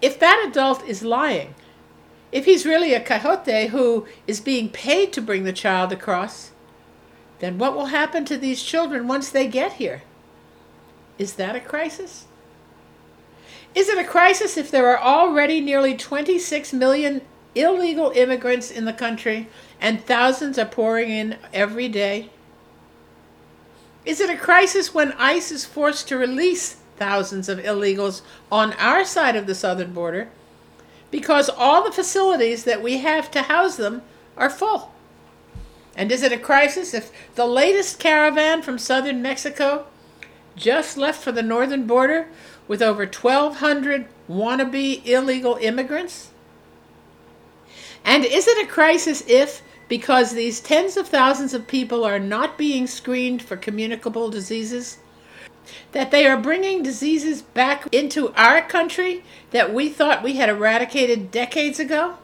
If 0.00 0.18
that 0.20 0.42
adult 0.48 0.86
is 0.86 1.02
lying, 1.02 1.54
if 2.32 2.46
he's 2.46 2.64
really 2.64 2.94
a 2.94 3.00
coyote 3.00 3.66
who 3.66 4.06
is 4.26 4.40
being 4.40 4.70
paid 4.70 5.12
to 5.12 5.20
bring 5.20 5.44
the 5.44 5.52
child 5.52 5.92
across, 5.92 6.52
then 7.40 7.58
what 7.58 7.76
will 7.76 7.92
happen 7.92 8.24
to 8.24 8.38
these 8.38 8.62
children 8.62 9.06
once 9.06 9.28
they 9.28 9.46
get 9.46 9.74
here? 9.74 10.02
Is 11.18 11.34
that 11.34 11.54
a 11.54 11.60
crisis? 11.60 12.24
Is 13.74 13.90
it 13.90 13.98
a 13.98 14.08
crisis 14.08 14.56
if 14.56 14.70
there 14.70 14.88
are 14.88 14.98
already 14.98 15.60
nearly 15.60 15.94
26 15.94 16.72
million 16.72 17.20
illegal 17.56 18.12
immigrants 18.14 18.70
in 18.70 18.84
the 18.84 18.92
country 18.92 19.48
and 19.80 20.04
thousands 20.04 20.58
are 20.58 20.66
pouring 20.66 21.10
in 21.10 21.36
every 21.52 21.88
day? 21.88 22.30
Is 24.04 24.20
it 24.20 24.30
a 24.30 24.36
crisis 24.36 24.94
when 24.94 25.12
ICE 25.12 25.50
is 25.50 25.64
forced 25.64 26.06
to 26.08 26.16
release 26.16 26.76
thousands 26.96 27.48
of 27.48 27.58
illegals 27.58 28.22
on 28.52 28.72
our 28.74 29.04
side 29.04 29.36
of 29.36 29.46
the 29.46 29.54
southern 29.54 29.92
border 29.92 30.28
because 31.10 31.48
all 31.48 31.82
the 31.82 31.92
facilities 31.92 32.64
that 32.64 32.82
we 32.82 32.98
have 32.98 33.30
to 33.32 33.42
house 33.42 33.76
them 33.76 34.02
are 34.36 34.50
full? 34.50 34.92
And 35.96 36.12
is 36.12 36.22
it 36.22 36.32
a 36.32 36.38
crisis 36.38 36.92
if 36.92 37.10
the 37.34 37.46
latest 37.46 37.98
caravan 37.98 38.62
from 38.62 38.78
southern 38.78 39.22
Mexico 39.22 39.86
just 40.54 40.96
left 40.96 41.22
for 41.22 41.32
the 41.32 41.42
northern 41.42 41.86
border 41.86 42.28
with 42.68 42.82
over 42.82 43.04
1,200 43.04 44.06
wannabe 44.28 45.06
illegal 45.06 45.56
immigrants? 45.60 46.30
And 48.06 48.24
is 48.24 48.46
it 48.46 48.64
a 48.64 48.70
crisis 48.70 49.24
if, 49.26 49.62
because 49.88 50.32
these 50.32 50.60
tens 50.60 50.96
of 50.96 51.08
thousands 51.08 51.52
of 51.52 51.66
people 51.66 52.04
are 52.04 52.20
not 52.20 52.56
being 52.56 52.86
screened 52.86 53.42
for 53.42 53.56
communicable 53.56 54.30
diseases, 54.30 54.98
that 55.90 56.12
they 56.12 56.24
are 56.24 56.36
bringing 56.36 56.84
diseases 56.84 57.42
back 57.42 57.92
into 57.92 58.32
our 58.34 58.62
country 58.62 59.24
that 59.50 59.74
we 59.74 59.88
thought 59.88 60.22
we 60.22 60.36
had 60.36 60.48
eradicated 60.48 61.32
decades 61.32 61.80
ago? 61.80 62.16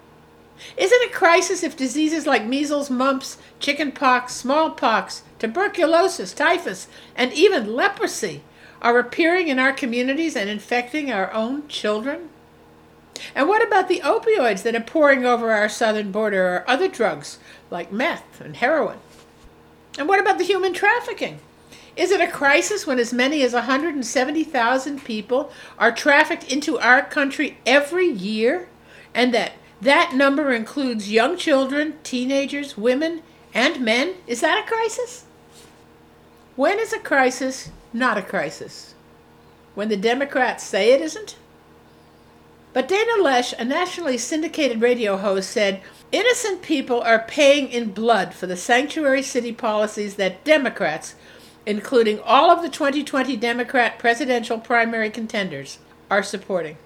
Is 0.76 0.92
it 0.92 1.10
a 1.10 1.12
crisis 1.12 1.64
if 1.64 1.76
diseases 1.76 2.28
like 2.28 2.46
measles, 2.46 2.88
mumps, 2.88 3.38
chickenpox, 3.58 4.36
smallpox, 4.36 5.24
tuberculosis, 5.40 6.32
typhus, 6.32 6.86
and 7.16 7.32
even 7.32 7.74
leprosy 7.74 8.42
are 8.80 9.00
appearing 9.00 9.48
in 9.48 9.58
our 9.58 9.72
communities 9.72 10.36
and 10.36 10.48
infecting 10.48 11.10
our 11.10 11.32
own 11.32 11.66
children? 11.66 12.28
And 13.34 13.48
what 13.48 13.66
about 13.66 13.88
the 13.88 14.00
opioids 14.00 14.62
that 14.62 14.74
are 14.74 14.80
pouring 14.80 15.24
over 15.24 15.52
our 15.52 15.68
southern 15.68 16.10
border 16.10 16.44
or 16.46 16.64
other 16.68 16.88
drugs 16.88 17.38
like 17.70 17.92
meth 17.92 18.40
and 18.40 18.56
heroin? 18.56 18.98
And 19.98 20.08
what 20.08 20.20
about 20.20 20.38
the 20.38 20.44
human 20.44 20.72
trafficking? 20.72 21.38
Is 21.94 22.10
it 22.10 22.20
a 22.20 22.26
crisis 22.26 22.86
when 22.86 22.98
as 22.98 23.12
many 23.12 23.42
as 23.42 23.52
170,000 23.52 25.04
people 25.04 25.52
are 25.78 25.92
trafficked 25.92 26.50
into 26.50 26.78
our 26.78 27.02
country 27.02 27.58
every 27.66 28.06
year 28.06 28.68
and 29.14 29.34
that 29.34 29.52
that 29.82 30.14
number 30.14 30.52
includes 30.52 31.10
young 31.10 31.36
children, 31.36 31.94
teenagers, 32.04 32.76
women, 32.76 33.22
and 33.52 33.84
men. 33.84 34.14
Is 34.26 34.40
that 34.40 34.64
a 34.64 34.68
crisis? 34.68 35.24
When 36.54 36.78
is 36.78 36.92
a 36.92 36.98
crisis 36.98 37.70
not 37.92 38.16
a 38.16 38.22
crisis? 38.22 38.94
When 39.74 39.88
the 39.88 39.96
Democrats 39.96 40.64
say 40.64 40.92
it 40.92 41.00
isn't? 41.00 41.36
But 42.72 42.88
Dana 42.88 43.18
Loesch, 43.18 43.52
a 43.58 43.64
nationally 43.64 44.16
syndicated 44.16 44.80
radio 44.80 45.18
host, 45.18 45.50
said 45.50 45.82
innocent 46.10 46.62
people 46.62 47.02
are 47.02 47.24
paying 47.28 47.68
in 47.68 47.92
blood 47.92 48.32
for 48.32 48.46
the 48.46 48.56
sanctuary 48.56 49.22
city 49.22 49.52
policies 49.52 50.14
that 50.14 50.42
Democrats, 50.44 51.14
including 51.66 52.18
all 52.20 52.50
of 52.50 52.62
the 52.62 52.70
2020 52.70 53.36
Democrat 53.36 53.98
presidential 53.98 54.58
primary 54.58 55.10
contenders, 55.10 55.78
are 56.10 56.22
supporting. 56.22 56.78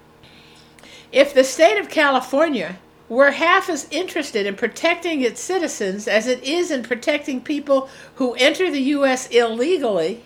If 1.11 1.33
the 1.33 1.43
state 1.43 1.79
of 1.79 1.89
California 1.89 2.79
we're 3.09 3.31
half 3.31 3.69
as 3.69 3.87
interested 3.89 4.45
in 4.45 4.55
protecting 4.55 5.21
its 5.21 5.39
citizens 5.39 6.09
as 6.09 6.27
it 6.27 6.43
is 6.43 6.69
in 6.71 6.83
protecting 6.83 7.39
people 7.39 7.89
who 8.15 8.33
enter 8.33 8.69
the 8.69 8.81
U.S. 8.81 9.29
illegally, 9.29 10.25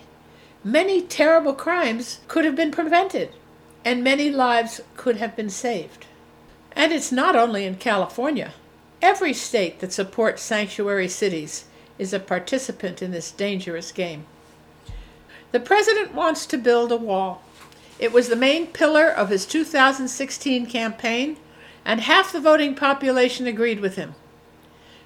many 0.64 1.00
terrible 1.00 1.54
crimes 1.54 2.18
could 2.26 2.44
have 2.44 2.56
been 2.56 2.72
prevented 2.72 3.32
and 3.84 4.04
many 4.04 4.30
lives 4.30 4.80
could 4.96 5.16
have 5.16 5.36
been 5.36 5.50
saved. 5.50 6.06
And 6.72 6.92
it's 6.92 7.12
not 7.12 7.36
only 7.36 7.64
in 7.64 7.76
California. 7.76 8.52
Every 9.00 9.32
state 9.32 9.80
that 9.80 9.92
supports 9.92 10.42
sanctuary 10.42 11.08
cities 11.08 11.64
is 11.98 12.12
a 12.12 12.20
participant 12.20 13.02
in 13.02 13.10
this 13.10 13.30
dangerous 13.30 13.92
game. 13.92 14.26
The 15.50 15.60
president 15.60 16.14
wants 16.14 16.46
to 16.46 16.56
build 16.56 16.92
a 16.92 16.96
wall. 16.96 17.42
It 17.98 18.12
was 18.12 18.28
the 18.28 18.36
main 18.36 18.68
pillar 18.68 19.08
of 19.08 19.28
his 19.28 19.44
2016 19.44 20.66
campaign 20.66 21.36
and 21.84 22.00
half 22.00 22.32
the 22.32 22.40
voting 22.40 22.74
population 22.74 23.46
agreed 23.46 23.80
with 23.80 23.96
him. 23.96 24.14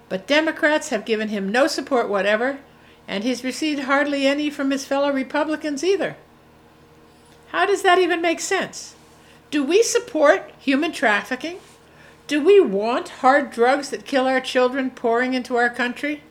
But 0.09 0.27
Democrats 0.27 0.91
have 0.91 1.05
given 1.05 1.29
him 1.29 1.51
no 1.51 1.67
support 1.67 2.09
whatever, 2.09 2.61
and 3.09 3.25
he's 3.25 3.43
received 3.43 3.85
hardly 3.85 4.27
any 4.27 4.51
from 4.51 4.71
his 4.71 4.85
fellow 4.85 5.11
Republicans 5.11 5.83
either. 5.83 6.17
How 7.49 7.67
does 7.67 7.83
that 7.83 7.99
even 7.99 8.21
make 8.21 8.41
sense? 8.41 8.95
Do 9.51 9.63
we 9.63 9.83
support 9.83 10.53
human 10.59 10.93
trafficking? 10.93 11.59
Do 12.27 12.45
we 12.45 12.61
want 12.61 13.09
hard 13.21 13.51
drugs 13.51 13.91
that 13.91 14.05
kill 14.05 14.27
our 14.27 14.41
children 14.41 14.91
pouring 14.91 15.35
into 15.35 15.57
our 15.57 15.71
country? 15.71 16.23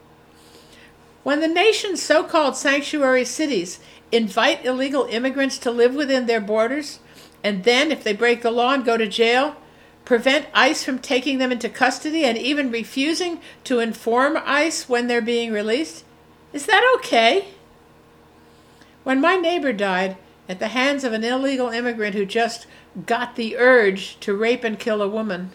When 1.24 1.40
the 1.40 1.48
nation's 1.48 2.04
so 2.04 2.24
called 2.24 2.58
sanctuary 2.58 3.26
cities 3.26 3.80
invite 4.12 4.66
illegal 4.66 5.06
immigrants 5.06 5.58
to 5.60 5.72
live 5.72 5.96
within 5.96 6.26
their 6.26 6.42
borders, 6.42 7.00
and 7.44 7.64
then, 7.64 7.92
if 7.92 8.04
they 8.04 8.14
break 8.14 8.42
the 8.42 8.52
law 8.52 8.74
and 8.74 8.84
go 8.84 8.98
to 8.98 9.08
jail, 9.08 9.56
prevent 10.04 10.48
ICE 10.54 10.84
from 10.84 11.00
taking 11.00 11.38
them 11.38 11.52
into 11.52 11.70
custody 11.70 12.26
and 12.26 12.38
even 12.38 12.72
refusing 12.72 13.40
to 13.64 13.80
inform 13.80 14.38
ICE 14.46 14.88
when 14.90 15.08
they're 15.08 15.22
being 15.22 15.52
released? 15.52 16.04
Is 16.54 16.66
that 16.66 16.90
okay? 16.98 17.48
When 19.04 19.22
my 19.22 19.36
neighbor 19.36 19.74
died 19.74 20.18
at 20.48 20.60
the 20.60 20.70
hands 20.70 21.04
of 21.04 21.14
an 21.14 21.24
illegal 21.24 21.70
immigrant 21.70 22.16
who 22.16 22.26
just 22.26 22.68
got 23.06 23.36
the 23.36 23.58
urge 23.58 24.20
to 24.20 24.36
rape 24.36 24.64
and 24.64 24.80
kill 24.80 25.02
a 25.02 25.08
woman, 25.08 25.52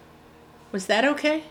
was 0.73 0.87
that 0.87 1.05
okay? 1.05 1.45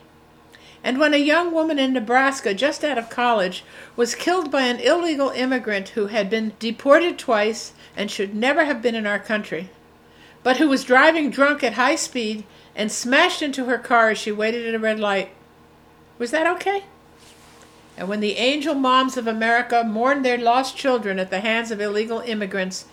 And 0.83 0.97
when 0.97 1.13
a 1.13 1.17
young 1.17 1.51
woman 1.51 1.77
in 1.77 1.93
Nebraska, 1.93 2.53
just 2.53 2.83
out 2.83 2.97
of 2.97 3.09
college, 3.09 3.65
was 3.95 4.15
killed 4.15 4.49
by 4.49 4.61
an 4.61 4.79
illegal 4.79 5.29
immigrant 5.29 5.89
who 5.89 6.07
had 6.07 6.29
been 6.29 6.53
deported 6.59 7.17
twice 7.19 7.73
and 7.97 8.09
should 8.09 8.33
never 8.33 8.63
have 8.63 8.81
been 8.81 8.95
in 8.95 9.05
our 9.05 9.19
country, 9.19 9.69
but 10.41 10.57
who 10.57 10.69
was 10.69 10.85
driving 10.85 11.29
drunk 11.29 11.63
at 11.63 11.73
high 11.73 11.95
speed 11.95 12.45
and 12.75 12.91
smashed 12.91 13.41
into 13.41 13.65
her 13.65 13.77
car 13.77 14.11
as 14.11 14.17
she 14.17 14.31
waited 14.31 14.65
at 14.65 14.73
a 14.73 14.79
red 14.79 14.99
light. 14.99 15.31
Was 16.17 16.31
that 16.31 16.47
okay? 16.47 16.83
And 17.97 18.07
when 18.07 18.21
the 18.21 18.37
angel 18.37 18.75
moms 18.75 19.17
of 19.17 19.27
America 19.27 19.83
mourned 19.83 20.23
their 20.23 20.37
lost 20.37 20.77
children 20.77 21.19
at 21.19 21.29
the 21.29 21.41
hands 21.41 21.71
of 21.71 21.81
illegal 21.81 22.21
immigrants, 22.21 22.85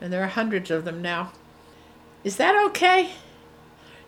and 0.00 0.12
there 0.12 0.22
are 0.22 0.28
hundreds 0.28 0.70
of 0.70 0.84
them 0.84 1.02
now, 1.02 1.32
is 2.24 2.36
that 2.36 2.56
okay? 2.66 3.10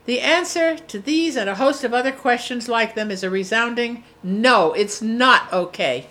The 0.07 0.21
answer 0.21 0.77
to 0.77 0.99
these 0.99 1.37
and 1.37 1.49
a 1.49 1.55
host 1.55 1.85
of 1.85 1.95
other 1.95 2.13
questions 2.13 2.69
like 2.69 2.95
them 2.95 3.11
is 3.11 3.23
a 3.23 3.31
resounding 3.31 4.03
no, 4.23 4.73
it's 4.73 5.01
not 5.01 5.53
okay. 5.53 6.07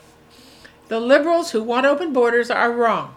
The 0.88 1.00
liberals 1.00 1.52
who 1.52 1.62
want 1.62 1.86
open 1.86 2.14
borders 2.14 2.50
are 2.50 2.72
wrong, 2.72 3.16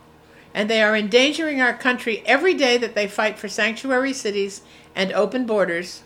and 0.52 0.68
they 0.68 0.82
are 0.82 0.96
endangering 0.96 1.60
our 1.60 1.72
country 1.72 2.22
every 2.26 2.54
day 2.54 2.76
that 2.78 2.94
they 2.94 3.06
fight 3.06 3.38
for 3.38 3.48
sanctuary 3.48 4.12
cities 4.12 4.62
and 4.94 5.12
open 5.12 5.46
borders, 5.46 6.02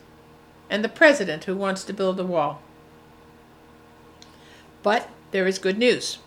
and 0.68 0.84
the 0.84 0.88
president 0.88 1.44
who 1.44 1.56
wants 1.56 1.82
to 1.84 1.92
build 1.92 2.20
a 2.20 2.24
wall. 2.24 2.60
But 4.82 5.08
there 5.30 5.46
is 5.46 5.58
good 5.58 5.78
news. 5.78 6.18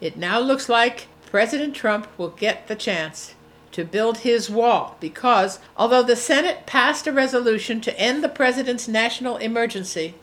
It 0.00 0.16
now 0.16 0.38
looks 0.38 0.68
like 0.68 1.08
President 1.30 1.74
Trump 1.74 2.06
will 2.18 2.28
get 2.28 2.68
the 2.68 2.76
chance 2.76 3.34
to 3.76 3.84
build 3.84 4.16
his 4.18 4.48
wall 4.48 4.96
because 5.00 5.58
although 5.76 6.02
the 6.02 6.16
Senate 6.16 6.64
passed 6.64 7.06
a 7.06 7.12
resolution 7.12 7.78
to 7.78 8.00
end 8.00 8.24
the 8.24 8.28
president's 8.28 8.88
national 8.88 9.36
emergency, 9.36 10.14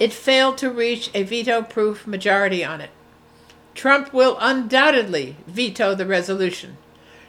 it 0.00 0.10
failed 0.10 0.56
to 0.56 0.70
reach 0.70 1.10
a 1.12 1.22
veto 1.22 1.60
proof 1.60 2.06
majority 2.06 2.64
on 2.64 2.80
it. 2.80 2.88
Trump 3.74 4.10
will 4.14 4.38
undoubtedly 4.40 5.36
veto 5.46 5.94
the 5.94 6.06
resolution, 6.06 6.78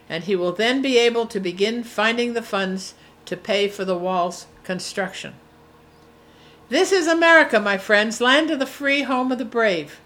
and 0.07 0.23
he 0.23 0.33
will 0.33 0.53
then 0.53 0.81
be 0.81 0.97
able 0.97 1.25
to 1.25 1.41
begin 1.41 1.83
finding 1.83 2.35
the 2.35 2.41
funds 2.41 2.93
to 3.25 3.35
pay 3.35 3.67
for 3.67 3.83
the 3.83 3.97
wall's 3.97 4.45
construction. 4.63 5.33
This 6.69 6.93
is 6.93 7.05
America, 7.05 7.59
my 7.59 7.77
friends, 7.77 8.21
land 8.21 8.49
of 8.49 8.59
the 8.59 8.65
free, 8.65 9.01
home 9.01 9.29
of 9.29 9.39
the 9.39 9.43
brave. 9.43 9.99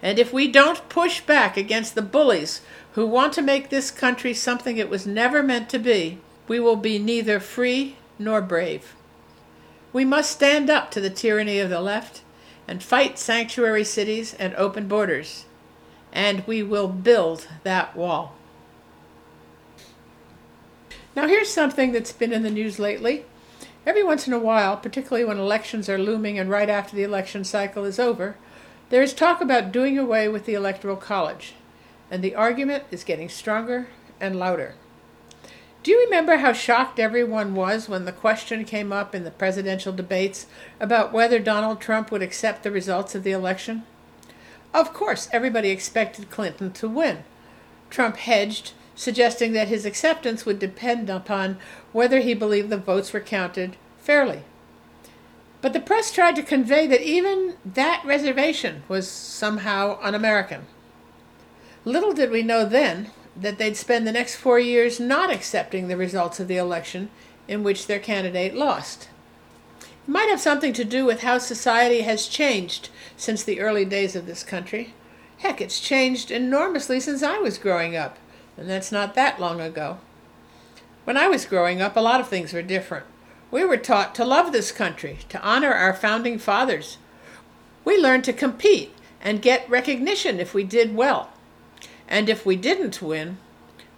And 0.00 0.18
if 0.18 0.32
we 0.32 0.50
don't 0.50 0.88
push 0.88 1.20
back 1.20 1.58
against 1.58 1.94
the 1.94 2.00
bullies 2.00 2.62
who 2.92 3.06
want 3.06 3.32
to 3.34 3.42
make 3.42 3.70
this 3.70 3.90
country 3.90 4.34
something 4.34 4.76
it 4.76 4.90
was 4.90 5.06
never 5.06 5.42
meant 5.42 5.68
to 5.70 5.78
be, 5.78 6.18
we 6.48 6.58
will 6.58 6.76
be 6.76 6.98
neither 6.98 7.38
free 7.38 7.96
nor 8.18 8.42
brave. 8.42 8.94
We 9.92 10.04
must 10.04 10.30
stand 10.30 10.70
up 10.70 10.90
to 10.92 11.00
the 11.00 11.10
tyranny 11.10 11.58
of 11.58 11.70
the 11.70 11.80
left 11.80 12.22
and 12.66 12.82
fight 12.82 13.18
sanctuary 13.18 13.84
cities 13.84 14.34
and 14.34 14.54
open 14.54 14.88
borders. 14.88 15.46
And 16.12 16.46
we 16.46 16.62
will 16.62 16.88
build 16.88 17.48
that 17.64 17.96
wall. 17.96 18.34
Now, 21.14 21.26
here's 21.26 21.50
something 21.50 21.92
that's 21.92 22.12
been 22.12 22.32
in 22.32 22.42
the 22.42 22.50
news 22.50 22.78
lately. 22.78 23.24
Every 23.86 24.04
once 24.04 24.26
in 24.26 24.32
a 24.32 24.38
while, 24.38 24.76
particularly 24.76 25.24
when 25.24 25.38
elections 25.38 25.88
are 25.88 25.98
looming 25.98 26.38
and 26.38 26.50
right 26.50 26.68
after 26.68 26.94
the 26.94 27.02
election 27.02 27.44
cycle 27.44 27.84
is 27.84 27.98
over, 27.98 28.36
There 28.90 29.02
is 29.02 29.14
talk 29.14 29.40
about 29.40 29.70
doing 29.70 29.98
away 29.98 30.28
with 30.28 30.46
the 30.46 30.54
Electoral 30.54 30.96
College, 30.96 31.54
and 32.10 32.22
the 32.22 32.34
argument 32.34 32.84
is 32.90 33.04
getting 33.04 33.28
stronger 33.28 33.88
and 34.20 34.38
louder. 34.38 34.74
Do 35.82 35.90
you 35.90 36.00
remember 36.04 36.36
how 36.36 36.52
shocked 36.52 36.98
everyone 36.98 37.54
was 37.54 37.88
when 37.88 38.04
the 38.04 38.12
question 38.12 38.64
came 38.64 38.92
up 38.92 39.14
in 39.14 39.24
the 39.24 39.30
presidential 39.30 39.94
debates 39.94 40.46
about 40.78 41.12
whether 41.12 41.38
Donald 41.38 41.80
Trump 41.80 42.10
would 42.10 42.20
accept 42.20 42.62
the 42.62 42.70
results 42.70 43.14
of 43.14 43.22
the 43.22 43.32
election? 43.32 43.84
Of 44.74 44.92
course, 44.92 45.28
everybody 45.32 45.70
expected 45.70 46.30
Clinton 46.30 46.72
to 46.72 46.88
win. 46.88 47.24
Trump 47.88 48.16
hedged, 48.16 48.72
suggesting 48.94 49.52
that 49.54 49.68
his 49.68 49.86
acceptance 49.86 50.44
would 50.44 50.58
depend 50.58 51.08
upon 51.08 51.56
whether 51.92 52.20
he 52.20 52.34
believed 52.34 52.68
the 52.68 52.76
votes 52.76 53.12
were 53.14 53.20
counted 53.20 53.76
fairly. 53.98 54.42
But 55.62 55.72
the 55.72 55.80
press 55.80 56.12
tried 56.12 56.36
to 56.36 56.42
convey 56.42 56.86
that 56.86 57.02
even 57.02 57.54
that 57.64 58.02
reservation 58.04 58.82
was 58.86 59.08
somehow 59.08 59.98
un 60.02 60.14
American. 60.14 60.66
Little 61.84 62.12
did 62.12 62.30
we 62.30 62.42
know 62.42 62.64
then 62.64 63.10
that 63.34 63.56
they'd 63.56 63.76
spend 63.76 64.06
the 64.06 64.12
next 64.12 64.36
four 64.36 64.58
years 64.58 65.00
not 65.00 65.30
accepting 65.30 65.88
the 65.88 65.96
results 65.96 66.38
of 66.38 66.48
the 66.48 66.58
election 66.58 67.10
in 67.48 67.62
which 67.62 67.86
their 67.86 67.98
candidate 67.98 68.54
lost. 68.54 69.08
It 69.80 70.10
might 70.10 70.28
have 70.28 70.40
something 70.40 70.72
to 70.74 70.84
do 70.84 71.06
with 71.06 71.22
how 71.22 71.38
society 71.38 72.02
has 72.02 72.26
changed 72.26 72.90
since 73.16 73.42
the 73.42 73.60
early 73.60 73.84
days 73.84 74.14
of 74.14 74.26
this 74.26 74.42
country. 74.42 74.92
Heck, 75.38 75.60
it's 75.60 75.80
changed 75.80 76.30
enormously 76.30 77.00
since 77.00 77.22
I 77.22 77.38
was 77.38 77.56
growing 77.56 77.96
up, 77.96 78.18
and 78.58 78.68
that's 78.68 78.92
not 78.92 79.14
that 79.14 79.40
long 79.40 79.60
ago. 79.60 79.98
When 81.04 81.16
I 81.16 81.28
was 81.28 81.46
growing 81.46 81.80
up, 81.80 81.96
a 81.96 82.00
lot 82.00 82.20
of 82.20 82.28
things 82.28 82.52
were 82.52 82.62
different. 82.62 83.06
We 83.50 83.64
were 83.64 83.78
taught 83.78 84.14
to 84.16 84.24
love 84.24 84.52
this 84.52 84.70
country, 84.70 85.20
to 85.30 85.40
honor 85.42 85.72
our 85.72 85.94
founding 85.94 86.38
fathers. 86.38 86.98
We 87.86 87.96
learned 87.96 88.24
to 88.24 88.34
compete 88.34 88.94
and 89.22 89.40
get 89.40 89.68
recognition 89.68 90.40
if 90.40 90.52
we 90.52 90.62
did 90.62 90.94
well. 90.94 91.30
And 92.10 92.28
if 92.28 92.44
we 92.44 92.56
didn't 92.56 93.00
win, 93.00 93.38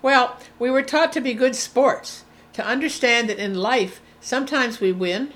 well, 0.02 0.36
we 0.58 0.70
were 0.70 0.82
taught 0.82 1.12
to 1.14 1.20
be 1.20 1.32
good 1.32 1.56
sports, 1.56 2.24
to 2.52 2.64
understand 2.64 3.28
that 3.28 3.38
in 3.38 3.54
life, 3.54 4.00
sometimes 4.20 4.80
we 4.80 4.92
win 4.92 5.32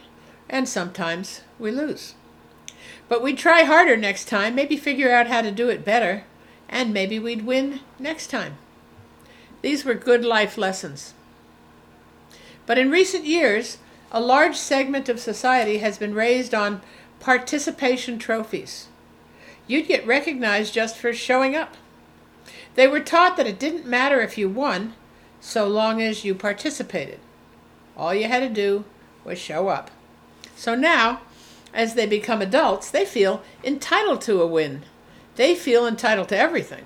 and 0.49 0.69
sometimes 0.69 1.41
we 1.59 1.71
lose. 1.71 2.15
But 3.09 3.23
we'd 3.23 3.39
try 3.39 3.63
harder 3.63 3.97
next 3.97 4.27
time, 4.29 4.55
maybe 4.55 4.77
figure 4.77 5.11
out 5.11 5.29
how 5.29 5.41
to 5.41 5.51
do 5.51 5.69
it 5.69 5.85
better, 5.85 6.25
and 6.69 6.93
maybe 6.93 7.19
we'd 7.19 7.47
win 7.47 7.81
next 7.99 8.29
time. 8.29 8.59
These 9.63 9.85
were 9.85 9.95
good 9.95 10.25
life 10.25 10.59
lessons. 10.59 11.15
But 12.67 12.79
in 12.79 12.91
recent 12.91 13.25
years, 13.25 13.79
a 14.13 14.21
large 14.21 14.57
segment 14.57 15.09
of 15.09 15.21
society 15.21 15.79
has 15.79 15.99
been 15.99 16.15
raised 16.15 16.55
on 16.55 16.83
participation 17.21 18.19
trophies. 18.19 18.89
You'd 19.67 19.89
get 19.89 20.07
recognized 20.07 20.75
just 20.75 20.97
for 20.97 21.13
showing 21.13 21.57
up. 21.57 21.77
They 22.77 22.87
were 22.87 23.01
taught 23.01 23.37
that 23.39 23.47
it 23.47 23.59
didn't 23.59 23.87
matter 23.87 24.21
if 24.21 24.39
you 24.39 24.49
won, 24.49 24.95
so 25.41 25.67
long 25.67 26.01
as 26.01 26.25
you 26.25 26.35
participated. 26.35 27.19
All 27.97 28.15
you 28.15 28.29
had 28.29 28.41
to 28.41 28.49
do 28.49 28.85
was 29.25 29.39
show 29.39 29.69
up. 29.69 29.91
So 30.55 30.75
now, 30.75 31.23
as 31.73 31.95
they 31.95 32.07
become 32.07 32.43
adults, 32.43 32.91
they 32.91 33.05
feel 33.05 33.43
entitled 33.65 34.21
to 34.23 34.43
a 34.43 34.47
win. 34.47 34.85
They 35.37 35.55
feel 35.55 35.87
entitled 35.87 36.29
to 36.29 36.39
everything. 36.39 36.85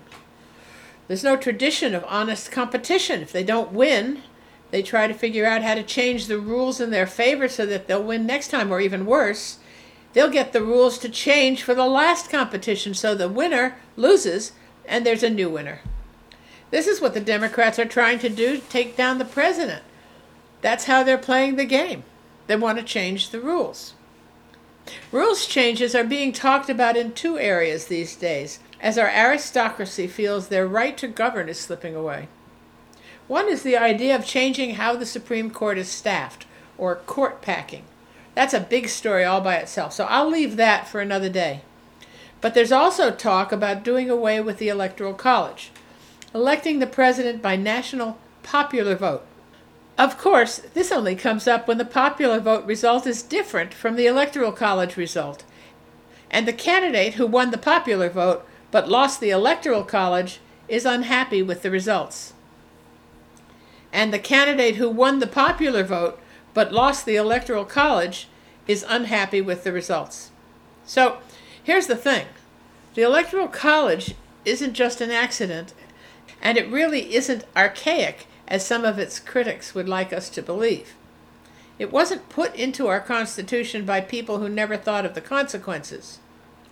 There's 1.09 1.25
no 1.25 1.37
tradition 1.37 1.95
of 1.95 2.05
honest 2.07 2.53
competition. 2.53 3.21
If 3.21 3.33
they 3.33 3.43
don't 3.43 3.73
win, 3.73 4.23
they 4.71 4.83
try 4.83 5.09
to 5.09 5.15
figure 5.15 5.45
out 5.45 5.63
how 5.63 5.75
to 5.75 5.83
change 5.83 6.27
the 6.27 6.39
rules 6.39 6.81
in 6.81 6.91
their 6.91 7.07
favor 7.07 7.49
so 7.49 7.67
that 7.67 7.89
they'll 7.89 8.03
win 8.03 8.27
next 8.27 8.49
time, 8.49 8.71
or 8.73 8.81
even 8.81 9.07
worse, 9.07 9.59
they'll 10.13 10.31
get 10.31 10.53
the 10.53 10.63
rules 10.63 10.99
to 10.99 11.09
change 11.09 11.65
for 11.65 11.75
the 11.75 11.87
last 11.87 12.31
competition 12.31 12.95
so 12.95 13.15
the 13.15 13.29
winner 13.29 13.77
loses 13.97 14.53
and 14.91 15.07
there's 15.07 15.23
a 15.23 15.31
new 15.31 15.49
winner. 15.49 15.81
This 16.71 16.87
is 16.87 17.01
what 17.01 17.15
the 17.15 17.21
Democrats 17.21 17.79
are 17.79 17.87
trying 17.87 18.19
to 18.19 18.29
do 18.29 18.61
take 18.69 18.97
down 18.97 19.19
the 19.19 19.25
president. 19.25 19.83
That's 20.61 20.85
how 20.85 21.03
they're 21.03 21.17
playing 21.17 21.57
the 21.57 21.65
game. 21.65 22.05
They 22.49 22.57
want 22.57 22.79
to 22.79 22.85
change 22.85 23.31
the 23.31 23.41
rules. 23.41 23.95
Rules 25.13 25.47
changes 25.47 25.95
are 25.95 26.05
being 26.05 26.33
talked 26.33 26.69
about 26.69 26.97
in 26.97 27.13
two 27.13 27.39
areas 27.39 27.87
these 27.87 28.17
days, 28.17 28.59
as 28.81 28.99
our 28.99 29.09
aristocracy 29.09 30.07
feels 30.07 30.49
their 30.49 30.67
right 30.67 30.99
to 30.99 31.07
govern 31.07 31.49
is 31.49 31.61
slipping 31.61 31.95
away. 31.95 32.29
One 33.29 33.49
is 33.49 33.63
the 33.63 33.77
idea 33.77 34.17
of 34.17 34.27
changing 34.27 34.75
how 34.75 34.97
the 34.97 35.07
Supreme 35.07 35.51
Court 35.51 35.79
is 35.79 35.89
staffed, 35.89 36.47
or 36.77 36.97
court 36.97 37.41
packing. 37.43 37.85
That's 38.35 38.55
a 38.55 38.61
big 38.61 38.89
story 38.89 39.25
all 39.25 39.41
by 39.41 39.57
itself, 39.57 39.93
so 39.93 40.05
I'll 40.07 40.29
leave 40.29 40.57
that 40.57 40.89
for 40.89 41.01
another 41.01 41.29
day. 41.29 41.61
But 42.41 42.55
there's 42.55 42.73
also 42.73 43.11
talk 43.11 43.53
about 43.53 43.85
doing 43.85 44.09
away 44.09 44.41
with 44.41 44.59
the 44.59 44.69
Electoral 44.69 45.15
College, 45.15 45.71
electing 46.35 46.79
the 46.79 46.87
president 46.87 47.43
by 47.43 47.57
national 47.57 48.19
popular 48.43 48.95
vote. 48.95 49.25
Of 49.99 50.17
course, 50.17 50.59
this 50.73 50.91
only 50.91 51.15
comes 51.15 51.47
up 51.47 51.69
when 51.69 51.79
the 51.79 51.85
popular 51.85 52.41
vote 52.41 52.65
result 52.65 53.07
is 53.07 53.23
different 53.23 53.75
from 53.75 53.97
the 53.97 54.07
Electoral 54.07 54.53
College 54.53 54.97
result. 54.97 55.45
And 56.31 56.49
the 56.49 56.53
candidate 56.53 57.15
who 57.15 57.27
won 57.27 57.51
the 57.51 57.59
popular 57.59 58.09
vote 58.09 58.47
but 58.71 58.89
lost 58.89 59.21
the 59.21 59.31
Electoral 59.31 59.85
College 59.85 60.41
is 60.69 60.87
unhappy 60.87 61.43
with 61.43 61.63
the 61.63 61.71
results 61.71 62.33
and 63.93 64.13
the 64.13 64.19
candidate 64.19 64.77
who 64.77 64.89
won 64.89 65.19
the 65.19 65.27
popular 65.27 65.83
vote 65.83 66.19
but 66.55 66.73
lost 66.73 67.07
the 67.07 67.17
electoral 67.17 67.65
college 67.65 68.29
is 68.67 68.85
unhappy 68.89 69.41
with 69.41 69.65
the 69.65 69.73
results. 69.73 70.31
So 70.85 71.19
here's 71.71 71.87
the 71.87 71.95
thing 71.95 72.27
the 72.95 73.03
electoral 73.03 73.47
college 73.47 74.17
isn't 74.45 74.75
just 74.75 75.01
an 75.01 75.13
accident, 75.13 75.73
and 76.43 76.59
it 76.59 76.69
really 76.69 77.15
isn't 77.15 77.45
archaic 77.57 78.27
as 78.49 78.67
some 78.67 78.85
of 78.85 78.99
its 78.99 79.21
critics 79.21 79.73
would 79.73 79.89
like 79.89 80.13
us 80.13 80.29
to 80.29 80.43
believe. 80.43 80.95
It 81.79 81.93
wasn't 81.93 82.29
put 82.29 82.57
into 82.57 82.89
our 82.89 82.99
Constitution 82.99 83.85
by 83.85 84.01
people 84.01 84.39
who 84.39 84.49
never 84.49 84.77
thought 84.77 85.07
of 85.07 85.15
the 85.15 85.21
consequences. 85.21 86.19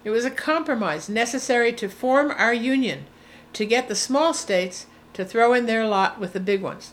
It 0.03 0.11
was 0.11 0.24
a 0.24 0.32
compromise 0.32 1.09
necessary 1.09 1.72
to 1.74 1.88
form 1.88 2.32
our 2.32 2.53
Union, 2.53 3.07
to 3.53 3.64
get 3.64 3.86
the 3.86 3.94
small 3.94 4.34
states 4.34 4.86
to 5.12 5.24
throw 5.24 5.53
in 5.53 5.66
their 5.66 5.86
lot 5.86 6.18
with 6.18 6.32
the 6.32 6.40
big 6.40 6.61
ones. 6.61 6.92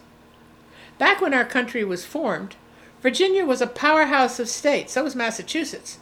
Back 1.00 1.22
when 1.22 1.34
our 1.34 1.44
country 1.44 1.84
was 1.84 2.06
formed, 2.06 2.56
Virginia 3.02 3.48
was 3.48 3.62
a 3.62 3.68
powerhouse 3.68 4.40
of 4.40 4.48
states, 4.48 4.94
so 4.94 5.04
was 5.04 5.16
Massachusetts. 5.16 5.98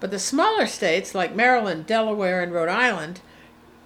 But 0.00 0.10
the 0.10 0.18
smaller 0.18 0.66
states, 0.66 1.14
like 1.14 1.34
Maryland, 1.34 1.86
Delaware, 1.86 2.42
and 2.42 2.52
Rhode 2.52 2.68
Island, 2.68 3.20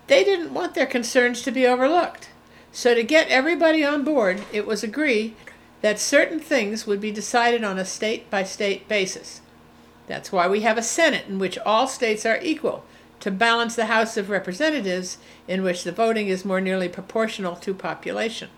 they 0.06 0.24
didn't 0.24 0.54
want 0.54 0.74
their 0.74 0.86
concerns 0.86 1.42
to 1.42 1.50
be 1.50 1.66
overlooked. 1.66 2.30
So, 2.72 2.94
to 2.94 3.02
get 3.02 3.28
everybody 3.28 3.84
on 3.84 4.04
board, 4.04 4.42
it 4.52 4.66
was 4.66 4.82
agreed 4.82 5.34
that 5.80 6.00
certain 6.00 6.40
things 6.40 6.86
would 6.86 7.00
be 7.00 7.12
decided 7.12 7.62
on 7.62 7.78
a 7.78 7.84
state 7.84 8.28
by 8.30 8.42
state 8.42 8.88
basis. 8.88 9.40
That's 10.06 10.32
why 10.32 10.48
we 10.48 10.62
have 10.62 10.78
a 10.78 10.82
Senate 10.82 11.26
in 11.28 11.38
which 11.38 11.58
all 11.58 11.86
states 11.86 12.26
are 12.26 12.40
equal, 12.42 12.84
to 13.20 13.30
balance 13.30 13.76
the 13.76 13.86
House 13.86 14.16
of 14.16 14.30
Representatives, 14.30 15.18
in 15.46 15.62
which 15.62 15.84
the 15.84 15.92
voting 15.92 16.28
is 16.28 16.44
more 16.44 16.60
nearly 16.60 16.88
proportional 16.88 17.56
to 17.56 17.74
population. 17.74 18.48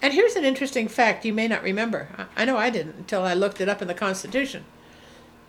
And 0.00 0.14
here's 0.14 0.36
an 0.36 0.44
interesting 0.44 0.86
fact 0.86 1.24
you 1.24 1.32
may 1.32 1.48
not 1.48 1.62
remember. 1.62 2.28
I 2.36 2.44
know 2.44 2.56
I 2.56 2.70
didn't 2.70 2.96
until 2.96 3.24
I 3.24 3.34
looked 3.34 3.60
it 3.60 3.68
up 3.68 3.82
in 3.82 3.88
the 3.88 3.94
Constitution. 3.94 4.64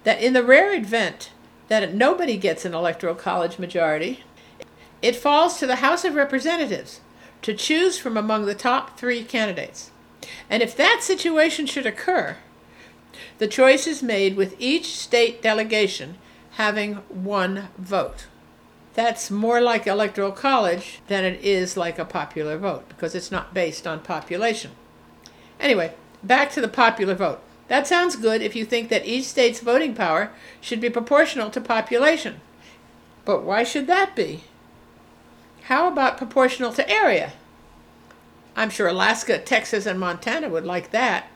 That 0.03 0.21
in 0.21 0.33
the 0.33 0.43
rare 0.43 0.73
event 0.73 1.31
that 1.67 1.93
nobody 1.93 2.37
gets 2.37 2.65
an 2.65 2.73
electoral 2.73 3.15
college 3.15 3.59
majority, 3.59 4.23
it 5.01 5.15
falls 5.15 5.59
to 5.59 5.67
the 5.67 5.77
House 5.77 6.03
of 6.03 6.15
Representatives 6.15 7.01
to 7.41 7.53
choose 7.53 7.97
from 7.97 8.17
among 8.17 8.45
the 8.45 8.55
top 8.55 8.97
three 8.97 9.23
candidates. 9.23 9.91
And 10.49 10.61
if 10.61 10.75
that 10.75 10.99
situation 11.01 11.65
should 11.65 11.85
occur, 11.85 12.37
the 13.37 13.47
choice 13.47 13.87
is 13.87 14.03
made 14.03 14.35
with 14.35 14.55
each 14.59 14.97
state 14.97 15.41
delegation 15.41 16.17
having 16.51 16.95
one 17.09 17.69
vote 17.77 18.27
that's 18.99 19.31
more 19.31 19.61
like 19.61 19.87
electoral 19.87 20.31
college 20.31 20.99
than 21.07 21.23
it 21.23 21.39
is 21.41 21.77
like 21.77 21.97
a 21.97 22.03
popular 22.03 22.57
vote 22.57 22.83
because 22.89 23.15
it's 23.15 23.31
not 23.31 23.53
based 23.53 23.87
on 23.87 23.97
population. 24.01 24.71
Anyway, 25.57 25.93
back 26.21 26.51
to 26.51 26.59
the 26.59 26.67
popular 26.67 27.15
vote. 27.15 27.39
That 27.69 27.87
sounds 27.87 28.15
good 28.15 28.41
if 28.41 28.55
you 28.55 28.65
think 28.65 28.89
that 28.89 29.05
each 29.05 29.25
state's 29.25 29.61
voting 29.61 29.95
power 29.95 30.31
should 30.59 30.81
be 30.81 30.89
proportional 30.89 31.49
to 31.51 31.61
population. 31.61 32.41
But 33.25 33.43
why 33.43 33.63
should 33.63 33.87
that 33.87 34.15
be? 34.15 34.43
How 35.63 35.87
about 35.87 36.17
proportional 36.17 36.73
to 36.73 36.89
area? 36.89 37.33
I'm 38.55 38.71
sure 38.71 38.87
Alaska, 38.87 39.37
Texas, 39.37 39.85
and 39.85 39.99
Montana 39.99 40.49
would 40.49 40.65
like 40.65 40.89
that. 40.89 41.27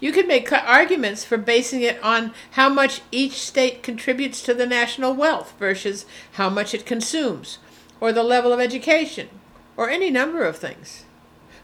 You 0.00 0.10
could 0.10 0.26
make 0.26 0.52
arguments 0.52 1.24
for 1.24 1.38
basing 1.38 1.82
it 1.82 2.02
on 2.02 2.34
how 2.50 2.68
much 2.68 3.00
each 3.12 3.40
state 3.40 3.84
contributes 3.84 4.42
to 4.42 4.54
the 4.54 4.66
national 4.66 5.14
wealth 5.14 5.54
versus 5.58 6.04
how 6.32 6.50
much 6.50 6.74
it 6.74 6.84
consumes, 6.84 7.58
or 8.00 8.12
the 8.12 8.24
level 8.24 8.52
of 8.52 8.58
education, 8.58 9.28
or 9.76 9.88
any 9.88 10.10
number 10.10 10.42
of 10.42 10.56
things. 10.56 11.04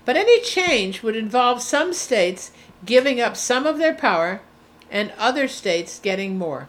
But 0.04 0.16
any 0.16 0.40
change 0.40 1.02
would 1.02 1.16
involve 1.16 1.60
some 1.60 1.92
states 1.92 2.52
giving 2.84 3.20
up 3.20 3.36
some 3.36 3.66
of 3.66 3.78
their 3.78 3.94
power 3.94 4.40
and 4.90 5.12
other 5.18 5.48
states 5.48 5.98
getting 5.98 6.38
more. 6.38 6.68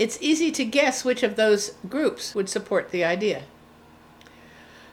it's 0.00 0.18
easy 0.22 0.50
to 0.50 0.64
guess 0.64 1.04
which 1.04 1.22
of 1.22 1.36
those 1.36 1.72
groups 1.86 2.34
would 2.34 2.48
support 2.48 2.90
the 2.90 3.04
idea. 3.04 3.42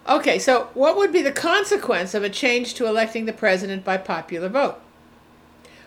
Okay, 0.07 0.38
so 0.38 0.69
what 0.73 0.97
would 0.97 1.13
be 1.13 1.21
the 1.21 1.32
consequence 1.32 2.13
of 2.13 2.23
a 2.23 2.30
change 2.30 2.73
to 2.73 2.86
electing 2.86 3.25
the 3.25 3.32
president 3.32 3.86
by 3.86 3.95
popular 3.95 4.49
vote? 4.49 4.75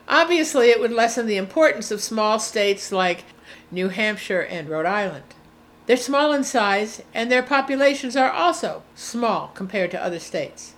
Obviously, 0.09 0.70
it 0.70 0.80
would 0.80 0.91
lessen 0.91 1.26
the 1.26 1.36
importance 1.36 1.91
of 1.91 2.01
small 2.01 2.38
states 2.38 2.91
like 2.91 3.24
New 3.70 3.88
Hampshire 3.88 4.41
and 4.41 4.68
Rhode 4.68 4.86
Island. 4.86 5.24
They're 5.86 5.97
small 5.97 6.32
in 6.32 6.43
size, 6.43 7.03
and 7.12 7.30
their 7.30 7.43
populations 7.43 8.16
are 8.16 8.30
also 8.30 8.82
small 8.95 9.49
compared 9.55 9.91
to 9.91 10.03
other 10.03 10.18
states. 10.18 10.72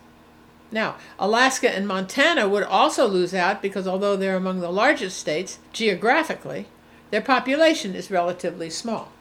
Now, 0.73 0.97
Alaska 1.19 1.71
and 1.71 1.87
Montana 1.87 2.49
would 2.49 2.63
also 2.63 3.07
lose 3.07 3.35
out 3.35 3.61
because 3.61 3.87
although 3.87 4.17
they're 4.17 4.37
among 4.37 4.61
the 4.61 4.73
largest 4.73 5.19
states 5.19 5.59
geographically, 5.73 6.67
their 7.11 7.21
population 7.21 7.95
is 7.95 8.11
relatively 8.11 8.71
small. 8.71 9.13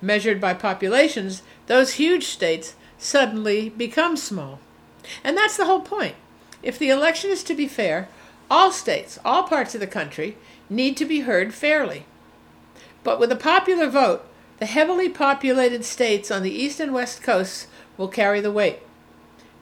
Measured 0.00 0.40
by 0.40 0.54
populations, 0.54 1.42
those 1.66 1.94
huge 1.94 2.26
states 2.26 2.76
suddenly 2.96 3.68
become 3.70 4.16
small. 4.16 4.60
And 5.24 5.36
that's 5.36 5.56
the 5.56 5.66
whole 5.66 5.80
point. 5.80 6.14
If 6.62 6.78
the 6.78 6.90
election 6.90 7.30
is 7.30 7.42
to 7.44 7.54
be 7.54 7.66
fair, 7.66 8.08
all 8.48 8.70
states, 8.70 9.18
all 9.24 9.42
parts 9.42 9.74
of 9.74 9.80
the 9.80 9.86
country, 9.88 10.36
need 10.70 10.96
to 10.96 11.04
be 11.04 11.20
heard 11.20 11.52
fairly. 11.52 12.04
But 13.02 13.18
with 13.18 13.32
a 13.32 13.36
popular 13.36 13.88
vote, 13.88 14.24
the 14.58 14.66
heavily 14.66 15.08
populated 15.08 15.84
states 15.84 16.30
on 16.30 16.42
the 16.42 16.54
east 16.54 16.78
and 16.78 16.94
west 16.94 17.22
coasts 17.22 17.66
will 17.96 18.08
carry 18.08 18.40
the 18.40 18.52
weight. 18.52 18.78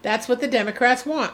That's 0.06 0.28
what 0.28 0.40
the 0.40 0.46
Democrats 0.46 1.04
want, 1.04 1.32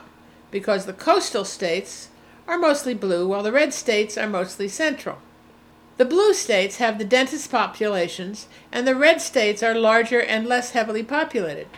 because 0.50 0.86
the 0.86 0.94
coastal 0.94 1.44
states 1.44 2.08
are 2.48 2.56
mostly 2.56 2.94
blue, 2.94 3.28
while 3.28 3.42
the 3.42 3.52
red 3.52 3.74
states 3.74 4.16
are 4.16 4.26
mostly 4.26 4.66
central. 4.66 5.18
The 5.98 6.06
blue 6.06 6.32
states 6.32 6.78
have 6.78 6.96
the 6.96 7.04
densest 7.04 7.50
populations, 7.50 8.46
and 8.72 8.88
the 8.88 8.96
red 8.96 9.20
states 9.20 9.62
are 9.62 9.74
larger 9.74 10.22
and 10.22 10.46
less 10.46 10.70
heavily 10.70 11.02
populated. 11.02 11.68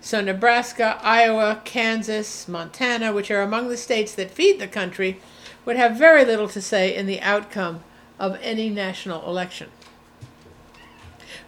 So, 0.00 0.20
Nebraska, 0.20 1.00
Iowa, 1.02 1.62
Kansas, 1.64 2.46
Montana, 2.46 3.12
which 3.12 3.32
are 3.32 3.42
among 3.42 3.66
the 3.66 3.76
states 3.76 4.14
that 4.14 4.30
feed 4.30 4.60
the 4.60 4.68
country, 4.68 5.18
would 5.64 5.74
have 5.74 5.96
very 5.96 6.24
little 6.24 6.48
to 6.50 6.62
say 6.62 6.94
in 6.94 7.06
the 7.06 7.20
outcome 7.22 7.82
of 8.20 8.38
any 8.40 8.70
national 8.70 9.28
election. 9.28 9.68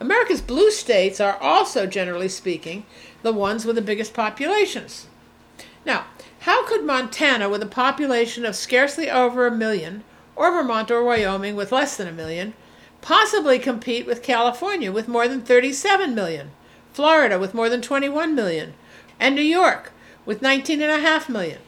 America's 0.00 0.40
blue 0.40 0.72
states 0.72 1.20
are 1.20 1.36
also, 1.36 1.86
generally 1.86 2.28
speaking, 2.28 2.84
the 3.22 3.32
ones 3.32 3.64
with 3.64 3.76
the 3.76 3.82
biggest 3.82 4.14
populations. 4.14 5.06
Now, 5.84 6.06
how 6.40 6.66
could 6.66 6.84
Montana, 6.84 7.48
with 7.48 7.62
a 7.62 7.66
population 7.66 8.44
of 8.44 8.56
scarcely 8.56 9.10
over 9.10 9.46
a 9.46 9.50
million, 9.50 10.04
or 10.36 10.50
Vermont 10.50 10.90
or 10.90 11.02
Wyoming 11.02 11.56
with 11.56 11.72
less 11.72 11.96
than 11.96 12.08
a 12.08 12.12
million, 12.12 12.54
possibly 13.00 13.58
compete 13.58 14.06
with 14.06 14.22
California 14.22 14.90
with 14.90 15.08
more 15.08 15.28
than 15.28 15.40
37 15.42 16.14
million? 16.14 16.50
Florida 16.92 17.38
with 17.38 17.54
more 17.54 17.68
than 17.68 17.80
21 17.80 18.34
million, 18.34 18.74
and 19.18 19.34
New 19.34 19.42
York 19.42 19.92
with 20.26 20.40
19.5 20.40 21.28
million. 21.28 21.58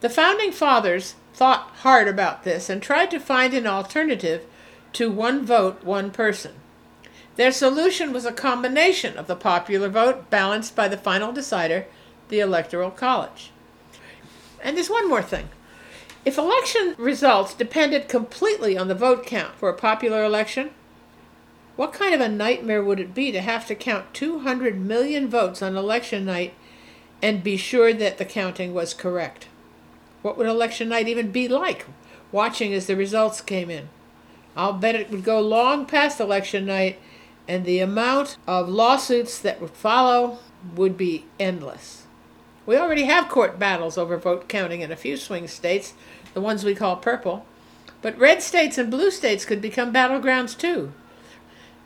The 0.00 0.10
founding 0.10 0.52
fathers 0.52 1.14
thought 1.34 1.70
hard 1.82 2.06
about 2.08 2.44
this 2.44 2.70
and 2.70 2.82
tried 2.82 3.10
to 3.10 3.18
find 3.18 3.54
an 3.54 3.66
alternative 3.66 4.44
to 4.94 5.10
one 5.10 5.44
vote, 5.44 5.82
one 5.84 6.10
person. 6.10 6.52
Their 7.38 7.52
solution 7.52 8.12
was 8.12 8.24
a 8.24 8.32
combination 8.32 9.16
of 9.16 9.28
the 9.28 9.36
popular 9.36 9.88
vote 9.88 10.28
balanced 10.28 10.74
by 10.74 10.88
the 10.88 10.96
final 10.96 11.30
decider, 11.30 11.86
the 12.30 12.40
Electoral 12.40 12.90
College. 12.90 13.52
And 14.60 14.76
there's 14.76 14.90
one 14.90 15.08
more 15.08 15.22
thing. 15.22 15.48
If 16.24 16.36
election 16.36 16.96
results 16.98 17.54
depended 17.54 18.08
completely 18.08 18.76
on 18.76 18.88
the 18.88 18.94
vote 18.96 19.24
count 19.24 19.54
for 19.54 19.68
a 19.68 19.74
popular 19.74 20.24
election, 20.24 20.70
what 21.76 21.92
kind 21.92 22.12
of 22.12 22.20
a 22.20 22.28
nightmare 22.28 22.82
would 22.82 22.98
it 22.98 23.14
be 23.14 23.30
to 23.30 23.40
have 23.40 23.68
to 23.68 23.76
count 23.76 24.12
200 24.14 24.76
million 24.76 25.28
votes 25.28 25.62
on 25.62 25.76
election 25.76 26.24
night 26.24 26.54
and 27.22 27.44
be 27.44 27.56
sure 27.56 27.92
that 27.92 28.18
the 28.18 28.24
counting 28.24 28.74
was 28.74 28.92
correct? 28.92 29.46
What 30.22 30.36
would 30.36 30.48
election 30.48 30.88
night 30.88 31.06
even 31.06 31.30
be 31.30 31.46
like, 31.46 31.86
watching 32.32 32.74
as 32.74 32.88
the 32.88 32.96
results 32.96 33.40
came 33.40 33.70
in? 33.70 33.90
I'll 34.56 34.72
bet 34.72 34.96
it 34.96 35.08
would 35.12 35.22
go 35.22 35.40
long 35.40 35.86
past 35.86 36.18
election 36.18 36.66
night, 36.66 36.98
and 37.48 37.64
the 37.64 37.80
amount 37.80 38.36
of 38.46 38.68
lawsuits 38.68 39.38
that 39.38 39.60
would 39.60 39.70
follow 39.70 40.38
would 40.76 40.96
be 40.96 41.24
endless. 41.40 42.04
We 42.66 42.76
already 42.76 43.04
have 43.04 43.30
court 43.30 43.58
battles 43.58 43.96
over 43.96 44.18
vote 44.18 44.48
counting 44.48 44.82
in 44.82 44.92
a 44.92 44.96
few 44.96 45.16
swing 45.16 45.48
states, 45.48 45.94
the 46.34 46.42
ones 46.42 46.62
we 46.62 46.74
call 46.74 46.96
purple, 46.96 47.46
but 48.02 48.18
red 48.18 48.42
states 48.42 48.76
and 48.76 48.90
blue 48.90 49.10
states 49.10 49.46
could 49.46 49.62
become 49.62 49.92
battlegrounds 49.92 50.56
too. 50.56 50.92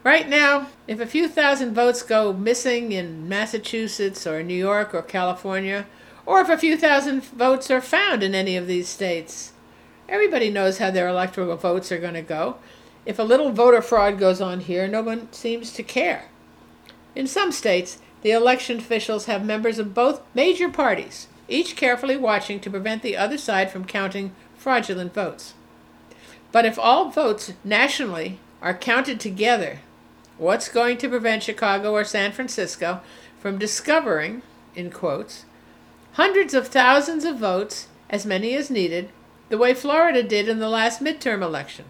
Right 0.03 0.29
now, 0.29 0.67
if 0.89 0.99
a 0.99 1.07
few 1.07 1.29
thousand 1.29 1.75
votes 1.75 2.03
go 2.03 2.33
missing 2.33 2.91
in 2.91 3.29
Massachusetts 3.29 4.27
or 4.27 4.43
New 4.43 4.55
York 4.57 4.93
or 4.93 5.03
California, 5.03 5.87
or 6.27 6.41
if 6.41 6.49
a 6.49 6.59
few 6.59 6.77
thousand 6.77 7.23
votes 7.23 7.71
are 7.71 7.81
found 7.81 8.25
in 8.25 8.35
any 8.35 8.57
of 8.57 8.67
these 8.67 8.89
states, 8.89 9.53
everybody 10.09 10.51
knows 10.51 10.79
how 10.79 10.91
their 10.91 11.07
electoral 11.07 11.57
votes 11.57 11.93
are 11.93 12.01
going 12.01 12.15
to 12.15 12.23
go. 12.23 12.57
If 13.05 13.19
a 13.19 13.25
little 13.25 13.51
voter 13.51 13.83
fraud 13.83 14.19
goes 14.19 14.41
on 14.41 14.61
here, 14.61 14.87
no 14.87 15.03
one 15.03 15.33
seems 15.33 15.73
to 15.73 15.83
care. 15.83 16.27
In 17.15 17.27
some 17.27 17.53
states, 17.53 17.99
the 18.23 18.31
election 18.31 18.79
officials 18.79 19.27
have 19.27 19.45
members 19.45 19.79
of 19.79 19.95
both 19.95 20.23
major 20.35 20.69
parties, 20.69 21.27
each 21.49 21.77
carefully 21.77 22.17
watching 22.17 22.61
to 22.61 22.71
prevent 22.71 23.03
the 23.03 23.17
other 23.17 23.39
side 23.39 23.71
from 23.71 23.85
counting 23.85 24.33
fraudulent 24.57 25.13
votes. 25.13 25.55
But 26.53 26.65
if 26.65 26.79
all 26.79 27.11
votes 27.11 27.53
nationally 27.65 28.39
are 28.61 28.75
counted 28.75 29.19
together, 29.19 29.81
What's 30.43 30.69
going 30.69 30.99
to 30.99 31.09
prevent 31.09 31.45
Chicago 31.45 31.93
or 31.93 32.03
San 32.03 32.33
Francisco 32.33 33.01
from 33.39 33.59
discovering, 33.59 34.43
in 34.75 34.91
quotes, 34.91 35.45
hundreds 36.15 36.53
of 36.53 36.67
thousands 36.67 37.25
of 37.25 37.39
votes, 37.39 37.87
as 38.11 38.27
many 38.27 38.55
as 38.55 38.69
needed, 38.69 39.11
the 39.51 39.57
way 39.57 39.73
Florida 39.73 40.21
did 40.23 40.49
in 40.49 40.59
the 40.59 40.69
last 40.69 41.01
midterm 41.01 41.43
election? 41.43 41.85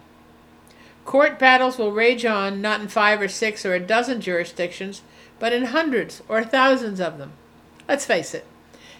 Court 1.05 1.37
battles 1.37 1.77
will 1.77 1.91
rage 1.91 2.25
on 2.25 2.61
not 2.61 2.81
in 2.81 2.87
five 2.87 3.21
or 3.21 3.27
six 3.27 3.65
or 3.65 3.73
a 3.73 3.79
dozen 3.79 4.21
jurisdictions, 4.21 5.01
but 5.39 5.51
in 5.51 5.65
hundreds 5.65 6.21
or 6.29 6.43
thousands 6.43 6.99
of 6.99 7.17
them. 7.17 7.33
Let's 7.87 8.05
face 8.05 8.33
it, 8.33 8.45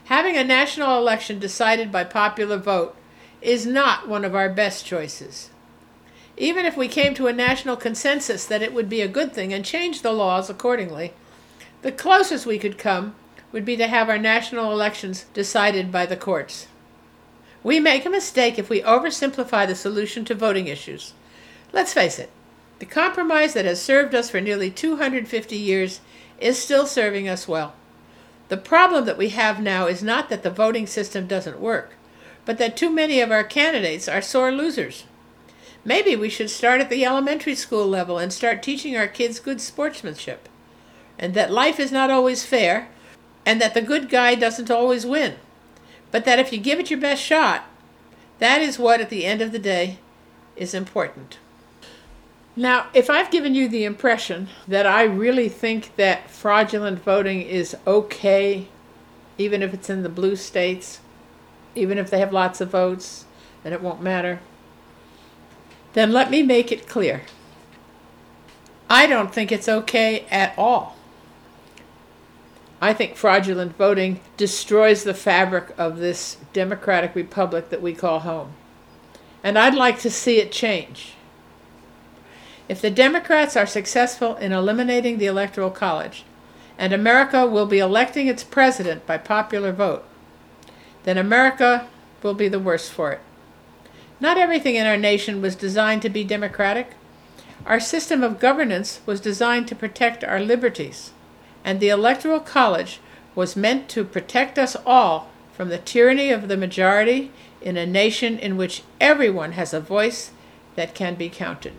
having 0.05 0.35
a 0.35 0.43
national 0.43 0.97
election 0.97 1.39
decided 1.39 1.91
by 1.91 2.03
popular 2.03 2.57
vote 2.57 2.95
is 3.41 3.65
not 3.65 4.07
one 4.07 4.25
of 4.25 4.35
our 4.35 4.49
best 4.49 4.85
choices. 4.85 5.49
Even 6.35 6.65
if 6.65 6.75
we 6.75 6.87
came 6.87 7.13
to 7.13 7.27
a 7.27 7.33
national 7.33 7.77
consensus 7.77 8.45
that 8.45 8.61
it 8.61 8.73
would 8.73 8.89
be 8.89 9.01
a 9.01 9.07
good 9.07 9.33
thing 9.33 9.53
and 9.53 9.63
change 9.63 10.01
the 10.01 10.11
laws 10.11 10.49
accordingly, 10.49 11.13
the 11.83 11.91
closest 11.91 12.45
we 12.45 12.57
could 12.57 12.77
come 12.77 13.15
would 13.51 13.63
be 13.63 13.77
to 13.77 13.87
have 13.87 14.09
our 14.09 14.17
national 14.17 14.71
elections 14.71 15.25
decided 15.33 15.91
by 15.91 16.05
the 16.05 16.17
courts. 16.17 16.67
We 17.61 17.79
make 17.79 18.05
a 18.05 18.09
mistake 18.09 18.57
if 18.57 18.69
we 18.69 18.81
oversimplify 18.81 19.67
the 19.67 19.75
solution 19.75 20.25
to 20.25 20.35
voting 20.35 20.67
issues. 20.67 21.13
Let's 21.73 21.93
face 21.93 22.19
it, 22.19 22.29
the 22.77 22.85
compromise 22.85 23.53
that 23.53 23.65
has 23.65 23.81
served 23.81 24.13
us 24.13 24.29
for 24.29 24.39
nearly 24.39 24.69
250 24.69 25.57
years 25.57 26.01
is 26.39 26.61
still 26.61 26.85
serving 26.85 27.27
us 27.27 27.47
well. 27.47 27.73
The 28.49 28.57
problem 28.57 29.05
that 29.05 29.17
we 29.17 29.29
have 29.29 29.59
now 29.59 29.87
is 29.87 30.03
not 30.03 30.29
that 30.29 30.43
the 30.43 30.51
voting 30.51 30.85
system 30.85 31.25
doesn't 31.25 31.59
work, 31.59 31.93
but 32.45 32.59
that 32.59 32.77
too 32.77 32.91
many 32.91 33.19
of 33.21 33.31
our 33.31 33.43
candidates 33.43 34.07
are 34.07 34.21
sore 34.21 34.51
losers. 34.51 35.05
Maybe 35.83 36.15
we 36.15 36.29
should 36.29 36.51
start 36.51 36.79
at 36.79 36.91
the 36.91 37.05
elementary 37.05 37.55
school 37.55 37.87
level 37.87 38.19
and 38.19 38.31
start 38.31 38.61
teaching 38.61 38.95
our 38.95 39.07
kids 39.07 39.39
good 39.39 39.59
sportsmanship. 39.59 40.47
And 41.17 41.33
that 41.33 41.51
life 41.51 41.79
is 41.79 41.91
not 41.91 42.11
always 42.11 42.45
fair, 42.45 42.89
and 43.45 43.59
that 43.59 43.73
the 43.73 43.81
good 43.81 44.09
guy 44.09 44.35
doesn't 44.35 44.69
always 44.69 45.05
win. 45.05 45.35
But 46.11 46.25
that 46.25 46.39
if 46.39 46.53
you 46.53 46.59
give 46.59 46.79
it 46.79 46.91
your 46.91 46.99
best 46.99 47.23
shot, 47.23 47.63
that 48.37 48.61
is 48.61 48.77
what, 48.77 49.01
at 49.01 49.09
the 49.09 49.25
end 49.25 49.41
of 49.41 49.51
the 49.51 49.59
day, 49.59 49.97
is 50.55 50.73
important. 50.73 51.39
Now, 52.55 52.87
if 52.93 53.09
I've 53.09 53.31
given 53.31 53.55
you 53.55 53.67
the 53.67 53.83
impression 53.83 54.47
that 54.67 54.85
I 54.85 55.03
really 55.03 55.49
think 55.49 55.95
that 55.95 56.29
fraudulent 56.29 57.03
voting 57.03 57.41
is 57.41 57.75
okay, 57.87 58.67
even 59.37 59.63
if 59.63 59.73
it's 59.73 59.89
in 59.89 60.03
the 60.03 60.09
blue 60.09 60.35
states, 60.35 60.99
even 61.73 61.97
if 61.97 62.11
they 62.11 62.19
have 62.19 62.31
lots 62.31 62.61
of 62.61 62.69
votes, 62.69 63.25
and 63.65 63.73
it 63.73 63.81
won't 63.81 64.01
matter, 64.01 64.39
then 65.93 66.11
let 66.11 66.29
me 66.29 66.43
make 66.43 66.71
it 66.71 66.87
clear. 66.87 67.23
I 68.89 69.07
don't 69.07 69.33
think 69.33 69.51
it's 69.51 69.69
okay 69.69 70.25
at 70.29 70.53
all. 70.55 70.95
I 72.79 72.93
think 72.93 73.15
fraudulent 73.15 73.77
voting 73.77 74.19
destroys 74.37 75.03
the 75.03 75.13
fabric 75.13 75.73
of 75.77 75.97
this 75.97 76.37
democratic 76.51 77.15
republic 77.15 77.69
that 77.69 77.81
we 77.81 77.93
call 77.93 78.19
home. 78.19 78.53
And 79.43 79.57
I'd 79.57 79.73
like 79.73 79.99
to 79.99 80.11
see 80.11 80.39
it 80.39 80.51
change. 80.51 81.12
If 82.73 82.81
the 82.81 82.89
Democrats 82.89 83.55
are 83.55 83.67
successful 83.67 84.35
in 84.37 84.51
eliminating 84.51 85.19
the 85.19 85.27
Electoral 85.27 85.69
College, 85.69 86.23
and 86.75 86.91
America 86.91 87.45
will 87.45 87.67
be 87.67 87.77
electing 87.77 88.25
its 88.25 88.43
president 88.43 89.05
by 89.05 89.19
popular 89.19 89.71
vote, 89.71 90.03
then 91.03 91.15
America 91.15 91.87
will 92.23 92.33
be 92.33 92.47
the 92.47 92.57
worse 92.59 92.89
for 92.89 93.11
it. 93.11 93.19
Not 94.19 94.39
everything 94.39 94.73
in 94.73 94.87
our 94.87 94.97
nation 94.97 95.39
was 95.39 95.55
designed 95.55 96.01
to 96.01 96.09
be 96.09 96.23
democratic. 96.23 96.95
Our 97.67 97.79
system 97.79 98.23
of 98.23 98.39
governance 98.39 99.01
was 99.05 99.21
designed 99.21 99.67
to 99.67 99.75
protect 99.75 100.23
our 100.23 100.39
liberties, 100.39 101.11
and 101.63 101.79
the 101.79 101.89
Electoral 101.89 102.39
College 102.39 102.99
was 103.35 103.55
meant 103.55 103.87
to 103.89 104.03
protect 104.03 104.57
us 104.57 104.75
all 104.83 105.29
from 105.51 105.69
the 105.69 105.77
tyranny 105.77 106.31
of 106.31 106.47
the 106.47 106.57
majority 106.57 107.29
in 107.61 107.77
a 107.77 107.85
nation 107.85 108.39
in 108.39 108.57
which 108.57 108.81
everyone 108.99 109.51
has 109.51 109.75
a 109.75 109.79
voice 109.79 110.31
that 110.73 110.95
can 110.95 111.13
be 111.13 111.29
counted. 111.29 111.73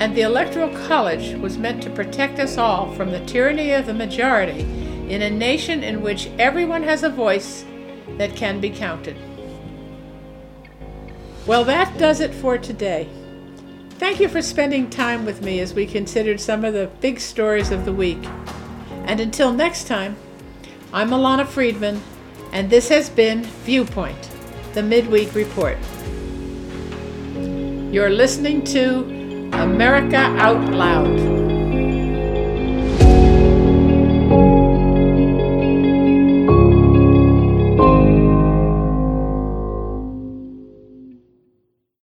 And 0.00 0.14
the 0.14 0.22
Electoral 0.22 0.70
College 0.86 1.34
was 1.34 1.58
meant 1.58 1.82
to 1.82 1.90
protect 1.90 2.38
us 2.38 2.56
all 2.56 2.94
from 2.94 3.10
the 3.10 3.24
tyranny 3.26 3.72
of 3.72 3.86
the 3.86 3.94
majority 3.94 4.60
in 5.08 5.22
a 5.22 5.30
nation 5.30 5.82
in 5.82 6.02
which 6.02 6.28
everyone 6.38 6.84
has 6.84 7.02
a 7.02 7.10
voice 7.10 7.64
that 8.16 8.36
can 8.36 8.60
be 8.60 8.70
counted. 8.70 9.16
Well, 11.46 11.64
that 11.64 11.98
does 11.98 12.20
it 12.20 12.32
for 12.32 12.58
today. 12.58 13.08
Thank 13.92 14.20
you 14.20 14.28
for 14.28 14.40
spending 14.40 14.88
time 14.88 15.24
with 15.24 15.42
me 15.42 15.58
as 15.58 15.74
we 15.74 15.84
considered 15.84 16.40
some 16.40 16.64
of 16.64 16.74
the 16.74 16.90
big 17.00 17.18
stories 17.18 17.72
of 17.72 17.84
the 17.84 17.92
week. 17.92 18.24
And 19.06 19.18
until 19.18 19.52
next 19.52 19.88
time, 19.88 20.16
I'm 20.92 21.10
Ilana 21.10 21.46
Freedman, 21.46 22.00
and 22.52 22.70
this 22.70 22.88
has 22.90 23.10
been 23.10 23.42
Viewpoint, 23.42 24.30
the 24.74 24.82
Midweek 24.82 25.34
Report. 25.34 25.76
You're 27.92 28.10
listening 28.10 28.62
to 28.64 29.17
America 29.52 30.16
Out 30.38 30.72
Loud. 30.72 31.37